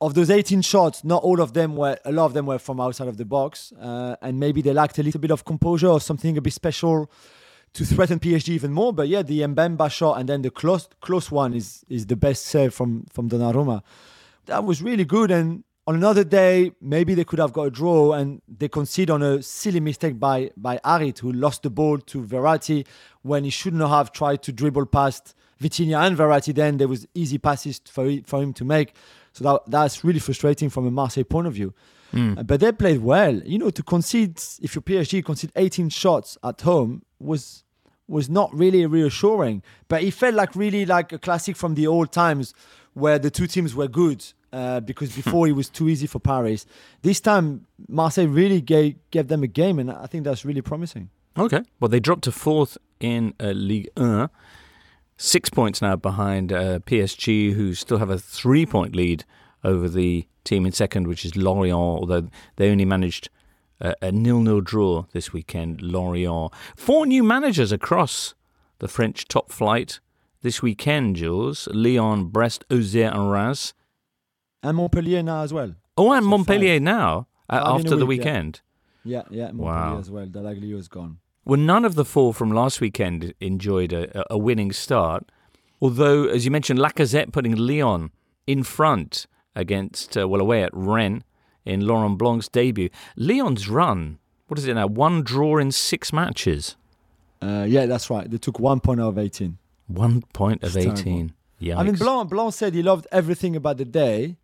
Of 0.00 0.14
those 0.14 0.28
18 0.28 0.60
shots, 0.60 1.02
not 1.02 1.22
all 1.22 1.40
of 1.40 1.54
them 1.54 1.76
were, 1.76 1.96
a 2.04 2.12
lot 2.12 2.26
of 2.26 2.34
them 2.34 2.46
were 2.46 2.58
from 2.58 2.80
outside 2.80 3.08
of 3.08 3.16
the 3.16 3.24
box. 3.24 3.72
Uh, 3.72 4.16
and 4.20 4.38
maybe 4.38 4.60
they 4.60 4.72
lacked 4.72 4.98
a 4.98 5.02
little 5.02 5.20
bit 5.20 5.30
of 5.30 5.44
composure 5.44 5.88
or 5.88 6.00
something 6.00 6.36
a 6.36 6.42
bit 6.42 6.52
special 6.52 7.10
to 7.74 7.84
threaten 7.84 8.18
PSG 8.18 8.50
even 8.50 8.72
more. 8.72 8.92
But 8.92 9.08
yeah, 9.08 9.22
the 9.22 9.40
Mbemba 9.40 9.90
shot 9.90 10.18
and 10.18 10.28
then 10.28 10.42
the 10.42 10.50
close 10.50 10.88
close 11.00 11.30
one 11.30 11.54
is 11.54 11.84
is 11.88 12.06
the 12.06 12.16
best 12.16 12.46
save 12.46 12.72
from 12.72 13.04
from 13.12 13.28
Donnarumma. 13.28 13.82
That 14.46 14.64
was 14.64 14.82
really 14.82 15.04
good. 15.04 15.30
And 15.30 15.64
on 15.86 15.94
another 15.96 16.24
day, 16.24 16.72
maybe 16.80 17.14
they 17.14 17.24
could 17.24 17.38
have 17.38 17.52
got 17.52 17.64
a 17.64 17.70
draw 17.70 18.12
and 18.12 18.40
they 18.48 18.68
concede 18.68 19.10
on 19.10 19.22
a 19.22 19.42
silly 19.42 19.80
mistake 19.80 20.18
by 20.18 20.50
by 20.56 20.78
Harit, 20.84 21.18
who 21.18 21.32
lost 21.32 21.62
the 21.62 21.70
ball 21.70 21.98
to 21.98 22.22
Verratti 22.22 22.86
when 23.22 23.44
he 23.44 23.50
shouldn't 23.50 23.86
have 23.86 24.12
tried 24.12 24.42
to 24.42 24.52
dribble 24.52 24.86
past 24.86 25.34
Vitinha 25.60 26.06
and 26.06 26.16
Verratti. 26.16 26.54
Then 26.54 26.78
there 26.78 26.88
was 26.88 27.06
easy 27.14 27.38
passes 27.38 27.80
for 27.86 28.08
for 28.24 28.42
him 28.42 28.52
to 28.54 28.64
make. 28.64 28.94
So 29.32 29.44
that 29.44 29.62
that's 29.66 30.04
really 30.04 30.20
frustrating 30.20 30.70
from 30.70 30.86
a 30.86 30.90
Marseille 30.90 31.24
point 31.24 31.48
of 31.48 31.54
view. 31.54 31.74
Uh, 32.38 32.44
but 32.44 32.60
they 32.60 32.70
played 32.70 33.02
well. 33.02 33.34
You 33.34 33.58
know, 33.58 33.70
to 33.70 33.82
concede 33.82 34.40
if 34.62 34.76
your 34.76 34.82
PSG 34.82 35.24
concede 35.24 35.50
18 35.56 35.88
shots 35.88 36.38
at 36.44 36.60
home 36.60 37.02
was 37.18 37.63
was 38.08 38.28
not 38.28 38.52
really 38.54 38.84
reassuring. 38.86 39.62
But 39.88 40.02
it 40.02 40.12
felt 40.12 40.34
like 40.34 40.54
really 40.54 40.86
like 40.86 41.12
a 41.12 41.18
classic 41.18 41.56
from 41.56 41.74
the 41.74 41.86
old 41.86 42.12
times 42.12 42.54
where 42.92 43.18
the 43.18 43.30
two 43.30 43.46
teams 43.46 43.74
were 43.74 43.88
good. 43.88 44.24
Uh, 44.52 44.78
because 44.78 45.12
before 45.16 45.48
it 45.48 45.52
was 45.52 45.68
too 45.68 45.88
easy 45.88 46.06
for 46.06 46.20
Paris. 46.20 46.64
This 47.02 47.20
time, 47.20 47.66
Marseille 47.88 48.28
really 48.28 48.60
gave, 48.60 48.94
gave 49.10 49.26
them 49.26 49.42
a 49.42 49.48
game, 49.48 49.80
and 49.80 49.90
I 49.90 50.06
think 50.06 50.22
that's 50.22 50.44
really 50.44 50.62
promising. 50.62 51.10
Okay. 51.36 51.62
Well, 51.80 51.88
they 51.88 51.98
dropped 51.98 52.22
to 52.24 52.30
fourth 52.30 52.78
in 53.00 53.34
uh, 53.40 53.50
Ligue 53.50 53.88
1. 53.96 54.30
Six 55.16 55.50
points 55.50 55.82
now 55.82 55.96
behind 55.96 56.52
uh, 56.52 56.78
PSG, 56.80 57.52
who 57.54 57.74
still 57.74 57.98
have 57.98 58.10
a 58.10 58.18
three 58.18 58.64
point 58.64 58.94
lead 58.94 59.24
over 59.64 59.88
the 59.88 60.26
team 60.44 60.66
in 60.66 60.72
second, 60.72 61.08
which 61.08 61.24
is 61.24 61.36
Lorient, 61.36 61.76
although 61.76 62.28
they 62.56 62.70
only 62.70 62.84
managed 62.84 63.30
a, 63.80 63.94
a 64.02 64.12
nil 64.12 64.40
nil 64.40 64.60
draw 64.60 65.04
this 65.12 65.32
weekend. 65.32 65.82
Lorient. 65.82 66.52
Four 66.76 67.06
new 67.06 67.22
managers 67.22 67.72
across 67.72 68.34
the 68.78 68.88
French 68.88 69.26
top 69.28 69.50
flight 69.52 70.00
this 70.42 70.62
weekend, 70.62 71.16
Jules. 71.16 71.68
Lyon, 71.72 72.26
Brest, 72.26 72.64
Auxerre, 72.70 73.12
and 73.12 73.30
Reims. 73.30 73.74
And 74.62 74.76
Montpellier 74.76 75.22
now 75.22 75.42
as 75.42 75.52
well. 75.52 75.74
Oh, 75.96 76.12
and 76.12 76.24
So 76.24 76.28
Montpellier 76.30 76.74
five. 76.76 76.82
now 76.82 77.26
uh, 77.48 77.60
Five 77.60 77.62
in 77.62 77.66
a 77.70 77.74
after 77.74 77.96
the 77.96 78.06
week, 78.06 78.20
yeah. 78.20 78.24
weekend. 78.24 78.60
Yeah, 79.04 79.22
yeah, 79.30 79.44
Montpellier 79.52 79.64
Wow. 79.64 79.98
as 79.98 80.10
well. 80.10 80.26
Dall'Oglio 80.26 80.78
is 80.78 80.88
gone. 80.88 81.18
Well, 81.44 81.60
none 81.60 81.84
of 81.84 81.94
the 81.94 82.04
four 82.06 82.32
from 82.32 82.50
last 82.52 82.80
weekend 82.80 83.34
enjoyed 83.40 83.92
a, 83.92 84.24
a 84.32 84.38
winning 84.38 84.72
start. 84.72 85.30
Although, 85.80 86.24
as 86.24 86.46
you 86.46 86.50
mentioned, 86.50 86.78
Lacazette 86.78 87.32
putting 87.32 87.54
Lyon 87.54 88.10
in 88.46 88.62
front 88.62 89.26
against, 89.54 90.16
uh, 90.16 90.26
well, 90.26 90.40
away 90.40 90.62
at 90.62 90.70
Rennes 90.72 91.22
in 91.64 91.86
Laurent 91.86 92.18
Blanc's 92.18 92.48
debut. 92.48 92.88
Lyon's 93.16 93.68
run, 93.68 94.18
what 94.48 94.58
is 94.58 94.66
it 94.66 94.74
now? 94.74 94.86
One 94.86 95.22
draw 95.22 95.58
in 95.58 95.72
six 95.72 96.12
matches. 96.12 96.76
Uh, 97.42 97.64
yeah, 97.68 97.86
that's 97.86 98.08
right. 98.10 98.30
They 98.30 98.38
took 98.38 98.58
one 98.58 98.80
point 98.80 99.00
out 99.00 99.08
of 99.08 99.18
18. 99.18 99.58
One 99.86 100.22
point 100.32 100.62
of 100.62 100.76
It's 100.76 100.86
18. 100.86 101.32
Yeah. 101.58 101.78
I 101.78 101.82
mean, 101.82 101.94
Blanc, 101.96 102.30
Blanc 102.30 102.52
said 102.54 102.74
he 102.74 102.82
loved 102.82 103.06
everything 103.12 103.54
about 103.56 103.76
the 103.78 103.84
day, 103.84 104.36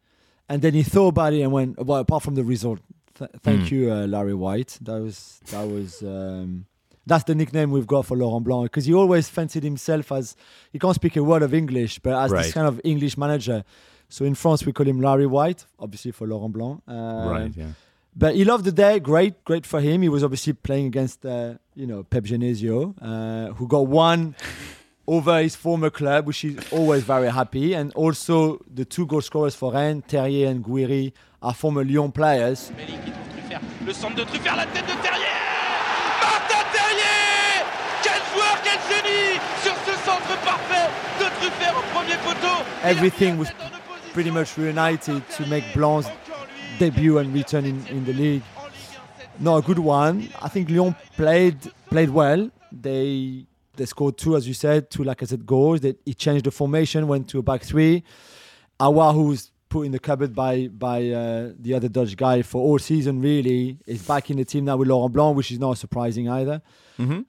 and 0.48 0.60
then 0.62 0.74
he 0.74 0.82
thought 0.82 1.08
about 1.08 1.32
it 1.32 1.40
and 1.40 1.52
went, 1.52 1.84
well, 1.84 2.00
apart 2.00 2.22
from 2.22 2.34
the 2.34 2.44
result. 2.44 2.80
Th- 3.18 3.30
thank 3.42 3.68
Hmm. 3.68 3.74
you, 3.74 3.92
uh, 3.92 4.06
Larry 4.06 4.34
White. 4.34 4.78
That 4.82 5.00
was 5.02 5.40
that 5.50 5.68
was 5.68 6.02
um, 6.02 6.66
that's 7.06 7.24
the 7.24 7.34
nickname 7.34 7.70
we've 7.70 7.86
got 7.86 8.06
for 8.06 8.16
Laurent 8.16 8.44
Blanc 8.44 8.64
because 8.64 8.86
he 8.86 8.94
always 8.94 9.28
fancied 9.28 9.62
himself 9.64 10.10
as 10.12 10.36
he 10.72 10.78
can't 10.78 10.94
speak 10.94 11.16
a 11.16 11.24
word 11.24 11.42
of 11.42 11.52
English, 11.52 11.98
but 11.98 12.14
as 12.14 12.30
Right. 12.30 12.44
this 12.44 12.52
kind 12.54 12.66
of 12.66 12.80
English 12.84 13.18
manager. 13.18 13.64
So 14.10 14.24
in 14.24 14.34
France 14.34 14.66
we 14.66 14.72
call 14.72 14.86
him 14.86 15.00
Larry 15.00 15.26
White, 15.26 15.64
obviously 15.78 16.10
for 16.10 16.26
Laurent 16.26 16.52
Blanc. 16.52 16.82
Um, 16.86 17.28
right, 17.28 17.52
yeah. 17.56 17.68
But 18.14 18.34
he 18.34 18.44
loved 18.44 18.64
the 18.64 18.72
day. 18.72 18.98
Great, 18.98 19.44
great 19.44 19.64
for 19.64 19.80
him. 19.80 20.02
He 20.02 20.08
was 20.08 20.24
obviously 20.24 20.52
playing 20.52 20.86
against, 20.86 21.24
uh, 21.24 21.54
you 21.76 21.86
know, 21.86 22.02
Pep 22.02 22.24
Genesio, 22.24 22.94
uh, 23.00 23.54
who 23.54 23.68
got 23.68 23.86
one 23.86 24.34
over 25.06 25.40
his 25.40 25.54
former 25.54 25.90
club, 25.90 26.26
which 26.26 26.44
is 26.44 26.58
always 26.72 27.04
very 27.04 27.30
happy. 27.30 27.72
And 27.72 27.92
also 27.94 28.58
the 28.74 28.84
two 28.84 29.06
goal 29.06 29.20
scorers 29.20 29.54
for 29.54 29.72
Rennes, 29.72 30.02
Terrier 30.08 30.48
and 30.48 30.64
Gouiri, 30.64 31.12
are 31.40 31.54
former 31.54 31.84
Lyon 31.84 32.10
players. 32.10 32.72
Méli 32.76 32.98
qui 33.04 33.12
trouve 33.12 33.28
Truffert. 33.32 33.60
Le 33.86 33.92
centre 33.92 34.16
de 34.16 34.24
Truffert, 34.24 34.56
la 34.56 34.66
tête 34.66 34.86
de 34.86 35.02
Terrier 35.02 35.38
Martin 36.20 36.64
Terrier 36.74 37.64
Quel 38.02 38.20
joueur, 38.34 38.58
quel 38.64 38.80
génie 38.90 39.38
Sur 39.62 39.74
ce 39.86 39.92
centre 40.04 40.36
parfait 40.44 40.90
de 41.20 41.24
Truffert 41.38 41.74
au 41.78 41.96
premier 41.96 42.16
poteau 42.24 42.64
Everything 42.84 43.38
was 43.38 43.46
pretty 44.12 44.30
much 44.30 44.56
reunited 44.56 45.28
to 45.30 45.46
make 45.46 45.64
Blanc's 45.74 46.08
debut 46.78 47.18
and 47.18 47.32
return 47.32 47.64
in, 47.64 47.86
in 47.86 48.04
the 48.04 48.12
league. 48.12 48.42
No, 49.38 49.56
a 49.56 49.62
good 49.62 49.78
one. 49.78 50.28
I 50.40 50.48
think 50.48 50.68
Lyon 50.68 50.94
played 51.16 51.56
played 51.88 52.10
well. 52.10 52.50
They 52.72 53.46
they 53.76 53.86
scored 53.86 54.18
two, 54.18 54.36
as 54.36 54.46
you 54.46 54.54
said, 54.54 54.90
two 54.90 55.02
Lacazette 55.02 55.46
goals. 55.46 55.80
They, 55.80 55.94
he 56.04 56.14
changed 56.14 56.44
the 56.44 56.50
formation, 56.50 57.08
went 57.08 57.28
to 57.28 57.38
a 57.38 57.42
back 57.42 57.62
three. 57.62 58.02
Awa, 58.78 59.12
who 59.12 59.24
was 59.24 59.49
put 59.70 59.82
in 59.86 59.92
the 59.92 59.98
cupboard 59.98 60.34
by 60.34 60.68
by 60.68 61.08
uh, 61.10 61.52
the 61.58 61.72
other 61.74 61.88
Dutch 61.88 62.14
guy 62.16 62.42
for 62.42 62.60
all 62.60 62.78
season, 62.78 63.20
really 63.22 63.78
is 63.86 64.02
back 64.06 64.28
in 64.30 64.36
the 64.36 64.44
team 64.44 64.66
now 64.66 64.76
with 64.76 64.88
Laurent 64.88 65.12
Blanc, 65.14 65.36
which 65.36 65.50
is 65.50 65.58
not 65.58 65.78
surprising 65.78 66.28
either. 66.28 66.60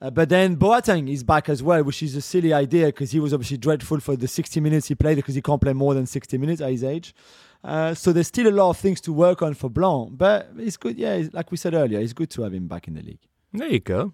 Uh, 0.02 0.10
but 0.10 0.28
then 0.28 0.58
Boateng 0.58 1.10
is 1.10 1.24
back 1.24 1.48
as 1.48 1.64
well, 1.64 1.82
which 1.84 2.04
is 2.04 2.14
a 2.18 2.22
silly 2.22 2.52
idea 2.52 2.88
because 2.88 3.12
he 3.12 3.22
was 3.22 3.34
obviously 3.34 3.56
dreadful 3.56 4.02
for 4.02 4.18
the 4.18 4.28
60 4.28 4.60
minutes 4.60 4.88
he 4.90 4.96
played 4.96 5.16
because 5.16 5.34
he 5.36 5.42
can't 5.42 5.62
play 5.62 5.72
more 5.72 5.94
than 5.94 6.06
60 6.06 6.38
minutes 6.38 6.60
at 6.60 6.72
his 6.72 6.84
age. 6.84 7.16
Uh, 7.64 7.94
so 7.94 8.12
there's 8.12 8.28
still 8.28 8.48
a 8.50 8.52
lot 8.62 8.70
of 8.72 8.78
things 8.78 9.00
to 9.00 9.14
work 9.14 9.42
on 9.42 9.54
for 9.54 9.70
Blanc, 9.70 10.18
but 10.18 10.50
it's 10.58 10.76
good. 10.76 10.98
Yeah, 10.98 11.14
it's- 11.14 11.34
like 11.34 11.52
we 11.52 11.58
said 11.58 11.74
earlier, 11.74 12.00
it's 12.02 12.12
good 12.12 12.30
to 12.32 12.42
have 12.42 12.54
him 12.54 12.68
back 12.68 12.90
in 12.90 12.96
the 12.96 13.02
league. 13.02 13.24
There 13.54 13.70
you 13.70 13.80
go. 13.80 14.14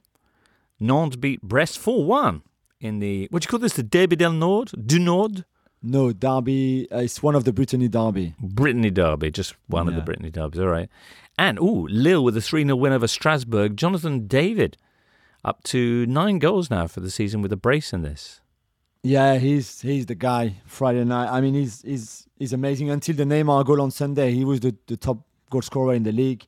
Nantes 0.80 1.16
beat 1.16 1.42
Brest 1.42 1.80
4 1.80 2.06
1 2.06 2.44
in 2.80 3.00
the, 3.00 3.28
what 3.32 3.42
do 3.42 3.48
you 3.48 3.50
call 3.50 3.60
this? 3.60 3.74
The 3.74 3.82
Derby 3.84 4.16
del 4.16 4.34
Nord? 4.34 4.72
Du 4.86 5.00
Nord? 5.00 5.44
No, 5.84 6.12
Derby, 6.12 6.88
uh, 6.92 7.00
it's 7.00 7.22
one 7.22 7.36
of 7.36 7.44
the 7.44 7.54
Brittany 7.54 7.88
Derby. 7.88 8.34
Brittany 8.40 8.90
Derby, 8.90 9.32
just 9.32 9.56
one 9.68 9.88
of 9.88 9.96
the 9.96 10.02
Brittany 10.02 10.32
Derbys, 10.32 10.60
all 10.60 10.68
right. 10.68 10.90
And, 11.38 11.60
ooh, 11.60 11.88
Lille 11.88 12.24
with 12.24 12.36
a 12.36 12.42
3 12.42 12.64
0 12.64 12.76
win 12.76 12.94
over 12.94 13.08
Strasbourg. 13.08 13.78
Jonathan 13.78 14.28
David 14.28 14.78
up 15.46 15.64
to 15.64 16.06
nine 16.08 16.40
goals 16.40 16.70
now 16.70 16.88
for 16.88 17.00
the 17.00 17.12
season 17.12 17.42
with 17.42 17.54
a 17.54 17.58
brace 17.58 17.94
in 17.94 18.02
this. 18.02 18.42
Yeah, 19.04 19.38
he's 19.38 19.82
he's 19.82 20.08
the 20.08 20.16
guy. 20.16 20.56
Friday 20.66 21.06
night. 21.06 21.30
I 21.32 21.40
mean, 21.40 21.54
he's 21.54 21.82
he's 21.84 22.28
he's 22.38 22.52
amazing. 22.52 22.90
Until 22.90 23.16
the 23.16 23.24
Neymar 23.24 23.66
goal 23.66 23.82
on 23.82 23.92
Sunday, 23.92 24.32
he 24.32 24.44
was 24.44 24.60
the, 24.60 24.76
the 24.88 24.98
top 24.98 25.20
goal 25.50 25.62
scorer 25.62 25.94
in 25.94 26.04
the 26.04 26.12
league. 26.12 26.46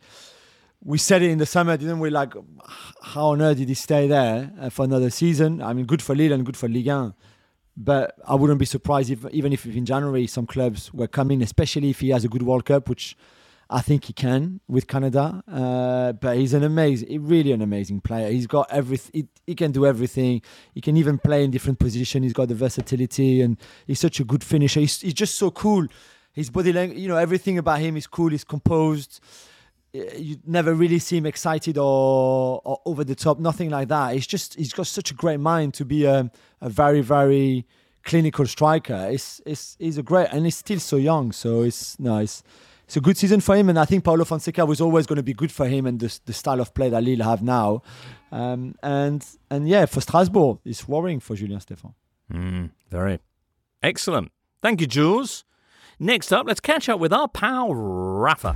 We 0.84 0.98
said 0.98 1.22
it 1.22 1.30
in 1.30 1.38
the 1.38 1.46
summer, 1.46 1.78
didn't 1.78 2.00
we? 2.00 2.10
Like, 2.10 2.34
how 3.02 3.28
on 3.28 3.42
earth 3.42 3.58
did 3.58 3.70
he 3.70 3.76
stay 3.76 4.08
there 4.08 4.52
uh, 4.60 4.70
for 4.70 4.86
another 4.86 5.10
season? 5.10 5.62
I 5.62 5.74
mean, 5.74 5.86
good 5.86 6.02
for 6.02 6.16
Lille 6.16 6.34
and 6.34 6.46
good 6.46 6.58
for 6.58 6.68
Ligue 6.70 6.88
1. 6.88 7.14
But 7.82 8.16
I 8.28 8.36
wouldn't 8.36 8.60
be 8.60 8.66
surprised 8.66 9.10
if 9.10 9.26
even 9.32 9.54
if 9.54 9.66
in 9.66 9.86
January 9.86 10.28
some 10.28 10.46
clubs 10.46 10.94
were 10.94 11.08
coming, 11.08 11.42
especially 11.42 11.90
if 11.92 12.02
he 12.02 12.10
has 12.10 12.26
a 12.26 12.28
good 12.28 12.44
World 12.44 12.66
Cup, 12.66 12.90
which 12.90 13.16
I 13.70 13.80
think 13.82 14.06
he 14.06 14.14
can 14.14 14.60
with 14.68 14.86
Canada. 14.88 15.42
Uh, 15.48 16.12
but 16.12 16.36
he's 16.36 16.54
an 16.54 16.64
amazing, 16.64 17.26
really 17.26 17.54
an 17.54 17.62
amazing 17.62 18.02
player. 18.02 18.30
He's 18.32 18.48
got 18.48 18.68
everything. 18.70 19.12
He, 19.14 19.28
he 19.48 19.56
can 19.56 19.72
do 19.72 19.86
everything. 19.86 20.42
He 20.74 20.82
can 20.82 20.98
even 20.98 21.18
play 21.20 21.44
in 21.46 21.52
different 21.52 21.80
positions. 21.80 22.26
He's 22.26 22.34
got 22.34 22.50
the 22.50 22.56
versatility, 22.56 23.42
and 23.42 23.58
he's 23.88 24.00
such 24.00 24.20
a 24.20 24.26
good 24.26 24.44
finisher. 24.44 24.82
He's, 24.82 25.00
he's 25.00 25.14
just 25.14 25.36
so 25.36 25.50
cool. 25.50 25.88
His 26.34 26.50
body 26.50 26.74
language, 26.74 27.00
you 27.00 27.08
know, 27.08 27.18
everything 27.18 27.58
about 27.58 27.80
him 27.80 27.96
is 27.96 28.08
cool. 28.08 28.30
He's 28.30 28.44
composed. 28.44 29.22
Uh, 29.96 30.00
You 30.18 30.38
never 30.46 30.74
really 30.74 31.00
see 31.00 31.18
him 31.18 31.26
excited 31.26 31.78
or, 31.78 32.62
or 32.64 32.80
over 32.86 33.04
the 33.04 33.16
top. 33.16 33.40
Nothing 33.40 33.70
like 33.70 33.88
that. 33.90 34.14
He's 34.14 34.28
just 34.28 34.56
he's 34.56 34.74
got 34.74 34.88
such 34.88 35.12
a 35.12 35.14
great 35.14 35.40
mind 35.40 35.74
to 35.76 35.86
be 35.86 36.06
a, 36.06 36.32
a 36.62 36.70
very 36.70 37.02
very 37.02 37.66
clinical 38.04 38.46
striker. 38.46 39.10
It's, 39.12 39.42
it's 39.46 39.76
he's 39.80 39.98
a 39.98 40.04
great 40.04 40.28
and 40.32 40.46
he's 40.46 40.58
still 40.58 40.80
so 40.80 40.98
young. 40.98 41.32
So 41.32 41.64
it's 41.64 42.00
nice. 42.00 42.44
It's 42.86 42.98
a 42.98 43.02
good 43.02 43.18
season 43.18 43.40
for 43.40 43.56
him, 43.56 43.70
and 43.70 43.78
I 43.78 43.86
think 43.86 44.04
Paulo 44.04 44.26
Fonseca 44.26 44.66
was 44.66 44.82
always 44.82 45.06
going 45.06 45.18
to 45.18 45.24
be 45.24 45.34
good 45.36 45.52
for 45.52 45.68
him 45.68 45.86
and 45.86 46.00
the, 46.00 46.20
the 46.26 46.34
style 46.34 46.60
of 46.60 46.74
play 46.74 46.90
that 46.90 47.04
Lille 47.04 47.24
have 47.24 47.44
now. 47.44 47.84
Um, 48.32 48.74
and 48.82 49.24
and 49.52 49.70
yeah, 49.70 49.86
for 49.86 50.02
Strasbourg, 50.02 50.58
it's 50.66 50.88
worrying 50.88 51.20
for 51.20 51.36
Julien 51.36 51.60
Stéphan. 51.60 51.94
Mm, 52.34 52.72
very. 52.90 53.20
Excellent. 53.84 54.32
Thank 54.64 54.82
you, 54.82 54.88
Jules. 54.88 55.46
Next 56.00 56.32
up, 56.34 56.48
let's 56.48 56.60
catch 56.60 56.90
up 56.90 57.00
with 57.00 57.14
our 57.14 57.28
pal, 57.28 57.76
Rafa. 57.76 58.56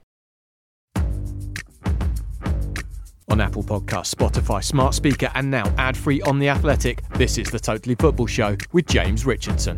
On 3.31 3.39
Apple 3.39 3.63
Podcasts, 3.63 4.13
Spotify, 4.13 4.61
Smart 4.61 4.93
Speaker, 4.93 5.31
and 5.35 5.49
now 5.49 5.63
ad-free 5.77 6.21
on 6.23 6.37
The 6.37 6.49
Athletic, 6.49 7.01
this 7.11 7.37
is 7.37 7.49
the 7.49 7.59
Totally 7.61 7.95
Football 7.95 8.27
Show 8.27 8.57
with 8.73 8.87
James 8.87 9.25
Richardson. 9.25 9.77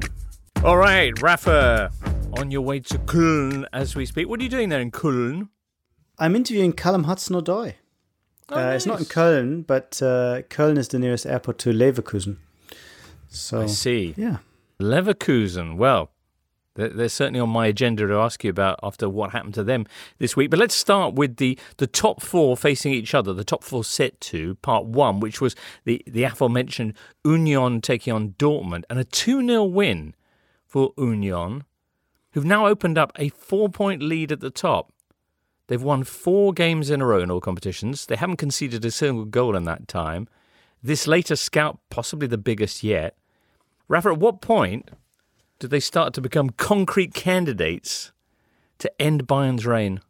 All 0.63 0.77
right, 0.77 1.13
Rafa, 1.21 1.91
on 2.35 2.49
your 2.49 2.61
way 2.61 2.79
to 2.79 2.97
Köln 2.97 3.65
as 3.71 3.95
we 3.95 4.07
speak. 4.07 4.27
What 4.27 4.39
are 4.39 4.43
you 4.43 4.49
doing 4.49 4.69
there 4.69 4.79
in 4.81 4.89
Köln? 4.89 5.49
I'm 6.17 6.35
interviewing 6.35 6.73
Callum 6.73 7.03
Hudson-Odoi. 7.03 7.75
Oh, 8.49 8.55
uh, 8.55 8.71
It's 8.71 8.87
not 8.87 8.97
in 8.97 9.03
nice. 9.03 9.07
Köln, 9.09 9.67
but 9.67 10.01
uh, 10.01 10.41
Köln 10.49 10.79
is 10.79 10.87
the 10.87 10.97
nearest 10.97 11.27
airport 11.27 11.59
to 11.59 11.69
Leverkusen. 11.69 12.37
So 13.29 13.61
I 13.61 13.65
see. 13.67 14.15
yeah, 14.17 14.37
Leverkusen. 14.81 15.77
Well, 15.77 16.09
they're, 16.75 17.09
certainly 17.09 17.39
on 17.39 17.49
my 17.49 17.67
agenda 17.67 18.07
to 18.07 18.15
ask 18.15 18.43
you 18.43 18.49
about 18.49 18.79
after 18.81 19.07
what 19.07 19.31
happened 19.31 19.53
to 19.55 19.63
them 19.63 19.85
this 20.17 20.35
week. 20.35 20.49
But 20.49 20.59
let's 20.59 20.75
start 20.75 21.13
with 21.13 21.37
the, 21.37 21.57
the 21.77 21.87
top 21.87 22.21
four 22.21 22.57
facing 22.57 22.93
each 22.93 23.13
other. 23.13 23.33
The 23.33 23.43
top 23.43 23.63
four 23.63 23.83
set 23.83 24.19
to 24.21 24.55
part 24.55 24.85
one, 24.85 25.19
which 25.19 25.39
was 25.39 25.55
the, 25.85 26.01
the 26.07 26.23
aforementioned 26.23 26.93
Union 27.23 27.81
taking 27.81 28.13
on 28.13 28.31
Dortmund 28.39 28.83
and 28.89 28.97
a 28.97 29.03
2 29.03 29.45
0 29.45 29.63
win 29.65 30.15
for 30.65 30.93
Union, 30.97 31.63
who've 32.31 32.45
now 32.45 32.65
opened 32.65 32.97
up 32.97 33.11
a 33.17 33.29
four 33.29 33.69
point 33.69 34.01
lead 34.01 34.31
at 34.31 34.39
the 34.39 34.49
top. 34.49 34.91
They've 35.67 35.81
won 35.81 36.03
four 36.03 36.53
games 36.53 36.89
in 36.89 37.01
a 37.01 37.05
row 37.05 37.21
in 37.21 37.31
all 37.31 37.39
competitions. 37.39 38.05
They 38.07 38.15
haven't 38.15 38.37
conceded 38.37 38.83
a 38.83 38.91
single 38.91 39.25
goal 39.25 39.55
in 39.55 39.63
that 39.65 39.87
time. 39.87 40.27
This 40.81 41.07
latest 41.07 41.43
scout, 41.43 41.79
possibly 41.89 42.27
the 42.27 42.37
biggest 42.37 42.83
yet. 42.83 43.15
Rafa, 43.87 44.09
at 44.09 44.17
what 44.17 44.41
point 44.41 44.89
do 45.63 45.69
they 45.69 45.79
start 45.79 46.13
to 46.13 46.19
become 46.19 46.49
concrete 46.49 47.13
candidates 47.13 48.11
to 48.79 48.91
end 49.01 49.25
Bayern's 49.25 49.65
reign? 49.65 50.01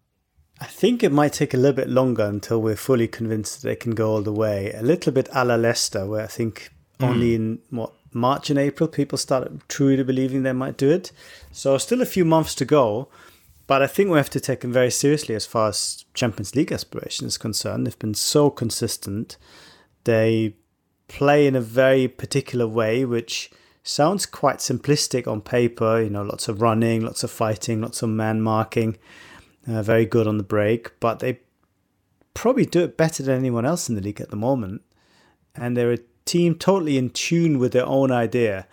I 0.60 0.66
think 0.66 1.04
it 1.04 1.12
might 1.12 1.34
take 1.34 1.54
a 1.54 1.58
little 1.58 1.76
bit 1.76 1.90
longer 1.90 2.24
until 2.24 2.60
we're 2.60 2.76
fully 2.76 3.08
convinced 3.08 3.62
that 3.62 3.68
they 3.68 3.76
can 3.76 3.94
go 3.94 4.10
all 4.10 4.24
the 4.24 4.34
way. 4.34 4.72
A 4.74 4.82
little 4.82 5.12
bit 5.12 5.30
a 5.32 5.46
la 5.46 5.54
Leicester, 5.54 6.08
where 6.08 6.24
I 6.24 6.28
think 6.28 6.72
hmm. 7.00 7.06
only 7.06 7.36
in 7.36 7.60
what 7.70 7.94
March 8.14 8.50
and 8.50 8.58
April 8.58 8.88
people 8.88 9.16
started 9.16 9.62
truly 9.68 10.02
believing 10.02 10.42
they 10.42 10.54
might 10.54 10.76
do 10.76 10.90
it. 10.90 11.12
So 11.52 11.78
still 11.78 12.02
a 12.02 12.08
few 12.08 12.26
months 12.26 12.56
to 12.56 12.66
go, 12.66 13.10
but 13.68 13.84
I 13.84 13.86
think 13.86 14.10
we 14.10 14.18
have 14.18 14.32
to 14.32 14.40
take 14.40 14.62
them 14.62 14.74
very 14.74 14.90
seriously 14.90 15.36
as 15.36 15.46
far 15.46 15.70
as 15.70 16.04
Champions 16.16 16.56
League 16.56 16.72
aspiration 16.72 17.28
is 17.28 17.38
concerned. 17.38 17.86
They've 17.86 18.00
been 18.00 18.16
so 18.16 18.50
consistent. 18.50 19.38
They 20.06 20.56
play 21.08 21.46
in 21.46 21.56
a 21.56 21.62
very 21.62 22.08
particular 22.08 22.68
way, 22.68 23.06
which 23.06 23.52
sounds 23.84 24.26
quite 24.26 24.58
simplistic 24.58 25.28
on 25.28 25.42
paper. 25.42 26.02
You 26.02 26.10
know, 26.10 26.24
lots 26.24 26.48
of 26.48 26.62
running, 26.62 27.02
lots 27.02 27.24
of 27.24 27.32
fighting, 27.32 27.82
lots 27.82 28.02
of 28.02 28.10
man 28.10 28.42
marking. 28.42 28.98
Uh, 29.68 29.82
very 29.82 30.06
good 30.06 30.28
on 30.28 30.38
the 30.38 30.44
break, 30.44 31.00
but 31.00 31.20
they 31.20 31.40
probably 32.34 32.66
do 32.66 32.84
it 32.84 32.98
better 32.98 33.24
than 33.24 33.38
anyone 33.38 33.66
else 33.66 33.88
in 33.88 33.96
the 33.96 34.02
league 34.02 34.20
at 34.20 34.30
the 34.30 34.36
moment. 34.36 34.82
And 35.56 35.78
they're 35.78 35.94
a 35.94 36.00
team 36.26 36.56
totally 36.56 36.98
in 36.98 37.12
tune 37.12 37.60
with 37.60 37.74
their 37.74 37.86
own 37.86 38.12
idea 38.12 38.68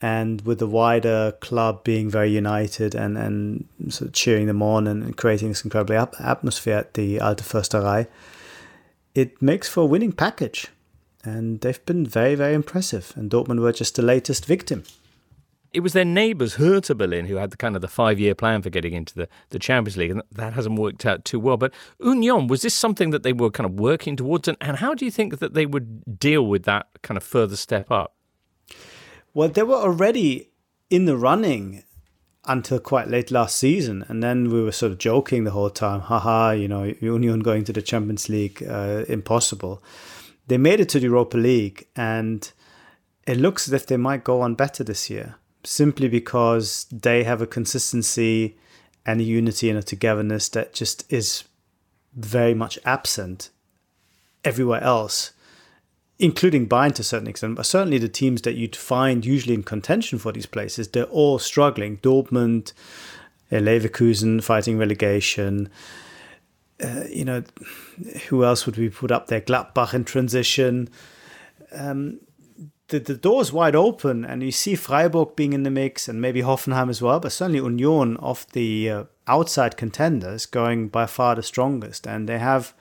and 0.00 0.40
with 0.42 0.58
the 0.58 0.66
wider 0.66 1.32
club 1.40 1.84
being 1.84 2.10
very 2.10 2.30
united 2.30 2.94
and, 2.94 3.16
and 3.16 3.68
sort 3.88 4.08
of 4.08 4.14
cheering 4.14 4.46
them 4.46 4.62
on 4.62 4.86
and 4.86 5.16
creating 5.16 5.48
this 5.48 5.64
incredible 5.64 6.08
atmosphere 6.18 6.78
at 6.78 6.94
the 6.94 7.20
Alte 7.20 7.44
Försterei. 7.44 8.08
It 9.14 9.40
makes 9.40 9.68
for 9.68 9.82
a 9.82 9.86
winning 9.86 10.12
package. 10.12 10.68
And 11.24 11.60
they've 11.60 11.84
been 11.86 12.06
very, 12.06 12.34
very 12.34 12.54
impressive. 12.54 13.12
And 13.16 13.30
Dortmund 13.30 13.60
were 13.60 13.72
just 13.72 13.96
the 13.96 14.02
latest 14.02 14.44
victim. 14.44 14.84
It 15.72 15.80
was 15.80 15.94
their 15.94 16.04
neighbours, 16.04 16.56
Hertha 16.56 16.94
Berlin, 16.94 17.26
who 17.26 17.36
had 17.36 17.50
the 17.50 17.56
kind 17.56 17.74
of 17.76 17.80
the 17.80 17.88
five-year 17.88 18.34
plan 18.34 18.60
for 18.60 18.68
getting 18.68 18.92
into 18.92 19.14
the, 19.14 19.28
the 19.48 19.58
Champions 19.58 19.96
League, 19.96 20.10
and 20.10 20.22
that 20.30 20.52
hasn't 20.52 20.78
worked 20.78 21.06
out 21.06 21.24
too 21.24 21.40
well. 21.40 21.56
But 21.56 21.72
Union, 21.98 22.46
was 22.46 22.60
this 22.60 22.74
something 22.74 23.08
that 23.08 23.22
they 23.22 23.32
were 23.32 23.50
kind 23.50 23.64
of 23.64 23.80
working 23.80 24.14
towards, 24.14 24.48
and, 24.48 24.58
and 24.60 24.76
how 24.76 24.92
do 24.92 25.06
you 25.06 25.10
think 25.10 25.38
that 25.38 25.54
they 25.54 25.64
would 25.64 26.18
deal 26.18 26.46
with 26.46 26.64
that 26.64 26.88
kind 27.00 27.16
of 27.16 27.24
further 27.24 27.56
step 27.56 27.90
up? 27.90 28.14
Well, 29.32 29.48
they 29.48 29.62
were 29.62 29.76
already 29.76 30.50
in 30.90 31.06
the 31.06 31.16
running 31.16 31.84
until 32.44 32.78
quite 32.78 33.08
late 33.08 33.30
last 33.30 33.56
season, 33.56 34.04
and 34.08 34.22
then 34.22 34.50
we 34.50 34.62
were 34.62 34.72
sort 34.72 34.92
of 34.92 34.98
joking 34.98 35.44
the 35.44 35.52
whole 35.52 35.70
time, 35.70 36.00
haha, 36.00 36.50
you 36.50 36.68
know, 36.68 36.92
Union 37.00 37.40
going 37.40 37.64
to 37.64 37.72
the 37.72 37.80
Champions 37.80 38.28
League, 38.28 38.62
uh, 38.68 39.04
impossible. 39.08 39.82
They 40.46 40.58
made 40.58 40.80
it 40.80 40.88
to 40.90 41.00
the 41.00 41.06
Europa 41.06 41.36
League, 41.36 41.86
and 41.96 42.50
it 43.26 43.38
looks 43.38 43.68
as 43.68 43.72
if 43.72 43.86
they 43.86 43.96
might 43.96 44.24
go 44.24 44.40
on 44.40 44.54
better 44.54 44.82
this 44.84 45.08
year, 45.08 45.36
simply 45.64 46.08
because 46.08 46.86
they 46.90 47.24
have 47.24 47.40
a 47.40 47.46
consistency 47.46 48.56
and 49.06 49.20
a 49.20 49.24
unity 49.24 49.70
and 49.70 49.78
a 49.78 49.82
togetherness 49.82 50.48
that 50.50 50.74
just 50.74 51.10
is 51.12 51.44
very 52.14 52.54
much 52.54 52.78
absent 52.84 53.50
everywhere 54.44 54.82
else 54.82 55.32
including 56.22 56.68
Bayern 56.68 56.94
to 56.94 57.02
a 57.02 57.04
certain 57.04 57.26
extent, 57.26 57.56
but 57.56 57.66
certainly 57.66 57.98
the 57.98 58.08
teams 58.08 58.42
that 58.42 58.54
you'd 58.54 58.76
find 58.76 59.26
usually 59.26 59.54
in 59.54 59.64
contention 59.64 60.20
for 60.20 60.30
these 60.30 60.46
places, 60.46 60.88
they're 60.88 61.04
all 61.04 61.38
struggling. 61.40 61.96
Dortmund, 61.98 62.72
uh, 63.50 63.56
Leverkusen 63.56 64.42
fighting 64.42 64.78
relegation. 64.78 65.68
Uh, 66.82 67.04
you 67.08 67.24
know, 67.24 67.42
who 68.28 68.44
else 68.44 68.66
would 68.66 68.76
we 68.76 68.88
put 68.88 69.10
up 69.10 69.26
there? 69.26 69.40
Gladbach 69.40 69.94
in 69.94 70.04
transition. 70.04 70.88
Um, 71.72 72.20
the, 72.88 72.98
the 72.98 73.14
door's 73.14 73.52
wide 73.52 73.76
open, 73.76 74.24
and 74.24 74.42
you 74.42 74.52
see 74.52 74.74
Freiburg 74.74 75.36
being 75.36 75.52
in 75.52 75.62
the 75.62 75.70
mix, 75.70 76.08
and 76.08 76.20
maybe 76.20 76.42
Hoffenheim 76.42 76.90
as 76.90 77.00
well, 77.00 77.20
but 77.20 77.32
certainly 77.32 77.60
Union 77.60 78.16
of 78.18 78.46
the 78.52 78.90
uh, 78.90 79.04
outside 79.26 79.76
contenders 79.76 80.46
going 80.46 80.88
by 80.88 81.06
far 81.06 81.34
the 81.34 81.42
strongest. 81.42 82.06
And 82.06 82.28
they 82.28 82.38
have 82.38 82.74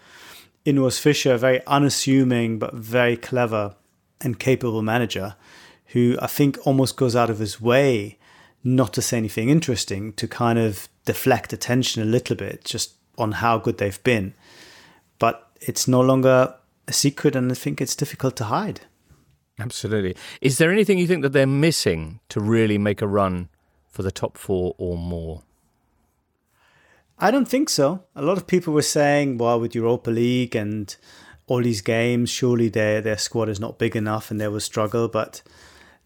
in 0.65 0.75
Urs 0.77 0.99
Fischer, 0.99 1.33
a 1.33 1.37
very 1.37 1.65
unassuming 1.65 2.59
but 2.59 2.73
very 2.73 3.17
clever 3.17 3.75
and 4.19 4.39
capable 4.39 4.81
manager 4.81 5.35
who 5.87 6.17
I 6.21 6.27
think 6.27 6.57
almost 6.65 6.95
goes 6.95 7.15
out 7.15 7.29
of 7.29 7.39
his 7.39 7.59
way 7.59 8.17
not 8.63 8.93
to 8.93 9.01
say 9.01 9.17
anything 9.17 9.49
interesting 9.49 10.13
to 10.13 10.27
kind 10.27 10.59
of 10.59 10.87
deflect 11.05 11.51
attention 11.51 12.01
a 12.01 12.05
little 12.05 12.35
bit 12.35 12.63
just 12.63 12.95
on 13.21 13.33
how 13.33 13.57
good 13.57 13.77
they've 13.77 14.03
been. 14.03 14.33
But 15.19 15.47
it's 15.61 15.87
no 15.87 16.01
longer 16.01 16.55
a 16.87 16.93
secret 16.93 17.35
and 17.35 17.51
I 17.51 17.55
think 17.55 17.79
it's 17.79 17.95
difficult 17.95 18.35
to 18.37 18.45
hide. 18.45 18.81
Absolutely. 19.59 20.15
Is 20.41 20.57
there 20.57 20.71
anything 20.71 20.97
you 20.97 21.07
think 21.07 21.21
that 21.21 21.33
they're 21.33 21.45
missing 21.45 22.19
to 22.29 22.39
really 22.39 22.77
make 22.77 23.01
a 23.01 23.07
run 23.07 23.49
for 23.89 24.01
the 24.01 24.11
top 24.11 24.37
four 24.37 24.75
or 24.77 24.97
more? 24.97 25.43
I 27.19 27.29
don't 27.29 27.47
think 27.47 27.69
so. 27.69 28.03
A 28.15 28.23
lot 28.23 28.37
of 28.37 28.47
people 28.47 28.73
were 28.73 28.81
saying, 28.81 29.37
well, 29.37 29.59
with 29.59 29.75
Europa 29.75 30.09
League 30.09 30.55
and 30.55 30.95
all 31.45 31.61
these 31.61 31.81
games, 31.81 32.31
surely 32.31 32.69
their 32.69 33.01
their 33.01 33.17
squad 33.17 33.49
is 33.49 33.59
not 33.59 33.77
big 33.77 33.95
enough 33.95 34.31
and 34.31 34.41
they 34.41 34.47
will 34.47 34.59
struggle. 34.59 35.07
But 35.07 35.43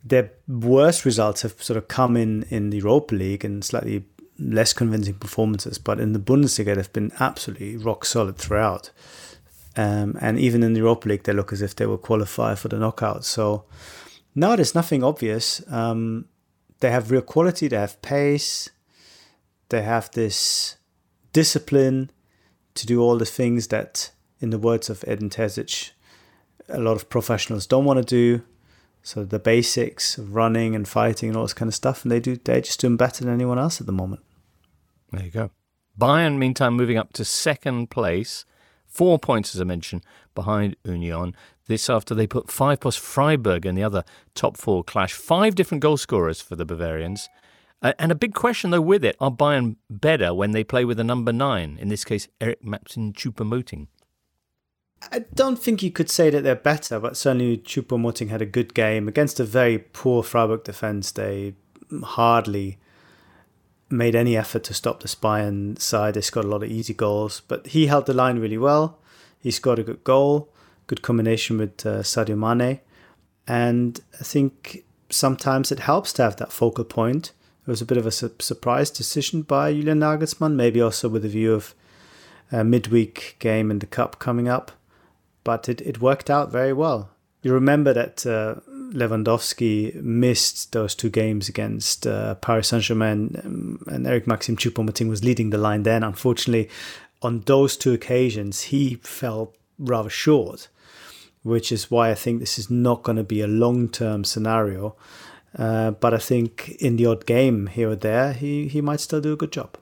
their 0.04 0.32
worst 0.48 1.06
results 1.06 1.44
have 1.44 1.64
sort 1.64 1.78
of 1.78 1.88
come 1.88 2.18
in 2.18 2.44
in 2.50 2.70
the 2.70 2.78
Europa 2.78 3.16
League 3.16 3.46
and 3.46 3.64
slightly 3.64 4.06
less 4.38 4.74
convincing 4.74 5.16
performances. 5.16 5.78
But 5.78 6.00
in 6.00 6.14
the 6.14 6.20
Bundesliga, 6.20 6.76
they've 6.76 6.94
been 6.94 7.12
absolutely 7.20 7.78
rock 7.78 8.06
solid 8.06 8.38
throughout. 8.38 8.92
Um, 9.78 10.18
and 10.22 10.40
even 10.40 10.64
in 10.64 10.74
the 10.74 10.80
Europa 10.80 11.10
League, 11.10 11.24
they 11.24 11.34
look 11.34 11.52
as 11.52 11.62
if 11.62 11.76
they 11.76 11.86
will 11.86 11.98
qualify 11.98 12.56
for 12.56 12.70
the 12.70 12.78
knockout. 12.78 13.26
So 13.26 13.66
now 14.34 14.56
there's 14.56 14.76
nothing 14.76 15.04
obvious. 15.04 15.62
Um, 15.72 16.26
they 16.80 16.92
have 16.92 17.12
real 17.12 17.22
quality. 17.22 17.68
They 17.68 17.78
have 17.78 18.02
pace. 18.02 18.70
They 19.70 19.82
have 19.82 20.12
this 20.12 20.78
discipline 21.34 22.12
to 22.76 22.86
do 22.86 23.02
all 23.02 23.18
the 23.18 23.26
things 23.26 23.68
that, 23.68 24.12
in 24.40 24.50
the 24.50 24.60
words 24.60 24.90
of 24.90 25.04
Edin 25.08 25.30
Terzic, 25.30 25.92
a 26.70 26.80
lot 26.80 26.96
of 26.96 27.10
professionals 27.10 27.66
don't 27.66 27.86
want 27.86 28.00
to 28.00 28.06
do. 28.06 28.44
So 29.04 29.24
the 29.24 29.40
basics 29.40 30.18
of 30.18 30.36
running 30.36 30.76
and 30.76 30.88
fighting 30.88 31.30
and 31.30 31.38
all 31.38 31.44
this 31.44 31.54
kind 31.54 31.70
of 31.70 31.76
stuff, 31.76 32.04
and 32.04 32.12
they 32.12 32.20
do 32.20 32.38
they're 32.38 32.62
just 32.62 32.80
doing 32.80 32.98
better 32.98 33.24
than 33.24 33.34
anyone 33.34 33.60
else 33.60 33.80
at 33.80 33.86
the 33.86 33.94
moment. 33.94 34.24
There 35.12 35.24
you 35.24 35.32
go. 35.32 35.52
Bayern, 36.00 36.38
meantime, 36.38 36.74
moving 36.74 36.98
up 36.98 37.14
to 37.14 37.24
second 37.24 37.90
place, 37.90 38.46
four 38.86 39.18
points 39.18 39.56
as 39.56 39.62
I 39.62 39.64
mentioned 39.64 40.04
behind 40.34 40.76
Union. 40.84 41.36
This 41.68 41.90
after 41.90 42.14
they 42.14 42.28
put 42.28 42.52
five 42.52 42.80
plus 42.80 42.96
Freiburg 42.96 43.66
in 43.66 43.76
the 43.76 43.84
other 43.84 44.04
top 44.36 44.58
four 44.58 44.84
clash. 44.84 45.14
Five 45.14 45.56
different 45.56 45.82
goal 45.82 45.98
scorers 45.98 46.42
for 46.42 46.56
the 46.56 46.66
Bavarians. 46.66 47.30
Uh, 47.82 47.94
and 47.98 48.12
a 48.12 48.16
big 48.16 48.34
question, 48.34 48.72
though, 48.72 48.82
with 48.82 49.04
it 49.04 49.16
are 49.20 49.32
Bayern 49.32 49.76
better 49.90 50.34
when 50.34 50.52
they 50.52 50.64
play 50.64 50.86
with 50.86 51.00
a 51.00 51.04
number 51.04 51.34
nine? 51.34 51.78
In 51.80 51.90
this 51.90 52.04
case, 52.04 52.28
Eric 52.40 52.64
Maxim 52.64 53.14
Choupo-Moting. 53.14 53.88
I 55.12 55.20
don't 55.34 55.60
think 55.60 55.84
you 55.84 55.92
could 55.92 56.10
say 56.10 56.30
that 56.30 56.42
they're 56.42 56.56
better, 56.56 57.00
but 57.00 57.18
certainly 57.18 57.58
Choupo-Moting 57.58 58.30
had 58.30 58.42
a 58.42 58.46
good 58.46 58.74
game 58.74 59.08
against 59.08 59.40
a 59.40 59.44
very 59.44 59.78
poor 59.78 60.24
Freiburg 60.24 60.64
defense. 60.64 61.12
They 61.12 61.56
hardly 62.04 62.80
made 63.90 64.16
any 64.16 64.36
effort 64.36 64.64
to 64.66 64.74
stop 64.74 65.02
the 65.02 65.08
Bayern 65.08 65.80
side. 65.80 66.16
They 66.16 66.22
scored 66.22 66.46
a 66.46 66.50
lot 66.50 66.64
of 66.64 66.72
easy 66.72 66.94
goals, 66.94 67.42
but 67.48 67.68
he 67.68 67.88
held 67.88 68.06
the 68.06 68.14
line 68.14 68.40
really 68.40 68.58
well. 68.58 69.00
He 69.40 69.52
scored 69.52 69.80
a 69.80 69.84
good 69.84 70.04
goal, 70.04 70.50
good 70.88 71.02
combination 71.02 71.58
with 71.58 71.86
uh, 71.86 72.02
Sadio 72.02 72.38
Mane, 72.38 72.80
and 73.48 74.00
I 74.20 74.24
think 74.24 74.84
sometimes 75.10 75.72
it 75.72 75.80
helps 75.80 76.14
to 76.14 76.24
have 76.24 76.38
that 76.38 76.52
focal 76.52 76.84
point. 76.84 77.32
It 77.68 77.70
was 77.70 77.82
a 77.82 77.86
bit 77.86 77.98
of 77.98 78.06
a 78.06 78.12
su- 78.12 78.32
surprise 78.40 78.90
decision 78.90 79.44
by 79.44 79.72
Julian 79.72 80.00
Nagelsmann, 80.00 80.56
maybe 80.56 80.82
also 80.82 81.10
with 81.10 81.26
a 81.26 81.30
view 81.30 81.54
of 81.54 81.76
a 82.52 82.64
midweek 82.64 83.36
game 83.40 83.72
in 83.72 83.80
the 83.80 83.86
cup 83.86 84.20
coming 84.20 84.48
up, 84.48 84.72
but 85.44 85.70
it, 85.70 85.82
it 85.82 86.02
worked 86.02 86.30
out 86.30 86.52
very 86.52 86.74
well. 86.74 87.12
You 87.42 87.54
remember 87.54 87.94
that 87.94 88.26
uh, 88.26 88.56
Lewandowski 88.94 89.96
missed 89.96 90.72
those 90.72 90.96
two 90.96 91.10
games 91.10 91.50
against 91.50 92.06
uh, 92.06 92.36
Paris 92.36 92.70
Saint 92.70 92.84
Germain, 92.84 93.40
um, 93.44 93.84
and 93.88 94.08
Eric 94.08 94.28
Maxim 94.28 94.56
Choupo-Moting 94.56 95.10
was 95.10 95.24
leading 95.24 95.50
the 95.50 95.58
line 95.58 95.84
then. 95.84 96.04
Unfortunately, 96.04 96.70
on 97.22 97.42
those 97.42 97.78
two 97.78 97.94
occasions, 97.94 98.64
he 98.64 98.96
fell 98.96 99.54
rather 99.78 100.10
short, 100.10 100.68
which 101.44 101.72
is 101.72 101.92
why 101.92 102.12
I 102.12 102.16
think 102.16 102.40
this 102.40 102.58
is 102.58 102.70
not 102.70 103.04
going 103.04 103.18
to 103.18 103.24
be 103.24 103.42
a 103.42 103.48
long-term 103.48 104.24
scenario. 104.24 104.96
Uh, 105.58 105.92
but 105.92 106.14
I 106.14 106.18
think 106.18 106.70
in 106.80 106.98
the 106.98 107.06
odd 107.06 107.26
game 107.26 107.68
here 107.68 107.92
or 107.92 107.96
there, 107.96 108.34
he, 108.34 108.68
he 108.68 108.82
might 108.82 109.00
still 109.00 109.22
do 109.22 109.34
a 109.34 109.38
good 109.38 109.52
job. 109.52 109.78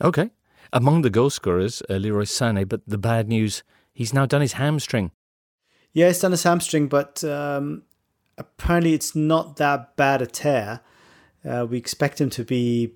Okay. 0.00 0.30
Among 0.72 1.02
the 1.02 1.10
goal 1.10 1.30
scorers, 1.30 1.82
uh, 1.88 1.94
Leroy 1.94 2.22
Sané, 2.24 2.68
but 2.68 2.80
the 2.86 2.98
bad 2.98 3.28
news, 3.28 3.62
he's 3.92 4.14
now 4.14 4.26
done 4.26 4.40
his 4.40 4.54
hamstring. 4.54 5.10
Yeah, 5.92 6.08
he's 6.08 6.18
done 6.18 6.32
his 6.32 6.42
hamstring, 6.42 6.88
but 6.88 7.22
um, 7.22 7.82
apparently 8.38 8.94
it's 8.94 9.14
not 9.14 9.56
that 9.56 9.96
bad 9.96 10.22
a 10.22 10.26
tear. 10.26 10.80
Uh, 11.44 11.66
we 11.68 11.76
expect 11.76 12.20
him 12.20 12.30
to 12.30 12.44
be 12.44 12.94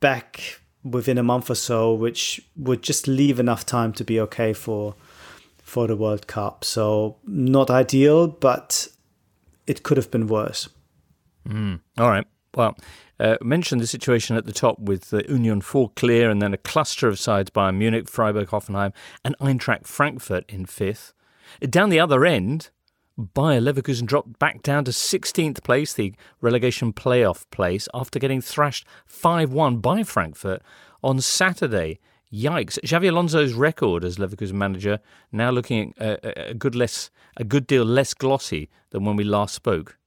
back 0.00 0.60
within 0.82 1.18
a 1.18 1.22
month 1.22 1.50
or 1.50 1.54
so, 1.54 1.92
which 1.94 2.40
would 2.56 2.82
just 2.82 3.06
leave 3.06 3.38
enough 3.38 3.64
time 3.64 3.92
to 3.92 4.04
be 4.04 4.20
okay 4.20 4.52
for 4.52 4.94
for 5.62 5.86
the 5.86 5.96
World 5.96 6.26
Cup. 6.26 6.64
So 6.64 7.16
not 7.24 7.70
ideal, 7.70 8.26
but 8.26 8.88
it 9.66 9.82
could 9.82 9.96
have 9.96 10.10
been 10.10 10.26
worse. 10.26 10.68
Mm. 11.48 11.80
All 11.98 12.10
right. 12.10 12.26
Well, 12.54 12.76
uh, 13.18 13.36
mentioned 13.40 13.80
the 13.80 13.86
situation 13.86 14.36
at 14.36 14.44
the 14.44 14.52
top 14.52 14.78
with 14.78 15.10
the 15.10 15.24
Union 15.28 15.60
four 15.60 15.90
clear, 15.90 16.30
and 16.30 16.42
then 16.42 16.52
a 16.52 16.58
cluster 16.58 17.08
of 17.08 17.18
sides 17.18 17.50
Bayern 17.50 17.76
Munich, 17.76 18.08
Freiburg, 18.08 18.48
Hoffenheim, 18.48 18.92
and 19.24 19.36
Eintracht 19.38 19.86
Frankfurt 19.86 20.44
in 20.48 20.66
fifth. 20.66 21.14
Down 21.60 21.90
the 21.90 22.00
other 22.00 22.24
end, 22.24 22.70
Bayer 23.18 23.60
Leverkusen 23.60 24.06
dropped 24.06 24.38
back 24.38 24.62
down 24.62 24.84
to 24.84 24.90
16th 24.90 25.62
place, 25.62 25.92
the 25.92 26.14
relegation 26.40 26.92
playoff 26.92 27.44
place, 27.50 27.88
after 27.92 28.18
getting 28.18 28.40
thrashed 28.40 28.86
5 29.06 29.52
1 29.52 29.78
by 29.78 30.02
Frankfurt 30.02 30.62
on 31.02 31.20
Saturday. 31.20 32.00
Yikes! 32.32 32.78
Xabi 32.80 33.08
Alonso's 33.10 33.52
record 33.52 34.04
as 34.04 34.16
Leverkusen 34.16 34.54
manager 34.54 35.00
now 35.30 35.50
looking 35.50 35.92
a, 35.98 36.50
a, 36.50 36.54
good 36.54 36.74
less, 36.74 37.10
a 37.36 37.44
good 37.44 37.66
deal 37.66 37.84
less 37.84 38.14
glossy 38.14 38.70
than 38.90 39.04
when 39.04 39.16
we 39.16 39.24
last 39.24 39.54
spoke. 39.54 39.98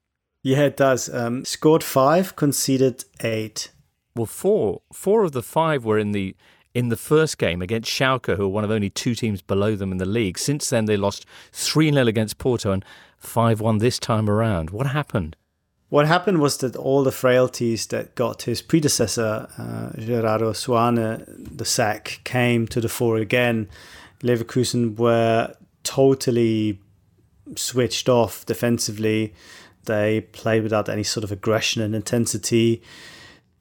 Yeah, 0.42 0.62
it 0.62 0.78
does. 0.78 1.14
Um, 1.14 1.46
scored 1.46 1.84
five, 1.84 2.36
conceded 2.36 3.06
eight. 3.22 3.72
Well, 4.16 4.26
four, 4.26 4.82
four 4.92 5.24
of 5.24 5.34
the 5.34 5.44
five 5.44 5.86
were 5.86 6.00
in 6.00 6.14
the 6.14 6.36
in 6.76 6.90
the 6.90 6.98
first 6.98 7.38
game 7.38 7.62
against 7.62 7.90
Schalke, 7.90 8.36
who 8.36 8.44
are 8.44 8.50
one 8.50 8.66
of 8.66 8.70
only 8.70 8.90
two 8.90 9.16
teams 9.16 9.42
below 9.42 9.76
them 9.76 9.94
in 9.94 9.98
the 9.98 10.06
league. 10.06 10.38
Since 10.38 10.70
then, 10.70 10.86
they 10.86 10.98
lost 10.98 11.26
3 11.54 11.92
0 11.92 12.06
against 12.06 12.38
Porto 12.38 12.72
and 12.72 12.86
5 13.18 13.62
1 13.62 13.78
this 13.80 13.98
time 13.98 14.30
around. 14.30 14.70
What 14.70 14.88
happened? 14.88 15.38
What 15.90 16.06
happened 16.08 16.42
was 16.42 16.58
that 16.58 16.76
all 16.76 17.04
the 17.04 17.12
frailties 17.12 17.88
that 17.88 18.16
got 18.16 18.42
his 18.42 18.62
predecessor, 18.62 19.48
uh, 19.58 19.98
Gerardo 19.98 20.52
Seoane, 20.52 21.24
the 21.58 21.64
sack, 21.64 22.20
came 22.26 22.68
to 22.68 22.82
the 22.82 22.90
fore 22.90 23.18
again. 23.18 23.70
Leverkusen 24.22 24.98
were 24.98 25.56
totally 25.84 26.82
switched 27.56 28.10
off 28.10 28.46
defensively. 28.46 29.34
They 29.86 30.22
played 30.34 30.64
without 30.64 30.90
any 30.90 31.04
sort 31.04 31.24
of 31.24 31.32
aggression 31.32 31.82
and 31.82 31.96
intensity. 31.96 32.82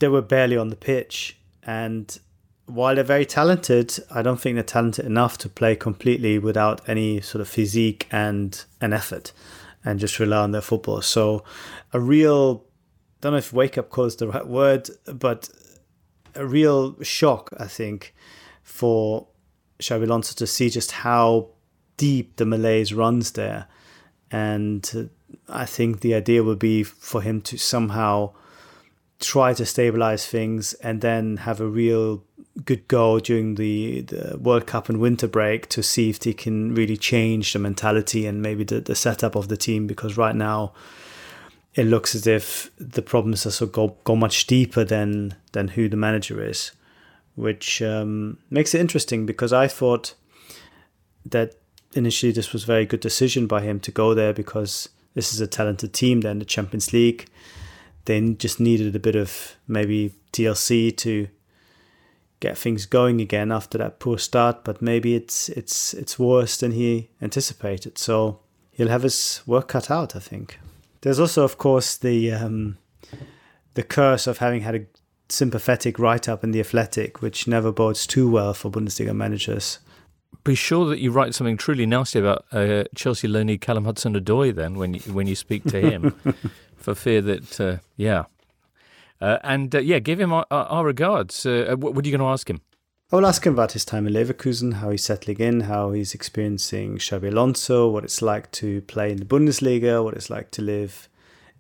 They 0.01 0.09
were 0.09 0.23
barely 0.23 0.57
on 0.57 0.71
the 0.71 0.77
pitch. 0.77 1.37
And 1.63 2.19
while 2.67 2.95
they're 2.95 3.05
very 3.05 3.27
talented, 3.27 3.99
I 4.11 4.23
don't 4.23 4.41
think 4.41 4.57
they're 4.57 4.65
talented 4.65 5.05
enough 5.05 5.39
to 5.39 5.49
play 5.49 5.77
completely 5.77 6.39
without 6.39 6.87
any 6.89 7.21
sort 7.21 7.41
of 7.41 7.49
physique 7.49 8.09
and 8.11 8.65
an 8.81 8.93
effort 8.93 9.33
and 9.85 10.01
just 10.01 10.19
rely 10.19 10.39
on 10.39 10.53
their 10.53 10.63
football. 10.63 11.03
So 11.03 11.45
a 11.93 12.01
real 12.01 12.65
I 13.25 13.29
don't 13.29 13.33
know 13.33 13.39
if 13.39 13.53
wake 13.53 13.79
up 13.79 13.89
call 13.89 14.05
is 14.05 14.17
the 14.17 14.29
right 14.29 14.47
word, 14.47 14.91
but 15.07 15.49
a 16.35 16.45
real 16.45 17.01
shock, 17.03 17.51
I 17.59 17.67
think, 17.67 18.15
for 18.63 19.29
Xabi 19.79 20.05
Alonso 20.05 20.35
to 20.35 20.47
see 20.47 20.69
just 20.69 20.91
how 20.91 21.49
deep 21.97 22.37
the 22.37 22.45
Malaise 22.45 22.93
runs 22.93 23.33
there. 23.33 23.67
And 24.31 24.91
uh, 24.95 25.05
I 25.49 25.65
think 25.65 26.01
the 26.01 26.15
idea 26.15 26.43
would 26.43 26.59
be 26.59 26.83
for 26.83 27.23
him 27.23 27.41
to 27.43 27.57
somehow 27.57 28.35
try 29.21 29.55
to 29.55 29.65
stabilize 29.65 30.27
things 30.27 30.75
and 30.75 31.01
then 31.01 31.39
have 31.39 31.61
a 31.61 31.67
real 31.67 32.25
good 32.65 32.87
go 32.87 33.19
during 33.19 33.57
the, 33.57 34.03
the 34.03 34.39
World 34.39 34.67
Cup 34.67 34.89
and 34.89 35.01
winter 35.01 35.27
break 35.27 35.69
to 35.71 35.83
see 35.83 36.11
if 36.11 36.21
they 36.21 36.33
can 36.33 36.75
really 36.75 36.97
change 36.97 37.53
the 37.53 37.59
mentality 37.59 38.27
and 38.27 38.41
maybe 38.41 38.63
the, 38.63 38.81
the 38.81 38.95
setup 38.95 39.35
of 39.35 39.49
the 39.49 39.57
team 39.57 39.87
because 39.87 40.17
right 40.17 40.37
now 40.37 40.73
it 41.75 41.85
looks 41.85 42.15
as 42.15 42.27
if 42.27 42.71
the 42.79 43.03
problems 43.03 43.45
are 43.45 43.51
so 43.51 43.67
go, 43.67 43.97
go 44.05 44.15
much 44.15 44.47
deeper 44.47 44.85
than 44.85 45.35
than 45.53 45.69
who 45.69 45.89
the 45.89 45.97
manager 45.97 46.43
is, 46.43 46.71
which 47.35 47.83
um, 47.83 48.39
makes 48.51 48.75
it 48.75 48.81
interesting 48.81 49.27
because 49.27 49.53
I 49.53 49.67
thought 49.67 50.15
that 51.27 51.55
initially 51.95 52.31
this 52.31 52.53
was 52.53 52.65
a 52.65 52.67
very 52.67 52.87
good 52.87 53.01
decision 53.01 53.47
by 53.47 53.63
him 53.63 53.81
to 53.81 53.91
go 53.91 54.15
there 54.15 54.33
because 54.33 54.89
this 55.15 55.33
is 55.33 55.41
a 55.41 55.47
talented 55.47 55.93
team. 55.93 56.21
They're 56.21 56.33
in 56.33 56.39
the 56.39 56.45
Champions 56.45 56.93
League. 56.93 57.27
They 58.05 58.21
just 58.35 58.61
needed 58.61 58.95
a 58.95 59.01
bit 59.01 59.17
of 59.17 59.57
maybe 59.67 60.15
TLC 60.33 60.97
to 60.99 61.29
get 62.45 62.59
things 62.59 62.85
going 62.85 63.23
again 63.23 63.51
after 63.51 63.79
that 63.79 63.99
poor 63.99 64.19
start, 64.19 64.65
but 64.65 64.83
maybe 64.83 65.15
it's 65.15 65.49
it's 65.49 65.95
it's 65.95 66.19
worse 66.19 66.59
than 66.59 66.73
he 66.73 67.09
anticipated. 67.23 67.97
So 67.97 68.41
he'll 68.73 68.95
have 68.97 69.03
his 69.03 69.41
work 69.47 69.69
cut 69.69 69.91
out, 69.91 70.15
I 70.15 70.19
think. 70.19 70.59
There's 71.01 71.21
also, 71.21 71.43
of 71.45 71.57
course, 71.57 71.97
the 71.97 72.33
um, 72.33 72.77
the 73.75 73.83
curse 73.83 74.27
of 74.27 74.39
having 74.39 74.61
had 74.61 74.75
a 74.75 74.87
sympathetic 75.31 75.99
write 75.99 76.29
up 76.29 76.45
in 76.45 76.51
the 76.51 76.61
Athletic, 76.61 77.23
which 77.23 77.49
never 77.49 77.73
bodes 77.73 78.07
too 78.07 78.31
well 78.31 78.53
for 78.53 78.71
Bundesliga 78.71 79.15
managers. 79.15 79.79
Be 80.45 80.55
sure 80.55 80.85
that 80.91 81.01
you 81.01 81.11
write 81.11 81.35
something 81.35 81.57
truly 81.57 81.87
nasty 81.87 82.19
about 82.19 82.45
uh, 82.53 82.85
Chelsea 82.95 83.27
loanee 83.27 83.59
Callum 83.59 83.87
Hudson-Odoi 83.87 84.55
then 84.55 84.75
when 84.75 84.95
you, 84.95 85.01
when 85.15 85.27
you 85.27 85.35
speak 85.35 85.65
to 85.65 85.81
him, 85.81 86.15
for 86.77 86.95
fear 86.95 87.23
that 87.23 87.61
uh, 87.61 87.79
yeah 87.97 88.25
uh, 89.21 89.39
and 89.43 89.75
uh, 89.75 89.79
yeah, 89.79 89.99
give 89.99 90.21
him 90.21 90.33
our, 90.33 90.47
our 90.51 90.85
regards. 90.85 91.47
Uh, 91.47 91.69
uh 91.71 91.77
what, 91.77 92.05
are 92.05 92.09
you 92.09 92.17
going 92.17 92.27
to 92.27 92.33
ask 92.33 92.49
him? 92.49 92.61
I 93.13 93.17
will 93.17 93.27
ask 93.27 93.47
him 93.47 93.53
about 93.53 93.73
his 93.73 93.85
time 93.85 94.07
in 94.07 94.15
Leverkusen, 94.15 94.75
how 94.75 94.91
he's 94.91 95.05
settling 95.05 95.39
in, 95.39 95.61
how 95.61 95.93
he's 95.93 96.15
experiencing 96.15 96.99
Xabi 96.99 97.29
Alonso, 97.29 97.89
what 97.89 98.03
it's 98.03 98.23
like 98.23 98.51
to 98.53 98.81
play 98.83 99.13
in 99.13 99.19
the 99.19 99.25
Bundesliga, 99.25 100.03
what 100.03 100.15
it's 100.15 100.31
like 100.31 100.51
to 100.53 100.63
live 100.63 101.09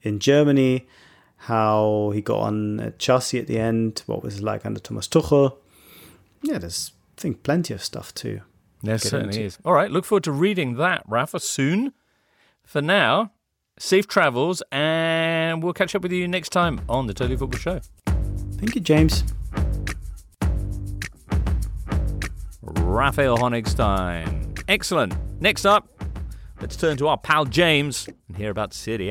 in 0.03 0.19
Germany, 0.19 0.89
how 1.37 2.11
he 2.15 2.23
got 2.23 2.41
on 2.41 2.81
at 2.81 2.99
Chelsea 2.99 3.39
at 3.39 3.47
the 3.47 3.59
end, 3.59 4.03
what 4.07 4.23
was 4.23 4.39
it 4.39 4.43
like 4.43 4.67
under 4.67 4.81
Thomas 4.81 5.07
Tuchel. 5.07 5.57
Yeah, 6.43 6.59
there's 6.59 6.93
I 7.17 7.21
think 7.21 7.43
plenty 7.43 7.75
of 7.75 7.83
stuff 7.83 8.13
too. 8.15 8.41
There 8.83 8.99
certainly 8.99 9.37
into. 9.37 9.47
is. 9.47 9.59
All 9.65 9.73
right, 9.73 9.91
look 9.91 10.05
forward 10.05 10.25
to 10.25 10.33
reading 10.33 10.77
that, 10.77 11.03
Rafa, 11.07 11.41
soon. 11.41 11.93
For 12.65 12.83
now, 12.83 13.31
safe 13.79 14.07
travels, 14.07 14.63
and 14.73 15.63
we'll 15.63 15.73
catch 15.73 15.95
up 15.95 16.03
with 16.03 16.13
you 16.13 16.29
next 16.29 16.51
time 16.51 16.81
on 16.89 17.07
the 17.07 17.15
Totally 17.15 17.37
Football 17.37 17.59
Show. 17.59 17.81
Thank 18.57 18.75
you, 18.75 18.81
James. 18.81 19.25
Raphael 22.63 23.39
Honigstein. 23.39 24.63
Excellent. 24.69 25.15
Next 25.41 25.65
up, 25.65 25.89
let's 26.61 26.77
turn 26.77 26.97
to 26.99 27.09
our 27.09 27.19
pal 27.19 27.45
James 27.45 28.09
and 28.29 28.37
hear 28.37 28.51
about 28.51 28.73
Serie 28.73 29.11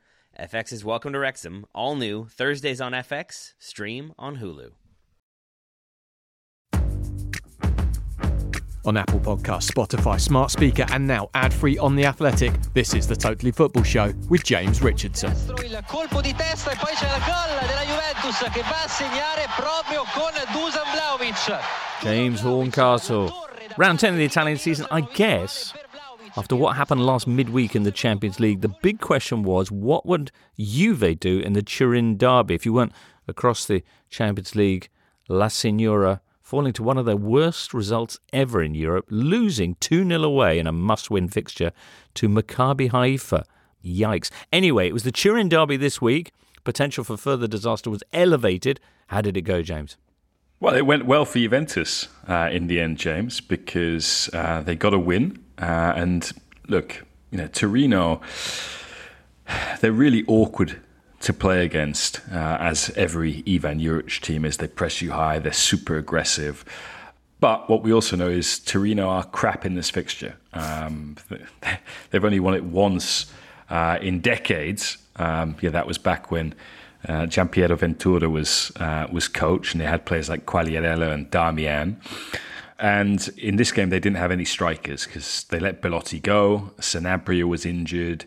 FX 0.41 0.73
is 0.73 0.83
Welcome 0.83 1.13
to 1.13 1.19
Wrexham, 1.19 1.67
all 1.75 1.95
new, 1.95 2.25
Thursdays 2.25 2.81
on 2.81 2.93
FX, 2.93 3.53
stream 3.59 4.11
on 4.17 4.37
Hulu. 4.37 4.71
On 8.83 8.97
Apple 8.97 9.19
Podcasts, 9.19 9.69
Spotify, 9.69 10.19
Smart 10.19 10.49
Speaker, 10.49 10.87
and 10.89 11.05
now 11.05 11.29
ad 11.35 11.53
free 11.53 11.77
on 11.77 11.95
The 11.95 12.05
Athletic, 12.05 12.53
this 12.73 12.95
is 12.95 13.05
the 13.05 13.15
Totally 13.15 13.51
Football 13.51 13.83
Show 13.83 14.13
with 14.29 14.43
James 14.43 14.81
Richardson. 14.81 15.31
James 22.01 22.41
Horncastle. 22.41 23.31
Round 23.77 23.99
10 23.99 24.13
of 24.13 24.17
the 24.17 24.25
Italian 24.25 24.57
season, 24.57 24.87
I 24.89 25.01
guess, 25.01 25.75
after 26.37 26.55
what 26.55 26.77
happened 26.77 27.05
last 27.05 27.27
midweek 27.27 27.75
in 27.75 27.83
the 27.83 27.91
Champions 27.91 28.39
League, 28.39 28.61
the 28.61 28.69
big 28.69 29.01
question 29.01 29.43
was 29.43 29.69
what 29.69 30.05
would 30.05 30.31
Juve 30.57 31.19
do 31.19 31.39
in 31.39 31.51
the 31.51 31.61
Turin 31.61 32.15
derby 32.17 32.55
if 32.55 32.65
you 32.65 32.71
weren't 32.71 32.93
across 33.27 33.65
the 33.65 33.83
Champions 34.09 34.55
League? 34.55 34.87
La 35.27 35.49
Signora 35.49 36.21
falling 36.41 36.71
to 36.73 36.83
one 36.83 36.97
of 36.97 37.05
their 37.05 37.17
worst 37.17 37.73
results 37.73 38.17
ever 38.31 38.63
in 38.63 38.75
Europe, 38.75 39.07
losing 39.09 39.75
2 39.81 40.07
0 40.07 40.23
away 40.23 40.57
in 40.57 40.67
a 40.67 40.71
must 40.71 41.11
win 41.11 41.27
fixture 41.27 41.71
to 42.13 42.29
Maccabi 42.29 42.89
Haifa. 42.89 43.43
Yikes. 43.83 44.29
Anyway, 44.53 44.87
it 44.87 44.93
was 44.93 45.03
the 45.03 45.11
Turin 45.11 45.49
derby 45.49 45.75
this 45.75 46.01
week. 46.01 46.31
Potential 46.63 47.03
for 47.03 47.17
further 47.17 47.47
disaster 47.47 47.89
was 47.89 48.03
elevated. 48.13 48.79
How 49.07 49.19
did 49.19 49.35
it 49.35 49.41
go, 49.41 49.61
James? 49.61 49.97
Well, 50.61 50.75
it 50.75 50.85
went 50.85 51.05
well 51.05 51.25
for 51.25 51.39
Juventus 51.39 52.07
uh, 52.27 52.49
in 52.51 52.67
the 52.67 52.79
end, 52.79 52.99
James, 52.99 53.41
because 53.41 54.29
uh, 54.31 54.61
they 54.61 54.75
got 54.75 54.93
a 54.93 54.99
win. 54.99 55.43
Uh, 55.61 55.93
and 55.95 56.31
look, 56.67 57.05
you 57.29 57.37
know, 57.37 57.47
Torino, 57.47 58.21
they're 59.79 59.91
really 59.91 60.25
awkward 60.27 60.81
to 61.21 61.33
play 61.33 61.63
against, 61.63 62.19
uh, 62.31 62.57
as 62.59 62.89
every 62.95 63.43
Ivan 63.47 63.79
Juric 63.79 64.21
team 64.21 64.43
is. 64.43 64.57
They 64.57 64.67
press 64.67 65.01
you 65.01 65.11
high, 65.11 65.39
they're 65.39 65.53
super 65.53 65.97
aggressive. 65.97 66.65
But 67.39 67.69
what 67.69 67.83
we 67.83 67.93
also 67.93 68.15
know 68.15 68.29
is 68.29 68.59
Torino 68.59 69.07
are 69.07 69.23
crap 69.23 69.65
in 69.65 69.75
this 69.75 69.89
fixture. 69.89 70.35
Um, 70.53 71.15
they've 72.09 72.25
only 72.25 72.39
won 72.39 72.53
it 72.53 72.63
once 72.63 73.31
uh, 73.69 73.97
in 74.01 74.19
decades. 74.19 74.97
Um, 75.15 75.55
yeah, 75.61 75.71
that 75.71 75.87
was 75.87 75.97
back 75.97 76.31
when 76.31 76.53
uh, 77.07 77.25
Giampiero 77.25 77.77
Ventura 77.77 78.29
was 78.29 78.71
uh, 78.75 79.07
was 79.11 79.27
coach, 79.27 79.73
and 79.73 79.81
they 79.81 79.85
had 79.85 80.05
players 80.05 80.29
like 80.29 80.45
Quagliarella 80.45 81.11
and 81.13 81.31
Darmian. 81.31 81.95
And 82.81 83.29
in 83.37 83.57
this 83.57 83.71
game, 83.71 83.91
they 83.91 83.99
didn't 83.99 84.17
have 84.17 84.31
any 84.31 84.43
strikers 84.43 85.05
because 85.05 85.45
they 85.45 85.59
let 85.59 85.81
Belotti 85.81 86.19
go. 86.19 86.71
Sanabria 86.79 87.43
was 87.43 87.63
injured, 87.63 88.25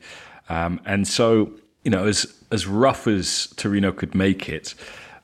um, 0.49 0.81
and 0.87 1.09
so 1.09 1.53
you 1.83 1.91
know, 1.91 2.07
as 2.07 2.43
as 2.51 2.67
rough 2.67 3.07
as 3.07 3.49
Torino 3.57 3.93
could 3.93 4.15
make 4.15 4.49
it, 4.49 4.75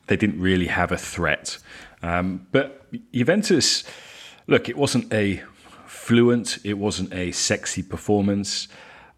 they 0.08 0.16
didn't 0.16 0.40
really 0.40 0.66
have 0.66 0.92
a 0.92 0.96
threat. 0.96 1.58
Um, 2.02 2.46
but 2.52 2.86
Juventus, 3.12 3.84
look, 4.46 4.68
it 4.68 4.76
wasn't 4.76 5.12
a 5.12 5.42
fluent, 5.86 6.58
it 6.64 6.74
wasn't 6.74 7.12
a 7.14 7.32
sexy 7.32 7.82
performance, 7.82 8.68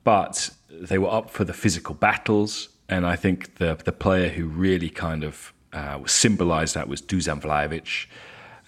but 0.05 0.51
they 0.71 0.99
were 0.99 1.11
up 1.11 1.31
for 1.31 1.45
the 1.45 1.53
physical 1.53 1.95
battles. 1.95 2.69
And 2.89 3.07
I 3.07 3.17
think 3.17 3.57
the 3.57 3.81
the 3.83 3.93
player 3.93 4.29
who 4.29 4.47
really 4.47 4.91
kind 4.91 5.25
of 5.25 5.53
uh, 5.73 6.01
symbolised 6.07 6.75
that 6.75 6.87
was 6.87 7.01
Dusan 7.01 7.41
Vlahovic. 7.41 8.07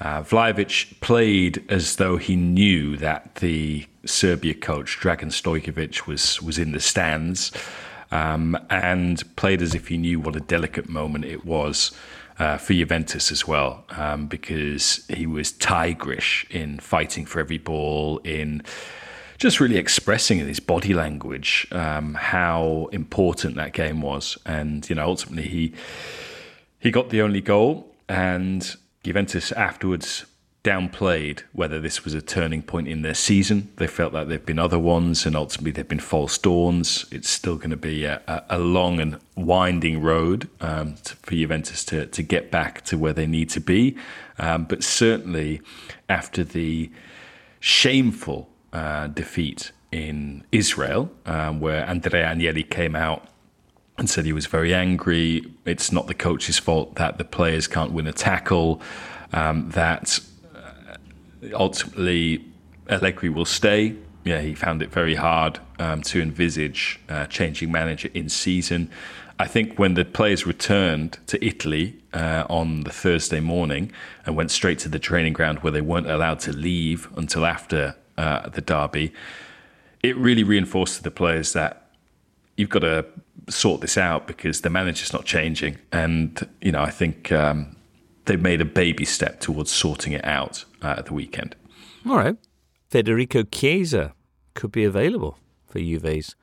Uh, 0.00 0.22
Vlahovic 0.22 1.00
played 1.00 1.64
as 1.68 1.96
though 1.96 2.16
he 2.16 2.36
knew 2.36 2.96
that 2.96 3.36
the 3.36 3.86
Serbia 4.04 4.54
coach 4.54 4.98
Dragan 5.00 5.30
Stojkovic 5.30 6.06
was 6.06 6.42
was 6.42 6.58
in 6.58 6.72
the 6.72 6.80
stands 6.80 7.52
um, 8.10 8.56
and 8.70 9.22
played 9.36 9.62
as 9.62 9.74
if 9.74 9.88
he 9.88 9.96
knew 9.96 10.20
what 10.20 10.36
a 10.36 10.40
delicate 10.40 10.88
moment 10.88 11.24
it 11.24 11.44
was 11.44 11.92
uh, 12.38 12.58
for 12.58 12.72
Juventus 12.72 13.30
as 13.30 13.46
well, 13.46 13.84
um, 13.90 14.26
because 14.26 15.04
he 15.08 15.26
was 15.26 15.52
tigerish 15.52 16.48
in 16.50 16.78
fighting 16.78 17.26
for 17.26 17.40
every 17.40 17.58
ball, 17.58 18.18
in 18.18 18.62
just 19.38 19.60
really 19.60 19.76
expressing 19.76 20.38
in 20.38 20.46
his 20.46 20.60
body 20.60 20.94
language 20.94 21.66
um, 21.72 22.14
how 22.14 22.88
important 22.92 23.56
that 23.56 23.72
game 23.72 24.00
was. 24.00 24.38
And 24.46 24.88
you 24.88 24.96
know, 24.96 25.06
ultimately 25.06 25.48
he 25.48 25.74
he 26.78 26.90
got 26.90 27.10
the 27.10 27.22
only 27.22 27.40
goal, 27.40 27.94
and 28.08 28.76
Juventus 29.04 29.52
afterwards 29.52 30.24
downplayed 30.64 31.42
whether 31.52 31.78
this 31.78 32.04
was 32.04 32.14
a 32.14 32.22
turning 32.22 32.62
point 32.62 32.88
in 32.88 33.02
their 33.02 33.14
season. 33.14 33.70
They 33.76 33.86
felt 33.86 34.14
like 34.14 34.28
there've 34.28 34.46
been 34.46 34.58
other 34.58 34.78
ones, 34.78 35.26
and 35.26 35.36
ultimately 35.36 35.72
they've 35.72 35.86
been 35.86 36.00
false 36.00 36.38
dawns. 36.38 37.04
It's 37.12 37.28
still 37.28 37.56
going 37.56 37.70
to 37.70 37.76
be 37.76 38.04
a, 38.04 38.44
a 38.48 38.58
long 38.58 38.98
and 38.98 39.18
winding 39.36 40.00
road 40.00 40.48
um, 40.62 40.94
to, 41.04 41.16
for 41.16 41.32
Juventus 41.32 41.84
to, 41.84 42.06
to 42.06 42.22
get 42.22 42.50
back 42.50 42.82
to 42.86 42.96
where 42.96 43.12
they 43.12 43.26
need 43.26 43.50
to 43.50 43.60
be. 43.60 43.96
Um, 44.38 44.64
but 44.64 44.82
certainly 44.82 45.60
after 46.08 46.42
the 46.42 46.90
shameful 47.60 48.48
uh, 48.72 49.08
defeat 49.08 49.70
in 49.92 50.44
Israel, 50.50 51.10
um, 51.26 51.60
where 51.60 51.86
Andrea 51.86 52.34
Agnelli 52.34 52.68
came 52.68 52.96
out 52.96 53.28
and 53.96 54.10
said 54.10 54.24
he 54.24 54.32
was 54.32 54.46
very 54.46 54.74
angry. 54.74 55.44
It's 55.64 55.92
not 55.92 56.06
the 56.06 56.14
coach's 56.14 56.58
fault 56.58 56.96
that 56.96 57.18
the 57.18 57.24
players 57.24 57.66
can't 57.66 57.92
win 57.92 58.06
a 58.06 58.12
tackle. 58.12 58.82
Um, 59.32 59.70
that 59.70 60.18
ultimately 61.52 62.44
Allegri 62.88 63.28
will 63.28 63.44
stay. 63.44 63.96
Yeah, 64.24 64.40
he 64.40 64.54
found 64.54 64.82
it 64.82 64.90
very 64.90 65.14
hard 65.14 65.60
um, 65.78 66.02
to 66.02 66.20
envisage 66.20 66.98
uh, 67.08 67.26
changing 67.26 67.70
manager 67.70 68.08
in 68.14 68.28
season. 68.28 68.90
I 69.38 69.46
think 69.46 69.78
when 69.78 69.94
the 69.94 70.04
players 70.04 70.46
returned 70.46 71.18
to 71.26 71.44
Italy 71.44 71.96
uh, 72.12 72.44
on 72.48 72.84
the 72.84 72.90
Thursday 72.90 73.40
morning 73.40 73.92
and 74.24 74.36
went 74.36 74.50
straight 74.50 74.78
to 74.80 74.88
the 74.88 75.00
training 75.00 75.32
ground 75.32 75.58
where 75.58 75.72
they 75.72 75.80
weren't 75.80 76.08
allowed 76.08 76.40
to 76.40 76.52
leave 76.52 77.08
until 77.16 77.44
after 77.44 77.96
uh, 78.16 78.48
the 78.48 78.60
derby, 78.60 79.12
it 80.02 80.16
really 80.16 80.44
reinforced 80.44 80.96
to 80.98 81.02
the 81.02 81.10
players 81.10 81.52
that 81.52 81.90
you've 82.56 82.70
got 82.70 82.80
to 82.80 83.04
sort 83.48 83.80
this 83.80 83.98
out 83.98 84.26
because 84.26 84.62
the 84.62 84.70
manager's 84.70 85.12
not 85.12 85.24
changing. 85.24 85.78
And, 85.92 86.46
you 86.60 86.72
know, 86.72 86.82
I 86.82 86.90
think 86.90 87.30
um, 87.32 87.76
they 88.24 88.36
made 88.36 88.60
a 88.60 88.64
baby 88.64 89.04
step 89.04 89.40
towards 89.40 89.70
sorting 89.70 90.12
it 90.12 90.24
out 90.24 90.64
uh, 90.82 90.94
at 90.98 91.06
the 91.06 91.14
weekend. 91.14 91.54
All 92.08 92.16
right. 92.16 92.36
Federico 92.88 93.42
Chiesa 93.42 94.14
could 94.54 94.72
be 94.72 94.84
available 94.84 95.38
for 95.66 95.78
Juve's 95.78 96.36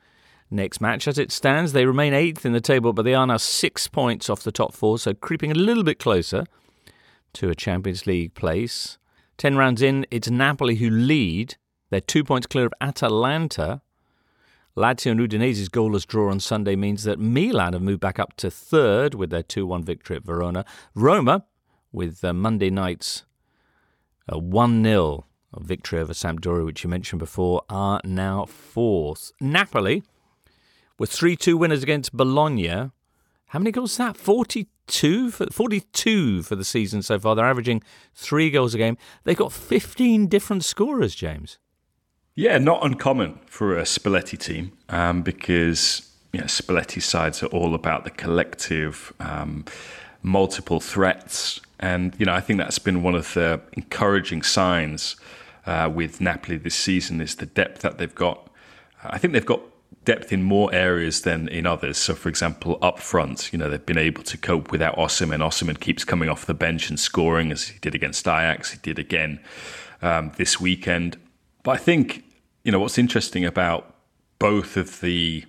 next 0.50 0.80
match. 0.80 1.08
As 1.08 1.18
it 1.18 1.32
stands, 1.32 1.72
they 1.72 1.86
remain 1.86 2.12
eighth 2.12 2.44
in 2.44 2.52
the 2.52 2.60
table, 2.60 2.92
but 2.92 3.02
they 3.02 3.14
are 3.14 3.26
now 3.26 3.38
six 3.38 3.88
points 3.88 4.28
off 4.28 4.42
the 4.42 4.52
top 4.52 4.74
four, 4.74 4.98
so 4.98 5.14
creeping 5.14 5.50
a 5.50 5.54
little 5.54 5.84
bit 5.84 5.98
closer 5.98 6.44
to 7.32 7.48
a 7.48 7.54
Champions 7.54 8.06
League 8.06 8.34
place. 8.34 8.98
Ten 9.38 9.56
rounds 9.56 9.80
in, 9.82 10.06
it's 10.10 10.30
Napoli 10.30 10.76
who 10.76 10.90
lead. 10.90 11.56
They're 11.90 12.00
two 12.00 12.22
points 12.22 12.46
clear 12.46 12.66
of 12.66 12.74
Atalanta. 12.80 13.80
Lazio 14.76 15.10
and 15.10 15.20
Udinese's 15.20 15.68
goalless 15.68 16.06
draw 16.06 16.30
on 16.30 16.40
Sunday 16.40 16.76
means 16.76 17.04
that 17.04 17.18
Milan 17.18 17.74
have 17.74 17.82
moved 17.82 18.00
back 18.00 18.18
up 18.18 18.34
to 18.36 18.50
third 18.50 19.14
with 19.14 19.28
their 19.28 19.42
2 19.42 19.66
1 19.66 19.84
victory 19.84 20.16
at 20.16 20.24
Verona. 20.24 20.64
Roma, 20.94 21.44
with 21.92 22.24
uh, 22.24 22.32
Monday 22.32 22.70
night's 22.70 23.24
a 24.26 24.38
1 24.38 24.82
0 24.82 25.26
victory 25.58 25.98
over 25.98 26.14
Sampdoria, 26.14 26.64
which 26.64 26.84
you 26.84 26.88
mentioned 26.88 27.18
before, 27.18 27.62
are 27.68 28.00
now 28.02 28.46
fourth. 28.46 29.32
Napoli 29.40 30.02
with 30.98 31.10
3 31.10 31.36
2 31.36 31.58
winners 31.58 31.82
against 31.82 32.16
Bologna. 32.16 32.90
How 33.48 33.58
many 33.58 33.72
goals 33.72 33.90
is 33.92 33.98
that? 33.98 34.16
42 34.16 35.30
for, 35.30 35.46
42 35.52 36.44
for 36.44 36.56
the 36.56 36.64
season 36.64 37.02
so 37.02 37.18
far. 37.18 37.36
They're 37.36 37.44
averaging 37.44 37.82
three 38.14 38.50
goals 38.50 38.74
a 38.74 38.78
game. 38.78 38.96
They've 39.24 39.36
got 39.36 39.52
15 39.52 40.28
different 40.28 40.64
scorers, 40.64 41.14
James. 41.14 41.58
Yeah, 42.34 42.58
not 42.58 42.84
uncommon 42.84 43.40
for 43.46 43.78
a 43.78 43.82
Spalletti 43.82 44.38
team 44.38 44.72
um, 44.88 45.22
because 45.22 46.10
you 46.32 46.40
know, 46.40 46.46
Spalletti's 46.46 47.04
sides 47.04 47.42
are 47.42 47.48
all 47.48 47.74
about 47.74 48.04
the 48.04 48.10
collective, 48.10 49.12
um, 49.20 49.66
multiple 50.22 50.80
threats 50.80 51.60
and, 51.82 52.14
you 52.16 52.24
know, 52.24 52.32
I 52.32 52.40
think 52.40 52.60
that's 52.60 52.78
been 52.78 53.02
one 53.02 53.16
of 53.16 53.34
the 53.34 53.60
encouraging 53.72 54.42
signs 54.42 55.16
uh, 55.66 55.90
with 55.92 56.20
Napoli 56.20 56.56
this 56.56 56.76
season 56.76 57.20
is 57.20 57.34
the 57.34 57.46
depth 57.46 57.82
that 57.82 57.98
they've 57.98 58.14
got. 58.14 58.48
I 59.02 59.18
think 59.18 59.32
they've 59.32 59.44
got 59.44 59.60
depth 60.04 60.32
in 60.32 60.44
more 60.44 60.72
areas 60.72 61.22
than 61.22 61.48
in 61.48 61.66
others. 61.66 61.98
So, 61.98 62.14
for 62.14 62.28
example, 62.28 62.78
up 62.80 63.00
front, 63.00 63.52
you 63.52 63.58
know, 63.58 63.68
they've 63.68 63.84
been 63.84 63.98
able 63.98 64.22
to 64.22 64.38
cope 64.38 64.70
without 64.70 64.94
Osimhen. 64.96 65.40
Osimhen 65.40 65.78
keeps 65.80 66.04
coming 66.04 66.28
off 66.28 66.46
the 66.46 66.54
bench 66.54 66.88
and 66.88 67.00
scoring 67.00 67.50
as 67.50 67.64
he 67.68 67.80
did 67.80 67.96
against 67.96 68.28
Ajax. 68.28 68.70
He 68.70 68.78
did 68.80 69.00
again 69.00 69.40
um, 70.00 70.30
this 70.36 70.60
weekend. 70.60 71.16
But 71.62 71.72
I 71.72 71.76
think, 71.76 72.24
you 72.64 72.72
know, 72.72 72.80
what's 72.80 72.98
interesting 72.98 73.44
about 73.44 73.94
both 74.38 74.76
of 74.76 75.00
the 75.00 75.44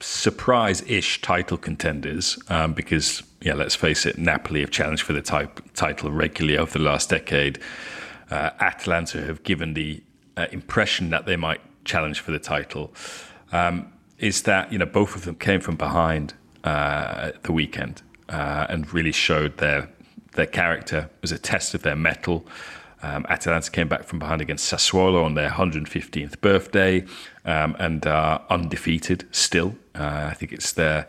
surprise-ish 0.00 1.20
title 1.20 1.58
contenders, 1.58 2.38
um, 2.48 2.72
because 2.72 3.22
yeah, 3.42 3.54
let's 3.54 3.74
face 3.74 4.06
it, 4.06 4.18
Napoli 4.18 4.60
have 4.60 4.70
challenged 4.70 5.02
for 5.02 5.12
the 5.12 5.22
type, 5.22 5.60
title 5.74 6.10
regularly 6.10 6.58
over 6.58 6.72
the 6.72 6.84
last 6.84 7.10
decade. 7.10 7.58
Uh, 8.30 8.50
Atalanta 8.60 9.20
have 9.22 9.42
given 9.42 9.74
the 9.74 10.02
uh, 10.36 10.46
impression 10.52 11.10
that 11.10 11.26
they 11.26 11.36
might 11.36 11.60
challenge 11.84 12.20
for 12.20 12.30
the 12.32 12.38
title. 12.38 12.94
Um, 13.52 13.92
is 14.18 14.42
that 14.42 14.70
you 14.70 14.78
know 14.78 14.86
both 14.86 15.16
of 15.16 15.24
them 15.24 15.34
came 15.34 15.60
from 15.60 15.76
behind 15.76 16.34
uh, 16.64 17.32
the 17.42 17.52
weekend 17.52 18.02
uh, 18.28 18.66
and 18.68 18.92
really 18.92 19.12
showed 19.12 19.56
their 19.56 19.88
their 20.32 20.46
character 20.46 21.10
as 21.22 21.32
a 21.32 21.38
test 21.38 21.74
of 21.74 21.82
their 21.82 21.96
mettle. 21.96 22.46
Um, 23.02 23.24
Atalanta 23.28 23.70
came 23.70 23.88
back 23.88 24.04
from 24.04 24.18
behind 24.18 24.40
against 24.40 24.70
Sassuolo 24.70 25.24
on 25.24 25.34
their 25.34 25.50
115th 25.50 26.40
birthday 26.40 27.04
um, 27.44 27.74
and 27.78 28.06
are 28.06 28.44
undefeated 28.50 29.26
still. 29.30 29.76
Uh, 29.94 30.28
I 30.30 30.34
think 30.34 30.52
it's 30.52 30.72
their 30.72 31.06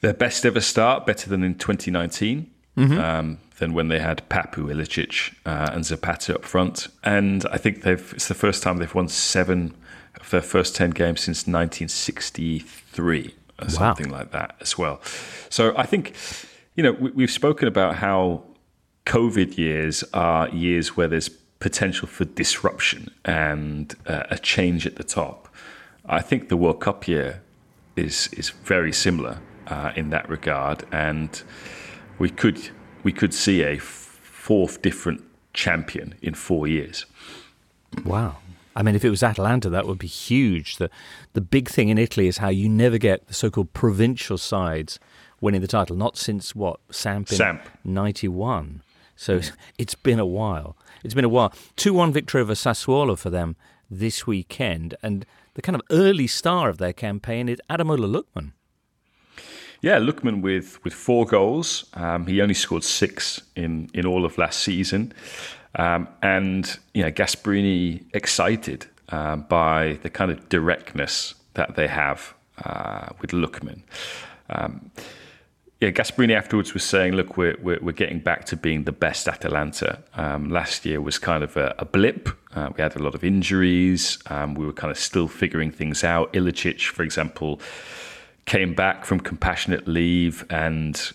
their 0.00 0.14
best 0.14 0.46
ever 0.46 0.60
start, 0.60 1.04
better 1.04 1.28
than 1.28 1.42
in 1.42 1.54
2019. 1.54 2.50
Um, 2.76 3.38
than 3.58 3.74
when 3.74 3.88
they 3.88 3.98
had 3.98 4.26
Papu, 4.30 4.72
Ilicic, 4.72 5.34
uh, 5.44 5.68
and 5.72 5.84
Zapata 5.84 6.34
up 6.34 6.46
front. 6.46 6.88
And 7.04 7.44
I 7.52 7.58
think 7.58 7.82
they've 7.82 8.12
it's 8.14 8.28
the 8.28 8.34
first 8.34 8.62
time 8.62 8.78
they've 8.78 8.94
won 8.94 9.08
seven 9.08 9.74
of 10.18 10.30
their 10.30 10.42
first 10.42 10.74
10 10.74 10.90
games 10.90 11.20
since 11.20 11.46
1963 11.46 13.34
or 13.60 13.68
something 13.68 14.10
like 14.10 14.32
that 14.32 14.56
as 14.60 14.76
well. 14.78 15.00
So 15.48 15.74
I 15.76 15.84
think, 15.84 16.14
you 16.74 16.82
know, 16.82 16.92
we, 16.92 17.10
we've 17.10 17.30
spoken 17.30 17.68
about 17.68 17.96
how 17.96 18.44
COVID 19.06 19.56
years 19.58 20.04
are 20.12 20.48
years 20.48 20.96
where 20.96 21.08
there's 21.08 21.28
potential 21.60 22.08
for 22.08 22.24
disruption 22.24 23.10
and 23.24 23.94
uh, 24.06 24.24
a 24.30 24.38
change 24.38 24.86
at 24.86 24.96
the 24.96 25.04
top. 25.04 25.48
I 26.06 26.20
think 26.22 26.48
the 26.48 26.56
World 26.56 26.80
Cup 26.80 27.06
year 27.06 27.42
is 27.96 28.28
is 28.32 28.50
very 28.50 28.92
similar 28.92 29.38
uh, 29.66 29.92
in 29.94 30.10
that 30.10 30.28
regard, 30.28 30.84
and 30.90 31.42
we 32.18 32.30
could 32.30 32.70
we 33.02 33.12
could 33.12 33.34
see 33.34 33.62
a 33.62 33.78
fourth 33.78 34.82
different 34.82 35.22
champion 35.52 36.14
in 36.22 36.34
four 36.34 36.66
years. 36.66 37.06
Wow. 38.04 38.38
I 38.76 38.82
mean, 38.82 38.94
if 38.94 39.04
it 39.04 39.10
was 39.10 39.22
Atalanta, 39.22 39.68
that 39.68 39.86
would 39.86 39.98
be 39.98 40.06
huge. 40.06 40.76
The 40.76 40.90
the 41.32 41.40
big 41.40 41.68
thing 41.68 41.88
in 41.88 41.98
Italy 41.98 42.28
is 42.28 42.38
how 42.38 42.48
you 42.48 42.68
never 42.68 42.98
get 42.98 43.26
the 43.26 43.34
so-called 43.34 43.72
provincial 43.72 44.38
sides 44.38 44.98
winning 45.40 45.60
the 45.60 45.66
title. 45.66 45.96
Not 45.96 46.16
since 46.16 46.54
what 46.54 46.80
Samp 46.90 47.30
in 47.30 47.36
Samp. 47.36 47.62
'91. 47.84 48.82
So 49.20 49.42
it's 49.76 49.94
been 49.94 50.18
a 50.18 50.24
while. 50.24 50.78
It's 51.04 51.12
been 51.12 51.26
a 51.26 51.28
while. 51.28 51.52
Two-one 51.76 52.10
victory 52.10 52.40
over 52.40 52.54
Sassuolo 52.54 53.18
for 53.18 53.28
them 53.28 53.54
this 53.90 54.26
weekend, 54.26 54.94
and 55.02 55.26
the 55.52 55.60
kind 55.60 55.76
of 55.76 55.82
early 55.90 56.26
star 56.26 56.70
of 56.70 56.78
their 56.78 56.94
campaign 56.94 57.46
is 57.46 57.60
Ademola 57.68 58.08
Lookman. 58.10 58.52
Yeah, 59.82 59.98
Lookman 59.98 60.40
with 60.40 60.82
with 60.84 60.94
four 60.94 61.26
goals. 61.26 61.84
Um, 61.92 62.26
he 62.26 62.40
only 62.40 62.54
scored 62.54 62.82
six 62.82 63.42
in 63.56 63.90
in 63.92 64.06
all 64.06 64.24
of 64.24 64.38
last 64.38 64.60
season, 64.60 65.12
um, 65.74 66.08
and 66.22 66.78
you 66.94 67.02
know 67.02 67.10
Gasperini 67.10 68.02
excited 68.14 68.86
um, 69.10 69.42
by 69.50 69.98
the 70.02 70.08
kind 70.08 70.30
of 70.30 70.48
directness 70.48 71.34
that 71.54 71.76
they 71.76 71.88
have 71.88 72.32
uh, 72.64 73.08
with 73.20 73.32
Lookman. 73.32 73.82
Um, 74.48 74.90
yeah, 75.80 75.90
Gasperini 75.90 76.36
afterwards 76.36 76.74
was 76.74 76.84
saying, 76.84 77.14
"Look, 77.14 77.36
we're 77.36 77.56
we're, 77.62 77.78
we're 77.80 77.92
getting 77.92 78.20
back 78.20 78.44
to 78.46 78.56
being 78.56 78.84
the 78.84 78.92
best 78.92 79.28
Atalanta. 79.28 80.02
Um, 80.14 80.50
last 80.50 80.84
year 80.84 81.00
was 81.00 81.18
kind 81.18 81.42
of 81.42 81.56
a, 81.56 81.74
a 81.78 81.84
blip. 81.84 82.28
Uh, 82.54 82.70
we 82.76 82.82
had 82.82 82.96
a 82.96 83.02
lot 83.02 83.14
of 83.14 83.24
injuries. 83.24 84.18
Um, 84.26 84.54
we 84.54 84.66
were 84.66 84.72
kind 84.72 84.90
of 84.90 84.98
still 84.98 85.28
figuring 85.28 85.70
things 85.70 86.04
out. 86.04 86.32
Ilicic, 86.32 86.86
for 86.88 87.02
example." 87.02 87.60
came 88.46 88.74
back 88.74 89.04
from 89.04 89.20
compassionate 89.20 89.86
leave 89.86 90.44
and 90.50 91.12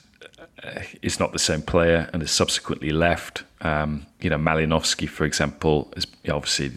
uh, 0.63 0.79
is 1.01 1.19
not 1.19 1.33
the 1.33 1.39
same 1.39 1.61
player 1.61 2.09
and 2.13 2.21
has 2.21 2.31
subsequently 2.31 2.91
left. 2.91 3.43
Um, 3.59 4.05
you 4.21 4.29
know, 4.29 4.37
Malinovskyi, 4.37 5.09
for 5.09 5.25
example, 5.25 5.91
is 5.97 6.07
obviously, 6.29 6.71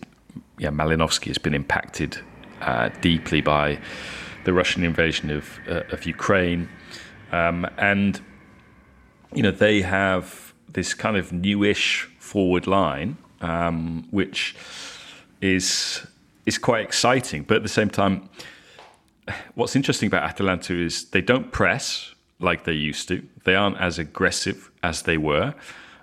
yeah, 0.58 0.70
Malinovskyi 0.70 1.28
has 1.28 1.38
been 1.38 1.54
impacted 1.54 2.18
uh, 2.60 2.88
deeply 3.00 3.40
by 3.40 3.78
the 4.44 4.52
Russian 4.52 4.82
invasion 4.82 5.30
of 5.30 5.44
uh, 5.68 5.82
of 5.92 6.06
Ukraine, 6.06 6.68
um, 7.32 7.66
and 7.76 8.20
you 9.34 9.42
know 9.42 9.50
they 9.50 9.82
have 9.82 10.52
this 10.68 10.94
kind 10.94 11.16
of 11.16 11.32
newish 11.32 12.08
forward 12.18 12.66
line, 12.66 13.16
um, 13.40 14.06
which 14.10 14.54
is 15.40 16.06
is 16.46 16.58
quite 16.58 16.84
exciting, 16.84 17.42
but 17.42 17.58
at 17.58 17.62
the 17.62 17.68
same 17.68 17.90
time 17.90 18.28
what's 19.54 19.76
interesting 19.76 20.06
about 20.06 20.22
Atalanta 20.22 20.74
is 20.74 21.06
they 21.10 21.20
don't 21.20 21.52
press 21.52 22.14
like 22.40 22.64
they 22.64 22.72
used 22.72 23.08
to. 23.08 23.26
They 23.44 23.54
aren't 23.54 23.78
as 23.78 23.98
aggressive 23.98 24.70
as 24.82 25.02
they 25.02 25.18
were. 25.18 25.54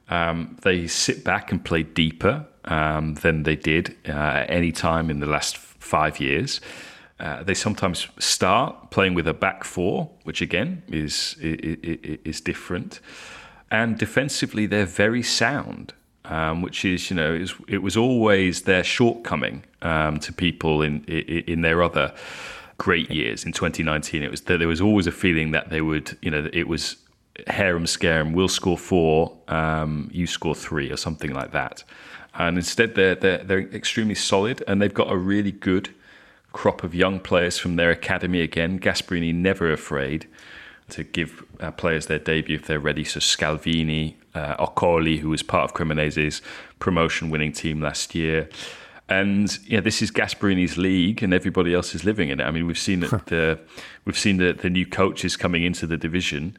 Um, 0.09 0.57
they 0.61 0.87
sit 0.87 1.23
back 1.23 1.51
and 1.51 1.63
play 1.63 1.83
deeper 1.83 2.45
um, 2.65 3.15
than 3.15 3.43
they 3.43 3.55
did 3.55 3.95
uh, 4.07 4.11
at 4.11 4.49
any 4.49 4.71
time 4.71 5.09
in 5.09 5.19
the 5.19 5.25
last 5.25 5.57
five 5.57 6.19
years. 6.19 6.61
Uh, 7.19 7.43
they 7.43 7.53
sometimes 7.53 8.07
start 8.19 8.91
playing 8.91 9.13
with 9.13 9.27
a 9.27 9.33
back 9.33 9.63
four, 9.63 10.09
which 10.23 10.41
again 10.41 10.83
is 10.87 11.35
is, 11.39 11.77
is 12.23 12.41
different. 12.41 12.99
And 13.71 13.97
defensively, 13.97 14.65
they're 14.65 14.85
very 14.85 15.23
sound, 15.23 15.93
um, 16.25 16.61
which 16.61 16.83
is 16.83 17.09
you 17.09 17.15
know 17.15 17.33
is, 17.33 17.53
it 17.67 17.81
was 17.81 17.95
always 17.95 18.63
their 18.63 18.83
shortcoming 18.83 19.63
um, 19.81 20.19
to 20.19 20.33
people 20.33 20.81
in 20.81 21.03
in 21.05 21.61
their 21.61 21.81
other 21.81 22.13
great 22.77 23.09
years. 23.09 23.45
In 23.45 23.51
2019, 23.51 24.23
it 24.23 24.31
was 24.31 24.41
there 24.41 24.67
was 24.67 24.81
always 24.81 25.07
a 25.07 25.11
feeling 25.11 25.51
that 25.51 25.69
they 25.69 25.81
would, 25.81 26.17
you 26.21 26.31
know, 26.31 26.49
it 26.51 26.67
was 26.67 26.97
harem 27.47 27.85
scare 27.85 28.23
we'll 28.25 28.47
score 28.47 28.77
four, 28.77 29.37
um, 29.47 30.09
you 30.13 30.27
score 30.27 30.55
three, 30.55 30.91
or 30.91 30.97
something 30.97 31.33
like 31.33 31.51
that. 31.51 31.83
And 32.37 32.57
instead, 32.57 32.95
they're, 32.95 33.15
they're 33.15 33.43
they're 33.43 33.59
extremely 33.59 34.15
solid, 34.15 34.63
and 34.67 34.81
they've 34.81 34.93
got 34.93 35.11
a 35.11 35.17
really 35.17 35.51
good 35.51 35.93
crop 36.59 36.83
of 36.83 36.95
young 36.95 37.19
players 37.19 37.57
from 37.57 37.75
their 37.75 37.91
academy 37.91 38.41
again. 38.49 38.79
Gasperini 38.79 39.33
never 39.33 39.67
afraid 39.71 40.21
to 40.89 41.03
give 41.03 41.43
uh, 41.59 41.71
players 41.71 42.05
their 42.05 42.19
debut 42.19 42.55
if 42.55 42.65
they're 42.67 42.85
ready. 42.89 43.03
So 43.03 43.19
Scalvini, 43.19 44.15
uh, 44.33 44.65
Okoli, 44.65 45.19
who 45.19 45.29
was 45.29 45.43
part 45.43 45.65
of 45.65 45.73
Cremonese's 45.73 46.41
promotion-winning 46.79 47.53
team 47.53 47.81
last 47.81 48.15
year. 48.15 48.47
And 49.09 49.47
yeah, 49.67 49.81
this 49.81 50.01
is 50.01 50.11
Gasperini's 50.11 50.77
league, 50.77 51.21
and 51.23 51.33
everybody 51.33 51.73
else 51.73 51.93
is 51.93 52.03
living 52.03 52.29
in 52.29 52.39
it. 52.39 52.43
I 52.43 52.51
mean, 52.51 52.65
we've 52.67 52.85
seen 52.89 53.01
that 53.01 53.25
the 53.27 53.59
we've 54.05 54.17
seen 54.17 54.37
the, 54.37 54.53
the 54.53 54.69
new 54.69 54.85
coaches 54.85 55.37
coming 55.37 55.63
into 55.63 55.85
the 55.85 55.97
division. 55.97 56.57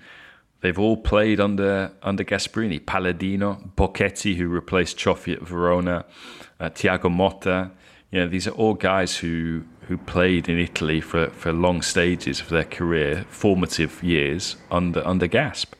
They've 0.61 0.79
all 0.79 0.97
played 0.97 1.41
under 1.41 1.91
under 2.03 2.25
Gasperini. 2.25 2.79
Palladino, 2.85 3.49
Bocchetti, 3.77 4.37
who 4.37 4.47
replaced 4.49 4.99
Cioffi 4.99 5.33
at 5.39 5.43
Verona, 5.43 6.05
uh, 6.61 6.71
Thiago 6.71 7.09
Motta. 7.11 7.71
You 8.13 8.21
know, 8.21 8.29
these 8.29 8.47
are 8.47 8.57
all 8.63 8.75
guys 8.75 9.19
who 9.23 9.63
who 9.89 9.97
played 9.97 10.49
in 10.49 10.59
Italy 10.59 11.01
for, 11.01 11.29
for 11.31 11.53
long 11.53 11.81
stages 11.83 12.41
of 12.41 12.49
their 12.49 12.65
career, 12.65 13.25
formative 13.29 14.03
years 14.03 14.57
under 14.71 15.07
under 15.07 15.27
Gasp. 15.27 15.75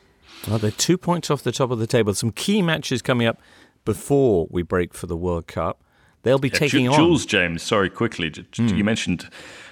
Well, 0.47 0.59
they're 0.59 0.71
two 0.71 0.97
points 0.97 1.29
off 1.29 1.43
the 1.43 1.51
top 1.51 1.71
of 1.71 1.79
the 1.79 1.87
table. 1.87 2.13
Some 2.13 2.31
key 2.31 2.61
matches 2.61 3.01
coming 3.01 3.27
up 3.27 3.39
before 3.85 4.47
we 4.49 4.61
break 4.63 4.93
for 4.93 5.07
the 5.07 5.17
World 5.17 5.47
Cup. 5.47 5.81
They'll 6.23 6.39
be 6.39 6.49
Yeah, 6.49 6.59
taking 6.59 6.85
Ju- 6.85 6.91
on. 6.91 6.97
Jules 6.97 7.25
James. 7.25 7.61
Sorry, 7.63 7.89
quickly. 7.89 8.29
Mm. 8.31 8.77
You 8.77 8.83
mentioned 8.83 9.29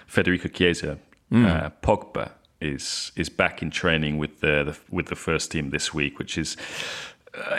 Federico 0.07 0.49
Chiesa. 0.49 0.99
Mm. 1.31 1.45
Uh, 1.45 1.69
Pogba 1.81 2.31
is 2.61 3.11
is 3.15 3.29
back 3.29 3.61
in 3.61 3.69
training 3.71 4.17
with 4.17 4.39
the, 4.41 4.63
the 4.63 4.77
with 4.89 5.07
the 5.07 5.15
first 5.15 5.51
team 5.51 5.69
this 5.71 5.93
week, 5.93 6.17
which 6.19 6.37
is 6.37 6.55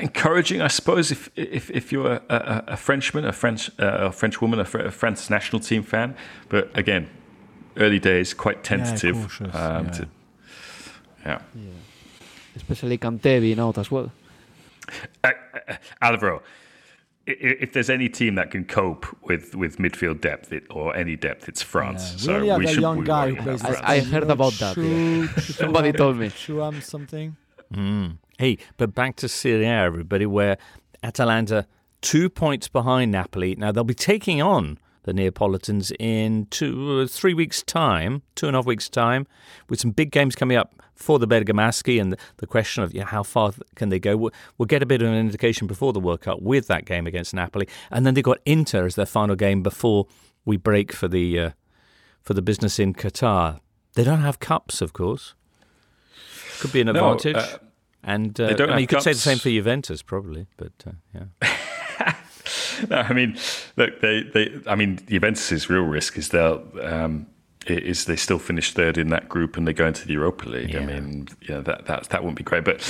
encouraging, 0.00 0.60
I 0.62 0.68
suppose. 0.68 1.10
If 1.12 1.30
if, 1.36 1.70
if 1.70 1.92
you're 1.92 2.12
a, 2.14 2.22
a, 2.28 2.64
a 2.72 2.76
Frenchman, 2.76 3.24
a 3.24 3.32
French 3.32 3.70
uh, 3.78 4.08
a 4.08 4.12
French 4.12 4.40
woman, 4.40 4.60
a, 4.60 4.64
Fr- 4.64 4.78
a 4.86 4.90
France 4.90 5.30
national 5.30 5.60
team 5.60 5.82
fan, 5.82 6.14
but 6.48 6.70
again, 6.76 7.08
early 7.76 7.98
days, 7.98 8.34
quite 8.34 8.62
tentative. 8.64 9.14
cautious, 9.16 9.54
um, 9.54 9.84
yeah. 9.86 9.90
To, 9.92 10.08
yeah. 11.24 11.38
Especially 12.54 12.98
Kante 12.98 13.40
being 13.40 13.58
out 13.60 13.78
as 13.78 13.90
well. 13.90 14.10
Uh, 15.24 15.32
uh, 15.68 15.74
Alvaro, 16.00 16.42
i- 17.28 17.32
i- 17.32 17.56
if 17.60 17.72
there's 17.72 17.90
any 17.90 18.08
team 18.08 18.36
that 18.36 18.50
can 18.50 18.64
cope 18.64 19.04
with, 19.22 19.54
with 19.54 19.76
midfield 19.78 20.20
depth 20.20 20.52
it, 20.52 20.62
or 20.70 20.96
any 20.96 21.16
depth, 21.16 21.48
it's 21.48 21.60
France. 21.62 22.12
We 22.14 22.18
so 22.20 22.34
only 22.36 22.48
have 22.48 22.58
we 22.60 22.66
should 22.68 22.80
young 22.80 23.00
be 23.00 23.06
guy 23.06 23.20
worrying 23.32 23.36
who 23.36 23.42
plays 23.42 23.60
about 23.60 23.70
this 23.72 23.78
France. 23.80 23.90
I 23.90 24.00
heard 24.10 24.22
you 24.22 24.28
know, 24.28 24.32
about 24.32 24.52
that, 24.54 24.74
Chu- 24.74 24.82
yeah. 24.82 25.26
Chu- 25.34 25.52
Somebody 25.52 25.92
Chuam- 25.92 25.96
told 25.96 26.16
me. 26.16 26.28
Chuam 26.28 26.82
something. 26.82 27.36
Mm. 27.74 28.16
Hey, 28.38 28.58
but 28.76 28.94
back 28.94 29.16
to 29.16 29.28
Serie 29.28 29.64
A, 29.64 29.84
everybody, 29.84 30.26
where 30.26 30.58
Atalanta 31.02 31.66
two 32.02 32.28
points 32.28 32.68
behind 32.68 33.10
Napoli. 33.10 33.54
Now 33.56 33.72
they'll 33.72 33.84
be 33.84 33.94
taking 33.94 34.42
on 34.42 34.78
the 35.04 35.14
Neapolitans 35.14 35.92
in 35.98 36.46
two, 36.50 37.06
three 37.06 37.32
weeks' 37.32 37.62
time, 37.62 38.22
two 38.34 38.46
and 38.46 38.54
a 38.54 38.58
half 38.58 38.66
weeks' 38.66 38.88
time, 38.90 39.26
with 39.70 39.80
some 39.80 39.90
big 39.90 40.10
games 40.10 40.34
coming 40.36 40.56
up 40.56 40.74
for 40.94 41.18
the 41.18 41.26
Bergamaschi 41.26 42.00
and 42.00 42.14
the, 42.38 42.46
question 42.46 42.82
of 42.82 42.92
you 42.92 43.00
know, 43.00 43.06
how 43.06 43.22
far 43.22 43.52
can 43.74 43.88
they 43.88 43.98
go. 43.98 44.16
We'll, 44.16 44.32
we'll 44.58 44.66
get 44.66 44.82
a 44.82 44.86
bit 44.86 45.00
of 45.00 45.08
an 45.08 45.14
indication 45.14 45.66
before 45.66 45.92
the 45.92 46.00
World 46.00 46.20
Cup 46.22 46.42
with 46.42 46.66
that 46.66 46.84
game 46.84 47.06
against 47.06 47.32
Napoli, 47.32 47.68
and 47.90 48.04
then 48.04 48.14
they've 48.14 48.24
got 48.24 48.38
Inter 48.44 48.84
as 48.84 48.96
their 48.96 49.06
final 49.06 49.36
game 49.36 49.62
before 49.62 50.06
we 50.44 50.56
break 50.56 50.92
for 50.92 51.08
the 51.08 51.38
uh, 51.40 51.50
for 52.22 52.34
the 52.34 52.42
business 52.42 52.78
in 52.78 52.92
Qatar. 52.92 53.60
They 53.94 54.04
don't 54.04 54.20
have 54.20 54.40
cups, 54.40 54.80
of 54.82 54.92
course. 54.92 55.34
Could 56.60 56.72
be 56.72 56.80
an 56.82 56.88
No, 56.88 57.12
advantage. 57.12 57.36
uh, 57.36 57.58
and 58.06 58.34
they 58.34 58.52
uh, 58.52 58.54
don't 58.54 58.70
I 58.70 58.74
mean, 58.74 58.80
you 58.82 58.86
could 58.86 59.02
say 59.02 59.12
the 59.12 59.18
same 59.18 59.38
for 59.38 59.50
Juventus, 59.50 60.00
probably, 60.00 60.46
but 60.56 60.72
uh, 60.86 60.92
yeah. 61.12 62.14
no, 62.88 62.98
I 62.98 63.12
mean, 63.12 63.36
look, 63.76 64.00
they, 64.00 64.22
they, 64.22 64.60
I 64.66 64.76
mean, 64.76 65.00
Juventus's 65.08 65.68
real 65.68 65.82
risk 65.82 66.16
is 66.16 66.28
they'll, 66.28 66.64
um, 66.82 67.26
is 67.66 68.04
they 68.04 68.14
still 68.14 68.38
finish 68.38 68.72
third 68.72 68.96
in 68.96 69.08
that 69.08 69.28
group 69.28 69.56
and 69.56 69.66
they 69.66 69.72
go 69.72 69.88
into 69.88 70.06
the 70.06 70.12
Europa 70.12 70.48
League. 70.48 70.76
I 70.76 70.80
mean, 70.80 71.26
yeah, 71.48 71.58
that 71.60 71.86
that 71.86 72.04
that 72.10 72.22
wouldn't 72.22 72.38
be 72.38 72.44
great. 72.44 72.64
But 72.64 72.80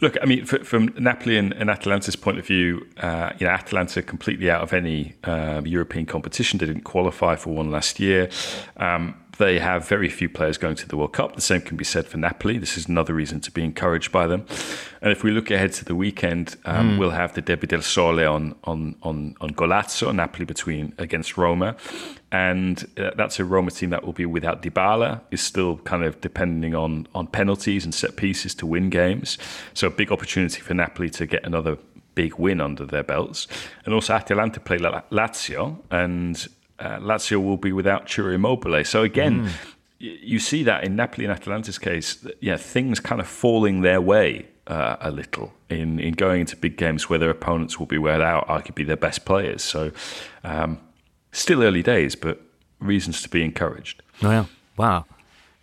Look, 0.00 0.16
I 0.22 0.26
mean, 0.26 0.42
f- 0.42 0.64
from 0.64 0.94
Napoli 0.96 1.36
and, 1.36 1.52
and, 1.54 1.68
Atalanta's 1.68 2.14
point 2.14 2.38
of 2.38 2.46
view, 2.46 2.86
uh, 2.98 3.32
you 3.38 3.46
know, 3.46 3.52
Atalanta 3.52 4.00
completely 4.00 4.48
out 4.48 4.62
of 4.62 4.72
any 4.72 5.14
uh, 5.24 5.60
European 5.64 6.06
competition. 6.06 6.58
They 6.58 6.66
didn't 6.66 6.84
qualify 6.84 7.34
for 7.34 7.52
one 7.52 7.72
last 7.72 7.98
year. 7.98 8.30
Um, 8.76 9.16
they 9.38 9.58
have 9.58 9.88
very 9.88 10.08
few 10.08 10.28
players 10.28 10.58
going 10.58 10.76
to 10.76 10.88
the 10.88 10.96
World 10.96 11.12
Cup. 11.12 11.34
The 11.34 11.40
same 11.40 11.60
can 11.60 11.76
be 11.76 11.84
said 11.84 12.06
for 12.06 12.18
Napoli. 12.18 12.58
This 12.58 12.76
is 12.76 12.88
another 12.88 13.14
reason 13.14 13.40
to 13.40 13.50
be 13.50 13.64
encouraged 13.64 14.12
by 14.12 14.26
them. 14.26 14.44
And 15.00 15.12
if 15.12 15.22
we 15.22 15.30
look 15.30 15.50
ahead 15.50 15.72
to 15.74 15.84
the 15.84 15.94
weekend, 15.94 16.56
um, 16.64 16.90
mm. 16.90 16.98
we'll 16.98 17.10
have 17.10 17.34
the 17.34 17.40
Derby 17.40 17.68
del 17.68 17.82
Sole 17.82 18.26
on 18.28 18.54
on 18.64 18.96
on 19.02 19.36
on 19.40 19.50
Golazzo, 19.50 20.14
Napoli 20.14 20.44
between 20.44 20.92
against 20.98 21.38
Roma, 21.38 21.76
and 22.32 22.84
uh, 22.98 23.12
that's 23.16 23.38
a 23.38 23.44
Roma 23.44 23.70
team 23.70 23.90
that 23.90 24.04
will 24.04 24.12
be 24.12 24.26
without 24.26 24.62
Dybala. 24.62 25.20
Is 25.30 25.40
still 25.40 25.78
kind 25.78 26.04
of 26.04 26.20
depending 26.20 26.74
on 26.74 27.06
on 27.14 27.28
penalties 27.28 27.84
and 27.84 27.94
set 27.94 28.16
pieces 28.16 28.54
to 28.56 28.66
win 28.66 28.90
games. 28.90 29.38
So 29.72 29.86
a 29.86 29.90
big 29.90 30.10
opportunity 30.10 30.60
for 30.60 30.74
Napoli 30.74 31.10
to 31.10 31.26
get 31.26 31.46
another 31.46 31.78
big 32.14 32.34
win 32.34 32.60
under 32.60 32.84
their 32.84 33.04
belts. 33.04 33.46
And 33.84 33.94
also 33.94 34.12
Atalanta 34.12 34.58
play 34.58 34.78
Lazio, 34.78 35.78
and 35.92 36.48
uh, 36.78 36.98
Lazio 36.98 37.42
will 37.42 37.56
be 37.56 37.72
without 37.72 38.08
Ciro 38.08 38.32
Immobile. 38.32 38.84
So 38.84 39.02
again, 39.02 39.46
mm. 39.46 39.50
y- 40.00 40.18
you 40.22 40.38
see 40.38 40.62
that 40.64 40.84
in 40.84 40.96
Napoli 40.96 41.24
and 41.24 41.32
Atalanta's 41.32 41.78
case, 41.78 42.26
yeah, 42.40 42.56
things 42.56 43.00
kind 43.00 43.20
of 43.20 43.26
falling 43.26 43.82
their 43.82 44.00
way 44.00 44.46
uh, 44.66 44.96
a 45.00 45.10
little 45.10 45.52
in, 45.68 45.98
in 45.98 46.14
going 46.14 46.40
into 46.40 46.56
big 46.56 46.76
games 46.76 47.08
where 47.08 47.18
their 47.18 47.30
opponents 47.30 47.78
will 47.78 47.86
be 47.86 47.98
without 47.98 48.46
arguably 48.48 48.86
their 48.86 48.96
best 48.96 49.24
players. 49.24 49.62
So 49.62 49.90
um, 50.44 50.78
still 51.32 51.62
early 51.62 51.82
days, 51.82 52.14
but 52.14 52.40
reasons 52.80 53.22
to 53.22 53.28
be 53.28 53.42
encouraged. 53.44 54.02
Well, 54.22 54.48
wow. 54.76 55.06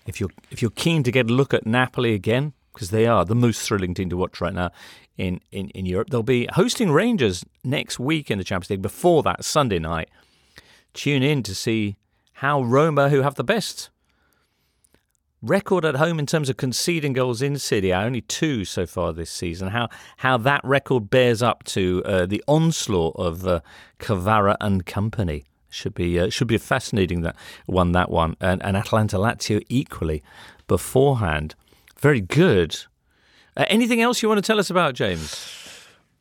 If 0.05 0.20
you're 0.20 0.30
if 0.51 0.61
you're 0.61 0.72
keen 0.72 1.01
to 1.03 1.11
get 1.11 1.30
a 1.30 1.34
look 1.34 1.53
at 1.53 1.66
Napoli 1.66 2.13
again, 2.13 2.53
because 2.74 2.91
they 2.91 3.07
are 3.07 3.26
the 3.26 3.36
most 3.36 3.61
thrilling 3.61 3.93
team 3.93 4.09
to 4.09 4.18
watch 4.18 4.41
right 4.41 4.53
now 4.53 4.72
in, 5.18 5.39
in, 5.51 5.70
in 5.70 5.86
Europe, 5.86 6.09
they'll 6.09 6.24
be 6.24 6.47
hosting 6.53 6.91
Rangers 6.91 7.45
next 7.63 7.99
week 7.99 8.30
in 8.30 8.38
the 8.38 8.43
Champions 8.43 8.70
League 8.70 8.82
before 8.82 9.24
that 9.24 9.43
Sunday 9.45 9.80
night 9.80 10.09
tune 10.95 11.21
in 11.21 11.43
to 11.43 11.53
see 11.53 11.97
how 12.33 12.63
Roma, 12.63 13.09
who 13.09 13.21
have 13.21 13.35
the 13.35 13.43
best 13.43 13.89
record 15.41 15.85
at 15.85 15.95
home 15.95 16.17
in 16.17 16.25
terms 16.25 16.49
of 16.49 16.57
conceding 16.57 17.13
goals 17.13 17.41
in 17.41 17.57
Serie 17.57 17.93
only 17.93 18.21
two 18.21 18.65
so 18.65 18.85
far 18.85 19.13
this 19.13 19.29
season, 19.29 19.69
how 19.69 19.89
how 20.17 20.37
that 20.37 20.61
record 20.63 21.09
bears 21.09 21.43
up 21.43 21.63
to 21.65 22.01
uh, 22.05 22.25
the 22.25 22.43
onslaught 22.47 23.15
of 23.17 23.45
uh, 23.47 23.59
Kvara 23.99 24.57
and 24.59 24.85
company. 24.85 25.45
Should 25.69 25.93
be 25.93 26.19
uh, 26.19 26.29
should 26.29 26.47
be 26.47 26.55
a 26.55 26.59
fascinating 26.59 27.21
that 27.21 27.35
one 27.65 27.91
that 27.91 28.09
one 28.09 28.37
and, 28.39 28.63
and 28.63 28.77
Atalanta 28.77 29.17
Lazio 29.17 29.61
equally 29.67 30.23
beforehand. 30.67 31.53
Very 31.99 32.21
good. 32.21 32.77
Uh, 33.57 33.65
anything 33.67 34.01
else 34.01 34.21
you 34.21 34.29
want 34.29 34.37
to 34.37 34.47
tell 34.47 34.59
us 34.59 34.69
about, 34.69 34.95
James? 34.95 35.64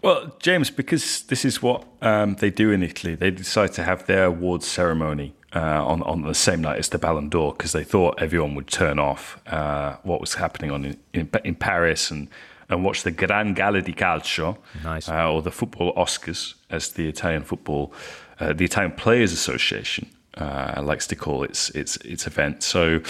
Well, 0.04 0.36
James, 0.38 0.68
because 0.68 1.22
this 1.22 1.46
is 1.46 1.62
what 1.62 1.86
um, 2.02 2.34
they 2.34 2.50
do 2.50 2.70
in 2.70 2.82
Italy, 2.82 3.14
they 3.14 3.30
decide 3.30 3.72
to 3.72 3.82
have 3.82 4.04
their 4.04 4.26
awards 4.26 4.66
ceremony 4.66 5.32
uh, 5.54 5.82
on 5.82 6.02
on 6.02 6.20
the 6.20 6.34
same 6.34 6.60
night 6.60 6.78
as 6.78 6.90
the 6.90 6.98
Ballon 6.98 7.30
d'Or 7.30 7.52
because 7.52 7.72
they 7.72 7.84
thought 7.84 8.20
everyone 8.20 8.54
would 8.54 8.66
turn 8.66 8.98
off 8.98 9.40
uh, 9.46 9.96
what 10.02 10.20
was 10.20 10.34
happening 10.34 10.70
on 10.70 10.84
in, 10.84 10.98
in, 11.14 11.30
in, 11.42 11.54
Paris 11.54 12.10
and 12.10 12.28
and 12.68 12.84
watch 12.84 13.02
the 13.02 13.10
Gran 13.10 13.54
Gala 13.54 13.80
di 13.80 13.94
Calcio, 13.94 14.58
nice. 14.82 15.08
uh, 15.08 15.32
or 15.32 15.40
the 15.40 15.50
football 15.50 15.94
Oscars, 15.94 16.52
as 16.68 16.90
the 16.90 17.08
Italian 17.08 17.42
football, 17.42 17.90
uh, 18.40 18.52
the 18.52 18.66
Italian 18.66 18.92
Players 18.92 19.32
Association 19.32 20.10
uh, 20.36 20.82
likes 20.84 21.06
to 21.06 21.16
call 21.16 21.44
its 21.44 21.70
its 21.70 21.96
its 21.98 22.26
event. 22.26 22.62
So. 22.62 23.00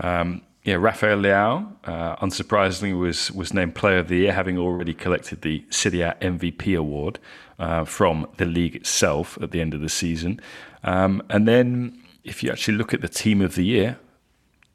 Um, 0.00 0.42
yeah, 0.64 0.74
Rafael 0.74 1.18
Leao, 1.18 1.72
uh, 1.84 2.16
unsurprisingly, 2.16 2.96
was 2.96 3.32
was 3.32 3.52
named 3.52 3.74
Player 3.74 3.98
of 3.98 4.08
the 4.08 4.18
Year, 4.18 4.32
having 4.32 4.58
already 4.58 4.94
collected 4.94 5.42
the 5.42 5.64
Serie 5.70 6.02
A 6.02 6.16
MVP 6.20 6.78
award 6.78 7.18
uh, 7.58 7.84
from 7.84 8.28
the 8.36 8.44
league 8.44 8.76
itself 8.76 9.36
at 9.42 9.50
the 9.50 9.60
end 9.60 9.74
of 9.74 9.80
the 9.80 9.88
season. 9.88 10.40
Um, 10.84 11.20
and 11.28 11.48
then, 11.48 11.98
if 12.22 12.44
you 12.44 12.50
actually 12.50 12.76
look 12.76 12.94
at 12.94 13.00
the 13.00 13.08
Team 13.08 13.40
of 13.40 13.56
the 13.56 13.64
Year, 13.64 13.98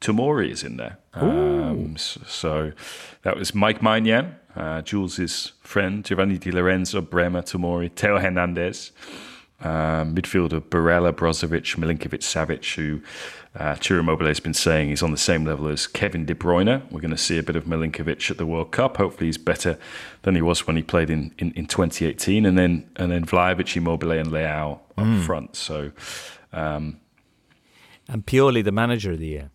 Tomori 0.00 0.50
is 0.50 0.62
in 0.62 0.76
there. 0.76 0.98
Um, 1.14 1.96
so, 1.96 2.20
so, 2.26 2.72
that 3.22 3.36
was 3.36 3.54
Mike 3.54 3.80
Maignan, 3.80 4.34
uh, 4.56 4.82
Jules's 4.82 5.52
friend, 5.62 6.04
Giovanni 6.04 6.36
Di 6.36 6.50
Lorenzo, 6.50 7.00
Bremer, 7.00 7.42
Tomori, 7.42 7.90
Theo 7.90 8.18
Hernandez, 8.18 8.92
uh, 9.62 10.04
midfielder 10.04 10.60
Barella, 10.60 11.12
Brozovic, 11.12 11.76
Milinkovic, 11.76 12.20
Savic, 12.20 12.74
who 12.74 13.00
uh, 13.58 13.74
Ciro 13.80 14.00
Immobile 14.00 14.26
has 14.26 14.38
been 14.38 14.54
saying 14.54 14.88
he's 14.88 15.02
on 15.02 15.10
the 15.10 15.16
same 15.16 15.44
level 15.44 15.66
as 15.66 15.88
Kevin 15.88 16.24
De 16.24 16.34
Bruyne. 16.34 16.88
We're 16.92 17.00
going 17.00 17.10
to 17.10 17.16
see 17.16 17.38
a 17.38 17.42
bit 17.42 17.56
of 17.56 17.64
Milinkovic 17.64 18.30
at 18.30 18.38
the 18.38 18.46
World 18.46 18.70
Cup. 18.70 18.98
Hopefully, 18.98 19.26
he's 19.26 19.38
better 19.38 19.76
than 20.22 20.36
he 20.36 20.42
was 20.42 20.66
when 20.66 20.76
he 20.76 20.82
played 20.82 21.10
in, 21.10 21.34
in, 21.38 21.50
in 21.52 21.66
2018. 21.66 22.46
And 22.46 22.56
then 22.56 22.88
and 22.94 23.10
then 23.10 23.24
Vlahovic, 23.24 23.76
Immobile, 23.76 24.12
and 24.12 24.30
Leao 24.30 24.78
up 24.96 25.04
mm. 25.04 25.24
front. 25.24 25.56
So, 25.56 25.90
um, 26.52 27.00
and 28.08 28.24
Pioli 28.24 28.62
the 28.62 28.72
manager 28.72 29.12
of 29.12 29.18
the 29.18 29.26
year. 29.26 29.50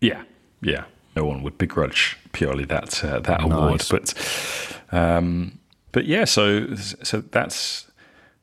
Yeah, 0.00 0.22
yeah. 0.62 0.84
No 1.14 1.26
one 1.26 1.42
would 1.42 1.58
begrudge 1.58 2.16
Pioli 2.32 2.66
that 2.68 3.04
uh, 3.04 3.20
that 3.20 3.42
nice. 3.42 3.52
award, 3.52 3.86
but 3.90 4.78
um, 4.90 5.58
but 5.92 6.06
yeah. 6.06 6.24
So 6.24 6.74
so 6.76 7.20
that's 7.20 7.90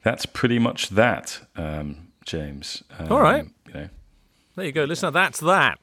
that's 0.04 0.28
pretty 0.28 0.60
much 0.60 0.90
that, 0.90 1.40
um, 1.56 2.10
James. 2.24 2.84
All 3.10 3.20
right. 3.20 3.42
Um, 3.42 3.54
you 3.68 3.74
know, 3.74 3.90
there 4.60 4.68
you 4.68 4.74
go. 4.74 4.84
Listen, 4.84 5.14
that's 5.14 5.40
that. 5.40 5.80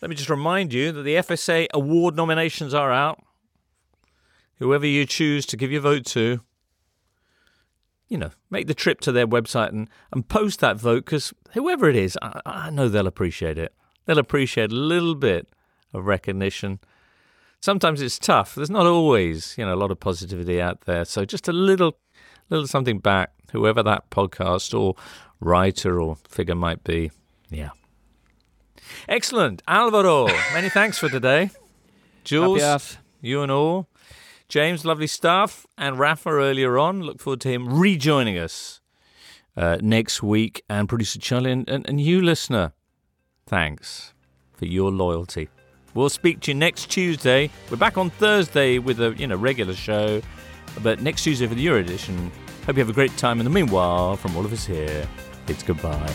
Let 0.00 0.08
me 0.08 0.16
just 0.16 0.30
remind 0.30 0.72
you 0.72 0.92
that 0.92 1.02
the 1.02 1.16
FSA 1.16 1.68
award 1.72 2.16
nominations 2.16 2.74
are 2.74 2.92
out. 2.92 3.22
Whoever 4.58 4.86
you 4.86 5.04
choose 5.04 5.46
to 5.46 5.56
give 5.56 5.70
your 5.70 5.82
vote 5.82 6.06
to, 6.06 6.40
you 8.08 8.18
know, 8.18 8.30
make 8.50 8.66
the 8.66 8.74
trip 8.74 9.00
to 9.00 9.12
their 9.12 9.26
website 9.26 9.70
and, 9.70 9.88
and 10.12 10.28
post 10.28 10.60
that 10.60 10.76
vote 10.76 11.04
because 11.04 11.32
whoever 11.52 11.88
it 11.88 11.96
is, 11.96 12.18
I, 12.22 12.40
I 12.46 12.70
know 12.70 12.88
they'll 12.88 13.06
appreciate 13.06 13.58
it. 13.58 13.74
They'll 14.06 14.18
appreciate 14.18 14.70
a 14.70 14.74
little 14.74 15.14
bit 15.14 15.48
of 15.92 16.06
recognition. 16.06 16.80
Sometimes 17.60 18.00
it's 18.00 18.18
tough. 18.18 18.54
There's 18.54 18.70
not 18.70 18.86
always, 18.86 19.54
you 19.58 19.64
know, 19.64 19.74
a 19.74 19.76
lot 19.76 19.90
of 19.90 20.00
positivity 20.00 20.60
out 20.60 20.82
there. 20.82 21.04
So 21.04 21.24
just 21.24 21.48
a 21.48 21.52
little, 21.52 21.98
little 22.50 22.66
something 22.66 22.98
back, 23.00 23.32
whoever 23.52 23.82
that 23.82 24.10
podcast 24.10 24.78
or 24.78 24.94
writer 25.40 26.00
or 26.00 26.16
figure 26.28 26.54
might 26.54 26.84
be. 26.84 27.10
Yeah. 27.54 27.70
Excellent. 29.08 29.62
Alvaro, 29.68 30.26
many 30.52 30.68
thanks 30.68 30.98
for 30.98 31.08
today. 31.08 31.50
Jules, 32.24 32.98
you 33.20 33.42
and 33.42 33.52
all. 33.52 33.88
James, 34.48 34.84
lovely 34.84 35.06
stuff. 35.06 35.66
And 35.76 35.98
Rafa 35.98 36.30
earlier 36.30 36.78
on. 36.78 37.02
Look 37.02 37.20
forward 37.20 37.40
to 37.42 37.48
him 37.48 37.78
rejoining 37.78 38.38
us 38.38 38.80
uh, 39.56 39.78
next 39.80 40.22
week. 40.22 40.62
And 40.68 40.88
producer 40.88 41.18
Charlie 41.18 41.52
and, 41.52 41.68
and, 41.68 41.88
and 41.88 42.00
you, 42.00 42.20
listener, 42.20 42.72
thanks 43.46 44.14
for 44.52 44.66
your 44.66 44.90
loyalty. 44.90 45.48
We'll 45.94 46.08
speak 46.08 46.40
to 46.40 46.50
you 46.50 46.56
next 46.56 46.90
Tuesday. 46.90 47.50
We're 47.70 47.76
back 47.76 47.96
on 47.96 48.10
Thursday 48.10 48.78
with 48.78 49.00
a 49.00 49.14
you 49.16 49.28
know 49.28 49.36
regular 49.36 49.74
show, 49.74 50.20
but 50.82 51.00
next 51.00 51.22
Tuesday 51.22 51.46
for 51.46 51.54
the 51.54 51.62
Euro 51.62 51.80
edition. 51.80 52.32
Hope 52.66 52.76
you 52.76 52.80
have 52.80 52.90
a 52.90 52.94
great 52.94 53.16
time. 53.16 53.38
In 53.38 53.44
the 53.44 53.50
meanwhile, 53.50 54.16
from 54.16 54.36
all 54.36 54.44
of 54.44 54.52
us 54.52 54.66
here, 54.66 55.06
it's 55.46 55.62
goodbye. 55.62 56.12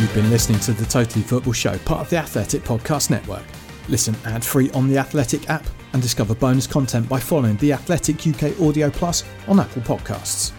You've 0.00 0.14
been 0.14 0.30
listening 0.30 0.58
to 0.60 0.72
the 0.72 0.86
Totally 0.86 1.22
Football 1.22 1.52
Show, 1.52 1.76
part 1.80 2.00
of 2.00 2.08
the 2.08 2.16
Athletic 2.16 2.62
Podcast 2.62 3.10
Network. 3.10 3.44
Listen 3.90 4.16
ad 4.24 4.42
free 4.42 4.70
on 4.70 4.88
the 4.88 4.96
Athletic 4.96 5.50
app 5.50 5.66
and 5.92 6.00
discover 6.00 6.34
bonus 6.34 6.66
content 6.66 7.06
by 7.06 7.20
following 7.20 7.58
the 7.58 7.74
Athletic 7.74 8.26
UK 8.26 8.58
Audio 8.62 8.88
Plus 8.88 9.24
on 9.46 9.60
Apple 9.60 9.82
Podcasts. 9.82 10.52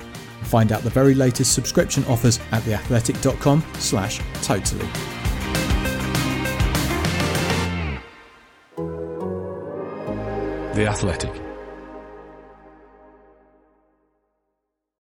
Find 0.43 0.71
out 0.71 0.83
the 0.83 0.91
very 0.91 1.15
latest 1.15 1.53
subscription 1.53 2.05
offers 2.05 2.39
at 2.51 2.61
theathletic.com 2.61 3.63
slash 3.79 4.21
totally. 4.43 4.85
The 10.75 10.85
Athletic. 10.87 11.50